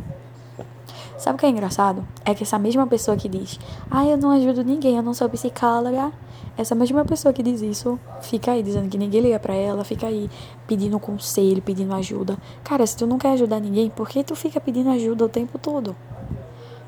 Sabe 1.16 1.36
o 1.36 1.38
que 1.38 1.46
é 1.46 1.48
engraçado? 1.50 2.04
É 2.24 2.34
que 2.34 2.42
essa 2.42 2.58
mesma 2.58 2.84
pessoa 2.84 3.16
que 3.16 3.28
diz: 3.28 3.60
Ah, 3.88 4.04
eu 4.04 4.16
não 4.16 4.32
ajudo 4.32 4.64
ninguém, 4.64 4.96
eu 4.96 5.02
não 5.02 5.14
sou 5.14 5.28
psicóloga. 5.28 6.12
Essa 6.58 6.74
mesma 6.74 7.04
pessoa 7.04 7.32
que 7.32 7.44
diz 7.44 7.62
isso 7.62 7.98
fica 8.20 8.50
aí 8.50 8.62
dizendo 8.62 8.88
que 8.88 8.98
ninguém 8.98 9.20
liga 9.20 9.38
para 9.38 9.54
ela, 9.54 9.84
fica 9.84 10.08
aí 10.08 10.28
pedindo 10.66 10.98
conselho, 10.98 11.62
pedindo 11.62 11.94
ajuda. 11.94 12.36
Cara, 12.64 12.84
se 12.84 12.96
tu 12.96 13.06
não 13.06 13.16
quer 13.16 13.32
ajudar 13.32 13.60
ninguém, 13.60 13.88
por 13.88 14.08
que 14.08 14.24
tu 14.24 14.34
fica 14.34 14.60
pedindo 14.60 14.90
ajuda 14.90 15.24
o 15.24 15.28
tempo 15.28 15.58
todo? 15.58 15.94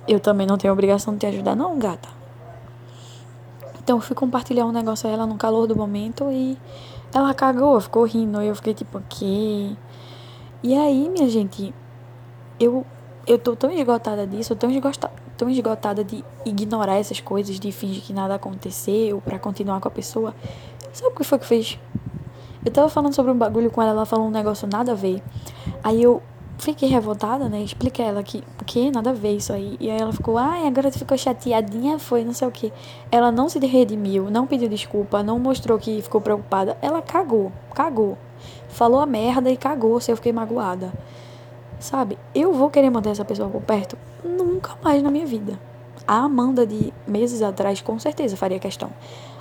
Eu 0.07 0.19
também 0.19 0.49
não 0.49 0.59
tenho 0.59 0.73
obrigação 0.73 1.15
de 1.15 1.21
te 1.21 1.27
ajudar, 1.27 1.55
não, 1.55 1.79
gata. 1.79 2.09
Então 3.83 3.97
eu 3.99 4.01
fui 4.01 4.17
compartilhar 4.17 4.67
um 4.67 4.73
negócio 4.73 5.09
a 5.09 5.13
ela 5.13 5.27
no 5.27 5.37
calor 5.37 5.67
do 5.67 5.77
momento 5.77 6.31
e 6.31 6.59
ela 7.15 7.35
cagou, 7.35 7.81
ficou 7.81 8.05
rindo. 8.05 8.41
Eu 8.41 8.55
fiquei 8.55 8.75
tipo, 8.75 8.99
o 8.99 9.03
quê? 9.09 9.73
E 10.63 10.75
aí, 10.75 11.09
minha 11.09 11.29
gente, 11.29 11.75
eu, 12.59 12.87
eu 13.27 13.39
tô 13.39 13.55
tão 13.57 13.71
esgotada 13.71 14.27
disso, 14.27 14.55
tão 14.57 14.71
esgotada, 14.71 15.13
tão 15.37 15.51
esgotada 15.51 16.05
de 16.05 16.25
ignorar 16.45 16.97
essas 16.97 17.21
coisas, 17.21 17.59
de 17.59 17.73
fingir 17.73 18.03
que 18.03 18.13
nada 18.13 18.35
aconteceu 18.35 19.21
para 19.21 19.39
continuar 19.39 19.81
com 19.81 19.89
a 19.89 19.91
pessoa. 19.91 20.35
Sabe 20.93 21.13
o 21.13 21.17
que 21.17 21.25
foi 21.25 21.39
que 21.39 21.47
fez? 21.47 21.79
Eu 22.65 22.71
tava 22.71 22.89
falando 22.89 23.15
sobre 23.15 23.33
um 23.33 23.37
bagulho 23.37 23.71
com 23.71 23.83
ela, 23.83 23.91
ela 23.91 24.07
falou 24.07 24.27
um 24.27 24.31
negócio 24.31 24.69
nada 24.69 24.93
a 24.93 24.95
ver. 24.95 25.21
Aí 25.83 26.01
eu 26.03 26.23
fiquei 26.63 26.89
revoltada, 26.89 27.49
né? 27.49 27.61
Expliquei 27.61 28.05
a 28.05 28.09
ela 28.09 28.23
que, 28.23 28.43
que? 28.65 28.91
Nada 28.91 29.11
a 29.11 29.13
ver 29.13 29.37
isso 29.37 29.53
aí. 29.53 29.77
E 29.81 29.91
aí 29.91 30.01
ela 30.01 30.13
ficou, 30.13 30.39
ai, 30.39 30.67
agora 30.67 30.91
tu 30.91 30.99
ficou 30.99 31.19
chateadinha, 31.19 31.99
foi, 31.99 32.25
não 32.25 32.33
sei 32.33 32.47
o 32.47 32.51
que. 32.51 32.73
Ela 33.11 33.33
não 33.33 33.49
se 33.49 33.59
redimiu, 33.59 34.31
não 34.31 34.47
pediu 34.47 34.69
desculpa, 34.69 35.23
não 35.23 35.39
mostrou 35.39 35.79
que 35.79 36.01
ficou 36.01 36.21
preocupada. 36.21 36.77
Ela 36.81 37.03
cagou, 37.03 37.53
cagou. 37.75 38.17
Falou 38.69 39.01
a 39.01 39.07
merda 39.07 39.51
e 39.51 39.57
cagou 39.57 40.01
se 40.01 40.11
eu 40.11 40.17
fiquei 40.17 40.33
magoada. 40.33 40.93
Sabe? 41.81 42.17
Eu 42.35 42.53
vou 42.53 42.71
querer 42.71 42.91
manter 42.91 43.11
essa 43.11 43.25
pessoa 43.25 43.49
por 43.49 43.63
perto? 43.63 43.99
Nunca 44.25 44.77
mais 44.83 45.03
na 45.03 45.11
minha 45.11 45.27
vida. 45.27 45.59
A 46.07 46.19
Amanda 46.19 46.67
de 46.67 46.93
meses 47.07 47.43
atrás, 47.43 47.81
com 47.81 47.99
certeza, 47.99 48.37
faria 48.37 48.59
questão. 48.59 48.91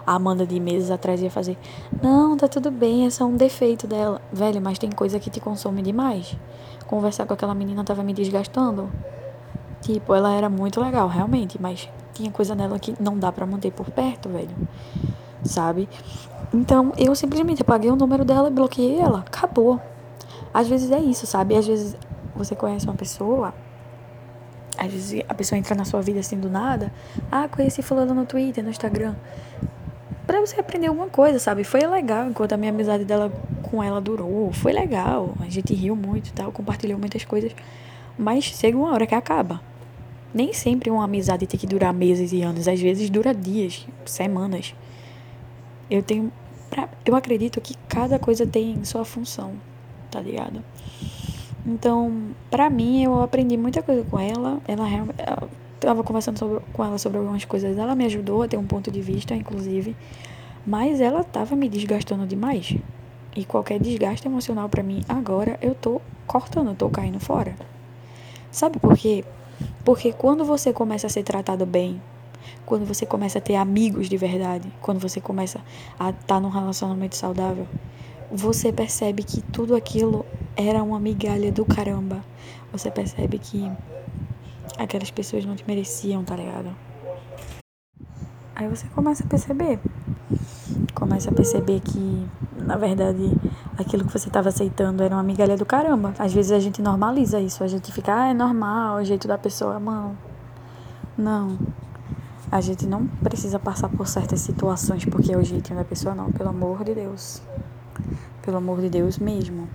A 0.05 0.15
Amanda 0.15 0.45
de 0.45 0.59
meses 0.59 0.91
atrás 0.91 1.21
ia 1.21 1.31
fazer: 1.31 1.57
Não, 2.01 2.37
tá 2.37 2.47
tudo 2.47 2.71
bem, 2.71 3.05
é 3.05 3.09
só 3.09 3.25
um 3.25 3.35
defeito 3.35 3.87
dela. 3.87 4.21
Velho, 4.31 4.61
mas 4.61 4.77
tem 4.77 4.89
coisa 4.89 5.19
que 5.19 5.29
te 5.29 5.39
consome 5.39 5.81
demais 5.81 6.35
conversar 6.91 7.25
com 7.25 7.33
aquela 7.33 7.55
menina 7.55 7.85
tava 7.85 8.03
me 8.03 8.13
desgastando. 8.13 8.91
Tipo, 9.79 10.13
ela 10.13 10.33
era 10.33 10.49
muito 10.49 10.81
legal, 10.81 11.07
realmente, 11.07 11.59
mas 11.59 11.89
tinha 12.13 12.29
coisa 12.29 12.53
nela 12.53 12.77
que 12.77 12.93
não 12.99 13.17
dá 13.17 13.31
para 13.31 13.45
manter 13.45 13.71
por 13.71 13.89
perto, 13.89 14.27
velho. 14.27 14.51
Sabe? 15.41 15.87
Então, 16.53 16.91
eu 16.97 17.15
simplesmente 17.15 17.61
apaguei 17.61 17.89
o 17.89 17.95
número 17.95 18.25
dela 18.25 18.49
e 18.49 18.51
bloqueei 18.51 18.99
ela. 18.99 19.19
Acabou. 19.19 19.79
Às 20.53 20.67
vezes 20.67 20.91
é 20.91 20.99
isso, 20.99 21.25
sabe? 21.25 21.55
Às 21.55 21.65
vezes 21.65 21.95
você 22.35 22.55
conhece 22.55 22.85
uma 22.85 22.95
pessoa, 22.95 23.53
às 24.77 24.91
vezes 24.91 25.23
a 25.29 25.33
pessoa 25.33 25.57
entra 25.57 25.73
na 25.73 25.85
sua 25.85 26.01
vida 26.01 26.19
assim 26.19 26.37
do 26.37 26.49
nada. 26.49 26.91
Ah, 27.31 27.47
conheci 27.47 27.81
fulano 27.81 28.13
no 28.13 28.25
Twitter, 28.25 28.61
no 28.61 28.69
Instagram. 28.69 29.15
Pra 30.25 30.39
você 30.39 30.60
aprender 30.60 30.88
alguma 30.88 31.07
coisa, 31.07 31.39
sabe? 31.39 31.63
Foi 31.63 31.81
legal 31.86 32.29
enquanto 32.29 32.53
a 32.53 32.57
minha 32.57 32.71
amizade 32.71 33.03
dela 33.03 33.31
com 33.63 33.81
ela 33.84 33.99
durou, 33.99 34.51
foi 34.51 34.73
legal, 34.73 35.34
a 35.39 35.49
gente 35.49 35.73
riu 35.73 35.95
muito 35.95 36.31
tal, 36.34 36.51
compartilhou 36.51 36.99
muitas 36.99 37.23
coisas, 37.23 37.55
mas 38.17 38.43
chega 38.43 38.77
uma 38.77 38.91
hora 38.93 39.07
que 39.07 39.15
acaba. 39.15 39.62
Nem 40.34 40.53
sempre 40.53 40.89
uma 40.89 41.03
amizade 41.03 41.47
tem 41.47 41.60
que 41.60 41.67
durar 41.67 41.93
meses 41.93 42.31
e 42.31 42.41
anos, 42.41 42.67
às 42.67 42.79
vezes 42.79 43.10
dura 43.10 43.34
dias, 43.34 43.86
semanas. 44.05 44.73
Eu 45.89 46.01
tenho. 46.01 46.31
Eu 47.05 47.15
acredito 47.15 47.60
que 47.60 47.75
cada 47.89 48.17
coisa 48.17 48.47
tem 48.47 48.81
sua 48.86 49.03
função, 49.03 49.53
tá 50.10 50.21
ligado? 50.21 50.63
Então, 51.65 52.29
pra 52.49 52.69
mim, 52.69 53.03
eu 53.03 53.21
aprendi 53.21 53.57
muita 53.57 53.84
coisa 53.84 54.03
com 54.10 54.17
ela. 54.17 54.60
Ela 54.67 54.86
realmente. 54.86 55.19
Eu 55.81 55.87
tava 55.87 56.03
conversando 56.03 56.37
sobre, 56.37 56.59
com 56.71 56.85
ela 56.85 56.99
sobre 56.99 57.17
algumas 57.17 57.43
coisas. 57.43 57.75
Ela 57.75 57.95
me 57.95 58.05
ajudou 58.05 58.43
a 58.43 58.47
ter 58.47 58.55
um 58.55 58.67
ponto 58.67 58.91
de 58.91 59.01
vista, 59.01 59.33
inclusive. 59.33 59.95
Mas 60.65 61.01
ela 61.01 61.23
tava 61.23 61.55
me 61.55 61.67
desgastando 61.67 62.27
demais. 62.27 62.77
E 63.35 63.43
qualquer 63.43 63.79
desgaste 63.79 64.27
emocional 64.27 64.69
para 64.69 64.83
mim 64.83 65.03
agora, 65.09 65.57
eu 65.59 65.73
tô 65.73 65.99
cortando, 66.27 66.69
eu 66.69 66.75
tô 66.75 66.87
caindo 66.87 67.19
fora. 67.19 67.55
Sabe 68.51 68.77
por 68.77 68.95
quê? 68.95 69.25
Porque 69.83 70.13
quando 70.13 70.45
você 70.45 70.71
começa 70.71 71.07
a 71.07 71.09
ser 71.09 71.23
tratado 71.23 71.65
bem, 71.65 71.99
quando 72.63 72.85
você 72.85 73.03
começa 73.03 73.39
a 73.39 73.41
ter 73.41 73.55
amigos 73.55 74.07
de 74.07 74.17
verdade, 74.17 74.71
quando 74.81 74.99
você 74.99 75.19
começa 75.19 75.61
a 75.99 76.11
estar 76.11 76.21
tá 76.27 76.39
num 76.39 76.49
relacionamento 76.49 77.15
saudável, 77.15 77.67
você 78.31 78.71
percebe 78.71 79.23
que 79.23 79.41
tudo 79.41 79.75
aquilo 79.75 80.25
era 80.55 80.83
uma 80.83 80.99
migalha 80.99 81.51
do 81.51 81.65
caramba. 81.65 82.23
Você 82.71 82.91
percebe 82.91 83.39
que 83.39 83.69
aquelas 84.77 85.12
pessoas 85.12 85.45
não 85.45 85.55
te 85.55 85.63
mereciam, 85.67 86.23
tá 86.23 86.36
ligado? 86.36 86.75
Aí 88.55 88.67
você 88.67 88.88
começa 88.88 89.23
a 89.23 89.27
perceber. 89.27 89.79
Começa 90.93 91.29
a 91.29 91.34
perceber 91.34 91.79
que 91.79 92.27
na 92.65 92.77
verdade, 92.77 93.31
aquilo 93.77 94.05
que 94.05 94.12
você 94.12 94.27
estava 94.27 94.49
aceitando 94.49 95.03
era 95.03 95.15
uma 95.15 95.23
migalha 95.23 95.57
do 95.57 95.65
caramba. 95.65 96.13
Às 96.17 96.34
vezes 96.34 96.51
a 96.51 96.60
gente 96.60 96.81
normaliza 96.81 97.39
isso, 97.39 97.63
a 97.63 97.67
gente 97.67 97.91
fica, 97.91 98.15
ah, 98.15 98.27
é 98.29 98.34
normal, 98.34 98.99
é 98.99 99.01
o 99.01 99.05
jeito 99.05 99.27
da 99.27 99.38
pessoa. 99.38 99.79
Mano, 99.79 100.17
não. 101.17 101.57
A 102.51 102.62
gente 102.62 102.86
não 102.86 103.07
precisa 103.07 103.57
passar 103.60 103.89
por 103.89 104.07
certas 104.07 104.41
situações 104.41 105.05
porque 105.05 105.34
é 105.34 105.38
o 105.38 105.43
jeitinho 105.43 105.79
da 105.79 105.86
pessoa, 105.86 106.13
não. 106.13 106.31
Pelo 106.31 106.49
amor 106.49 106.84
de 106.84 106.93
Deus. 106.93 107.41
Pelo 108.41 108.57
amor 108.57 108.81
de 108.81 108.89
Deus 108.89 109.17
mesmo. 109.17 109.67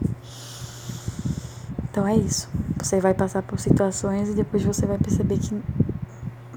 Então 1.90 2.06
é 2.06 2.16
isso. 2.16 2.48
Você 2.86 3.00
vai 3.00 3.12
passar 3.12 3.42
por 3.42 3.58
situações 3.58 4.28
e 4.28 4.32
depois 4.32 4.62
você 4.62 4.86
vai 4.86 4.96
perceber 4.96 5.38
que, 5.38 5.60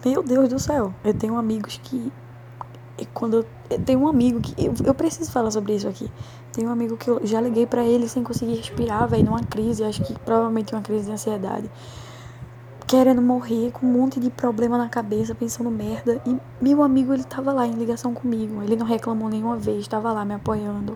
meu 0.05 0.21
Deus 0.21 0.47
do 0.47 0.59
céu, 0.59 0.93
eu 1.03 1.11
tenho 1.11 1.35
amigos 1.35 1.81
que 1.83 2.11
quando 3.15 3.37
eu, 3.37 3.45
eu 3.67 3.79
tenho 3.79 4.01
um 4.01 4.07
amigo 4.07 4.39
que. 4.39 4.53
Eu, 4.63 4.75
eu 4.85 4.93
preciso 4.93 5.31
falar 5.31 5.49
sobre 5.49 5.73
isso 5.73 5.87
aqui. 5.87 6.07
Tem 6.53 6.67
um 6.67 6.69
amigo 6.69 6.97
que 6.97 7.09
eu 7.09 7.19
já 7.25 7.41
liguei 7.41 7.65
para 7.65 7.83
ele 7.83 8.07
sem 8.07 8.23
conseguir 8.23 8.57
respirar, 8.57 9.07
velho, 9.07 9.25
numa 9.25 9.43
crise, 9.43 9.83
acho 9.83 10.03
que 10.03 10.13
provavelmente 10.19 10.71
uma 10.71 10.83
crise 10.83 11.05
de 11.05 11.13
ansiedade. 11.13 11.67
Querendo 12.85 13.23
morrer, 13.23 13.71
com 13.71 13.87
um 13.87 13.91
monte 13.91 14.19
de 14.19 14.29
problema 14.29 14.77
na 14.77 14.87
cabeça, 14.87 15.33
pensando 15.33 15.71
merda. 15.71 16.21
E 16.27 16.37
meu 16.61 16.83
amigo, 16.83 17.11
ele 17.11 17.23
tava 17.23 17.51
lá 17.51 17.65
em 17.65 17.73
ligação 17.73 18.13
comigo. 18.13 18.61
Ele 18.61 18.75
não 18.75 18.85
reclamou 18.85 19.29
nenhuma 19.29 19.57
vez, 19.57 19.87
tava 19.87 20.11
lá 20.11 20.23
me 20.23 20.35
apoiando. 20.35 20.95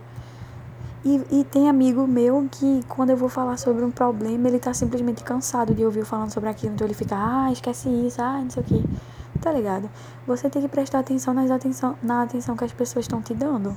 E, 1.06 1.22
e 1.32 1.44
tem 1.44 1.68
amigo 1.68 2.08
meu 2.08 2.48
que, 2.50 2.82
quando 2.88 3.10
eu 3.10 3.18
vou 3.18 3.28
falar 3.28 3.58
sobre 3.58 3.84
um 3.84 3.92
problema, 3.92 4.48
ele 4.48 4.58
tá 4.58 4.74
simplesmente 4.74 5.22
cansado 5.22 5.74
de 5.74 5.84
ouvir 5.84 6.00
eu 6.00 6.06
falando 6.06 6.32
sobre 6.32 6.50
aquilo. 6.50 6.74
Então 6.74 6.88
ele 6.88 6.94
fica, 6.94 7.16
ah, 7.18 7.52
esquece 7.52 7.90
isso, 7.90 8.22
ah, 8.22 8.40
não 8.42 8.50
sei 8.50 8.64
o 8.64 8.66
que. 8.66 8.84
Tá 9.42 9.52
ligado? 9.52 9.90
Você 10.26 10.50
tem 10.50 10.62
que 10.62 10.70
prestar 10.70 11.00
atenção, 11.00 11.34
nas 11.34 11.52
atenção 11.52 11.98
na 12.02 12.24
atenção 12.24 12.56
que 12.56 12.64
as 12.64 12.72
pessoas 12.72 13.04
estão 13.04 13.22
te 13.22 13.34
dando. 13.34 13.76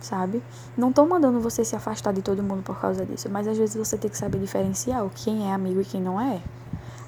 Sabe? 0.00 0.40
Não 0.76 0.92
tô 0.92 1.04
mandando 1.04 1.40
você 1.40 1.64
se 1.64 1.74
afastar 1.74 2.12
de 2.12 2.22
todo 2.22 2.42
mundo 2.42 2.62
por 2.62 2.78
causa 2.80 3.04
disso, 3.04 3.28
mas 3.28 3.48
às 3.48 3.58
vezes 3.58 3.74
você 3.74 3.98
tem 3.98 4.10
que 4.10 4.16
saber 4.16 4.38
diferenciar 4.38 5.04
quem 5.14 5.50
é 5.50 5.52
amigo 5.52 5.80
e 5.80 5.84
quem 5.84 6.00
não 6.00 6.20
é. 6.20 6.40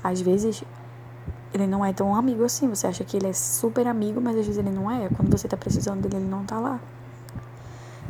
Às 0.02 0.20
vezes 0.20 0.64
ele 1.52 1.68
não 1.68 1.84
é 1.84 1.92
tão 1.92 2.14
amigo 2.16 2.44
assim. 2.44 2.68
Você 2.68 2.88
acha 2.88 3.04
que 3.04 3.16
ele 3.16 3.28
é 3.28 3.32
super 3.32 3.86
amigo, 3.86 4.20
mas 4.20 4.36
às 4.36 4.46
vezes 4.46 4.58
ele 4.58 4.70
não 4.70 4.90
é. 4.90 5.08
Quando 5.08 5.30
você 5.30 5.46
tá 5.46 5.56
precisando 5.56 6.02
dele, 6.02 6.16
ele 6.16 6.28
não 6.28 6.44
tá 6.44 6.58
lá. 6.58 6.80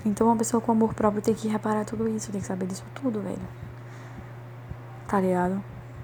Então, 0.05 0.27
uma 0.27 0.37
pessoa 0.37 0.61
com 0.61 0.73
amor 0.73 0.93
próprio 0.95 1.23
tem 1.23 1.35
que 1.35 1.49
reparar 1.49 1.85
tudo 1.85 2.09
isso, 2.09 2.31
tem 2.31 2.41
que 2.41 2.47
saber 2.47 2.67
disso 2.67 2.85
tudo, 2.95 3.21
velho. 3.21 3.39
Tá 5.09 5.21
ligado? 5.21 5.63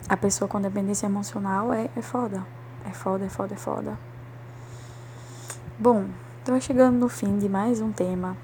A 0.08 0.16
pessoa 0.16 0.48
com 0.48 0.60
dependência 0.60 1.06
emocional 1.06 1.72
é, 1.72 1.90
é 1.96 2.02
foda. 2.02 2.46
É 2.84 2.90
foda, 2.90 3.26
é 3.26 3.28
foda, 3.28 3.54
é 3.54 3.56
foda. 3.56 3.98
Bom, 5.78 6.06
tô 6.44 6.58
chegando 6.60 6.98
no 6.98 7.08
fim 7.08 7.38
de 7.38 7.48
mais 7.48 7.80
um 7.80 7.92
tema. 7.92 8.36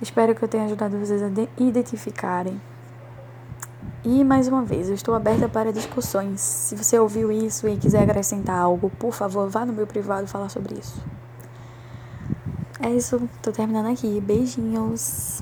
Espero 0.00 0.34
que 0.34 0.42
eu 0.42 0.48
tenha 0.48 0.64
ajudado 0.64 0.98
vocês 0.98 1.22
a 1.22 1.28
identificarem. 1.58 2.60
E 4.04 4.22
mais 4.22 4.48
uma 4.48 4.62
vez, 4.62 4.88
eu 4.88 4.94
estou 4.94 5.14
aberta 5.14 5.48
para 5.48 5.72
discussões. 5.72 6.40
Se 6.40 6.76
você 6.76 6.98
ouviu 6.98 7.32
isso 7.32 7.66
e 7.66 7.76
quiser 7.76 8.02
acrescentar 8.02 8.58
algo, 8.58 8.90
por 8.90 9.12
favor, 9.12 9.48
vá 9.48 9.64
no 9.64 9.72
meu 9.72 9.86
privado 9.86 10.26
falar 10.26 10.48
sobre 10.48 10.78
isso. 10.78 11.02
É 12.84 12.90
isso, 12.90 13.18
tô 13.42 13.50
terminando 13.50 13.86
aqui. 13.90 14.20
Beijinhos. 14.20 15.40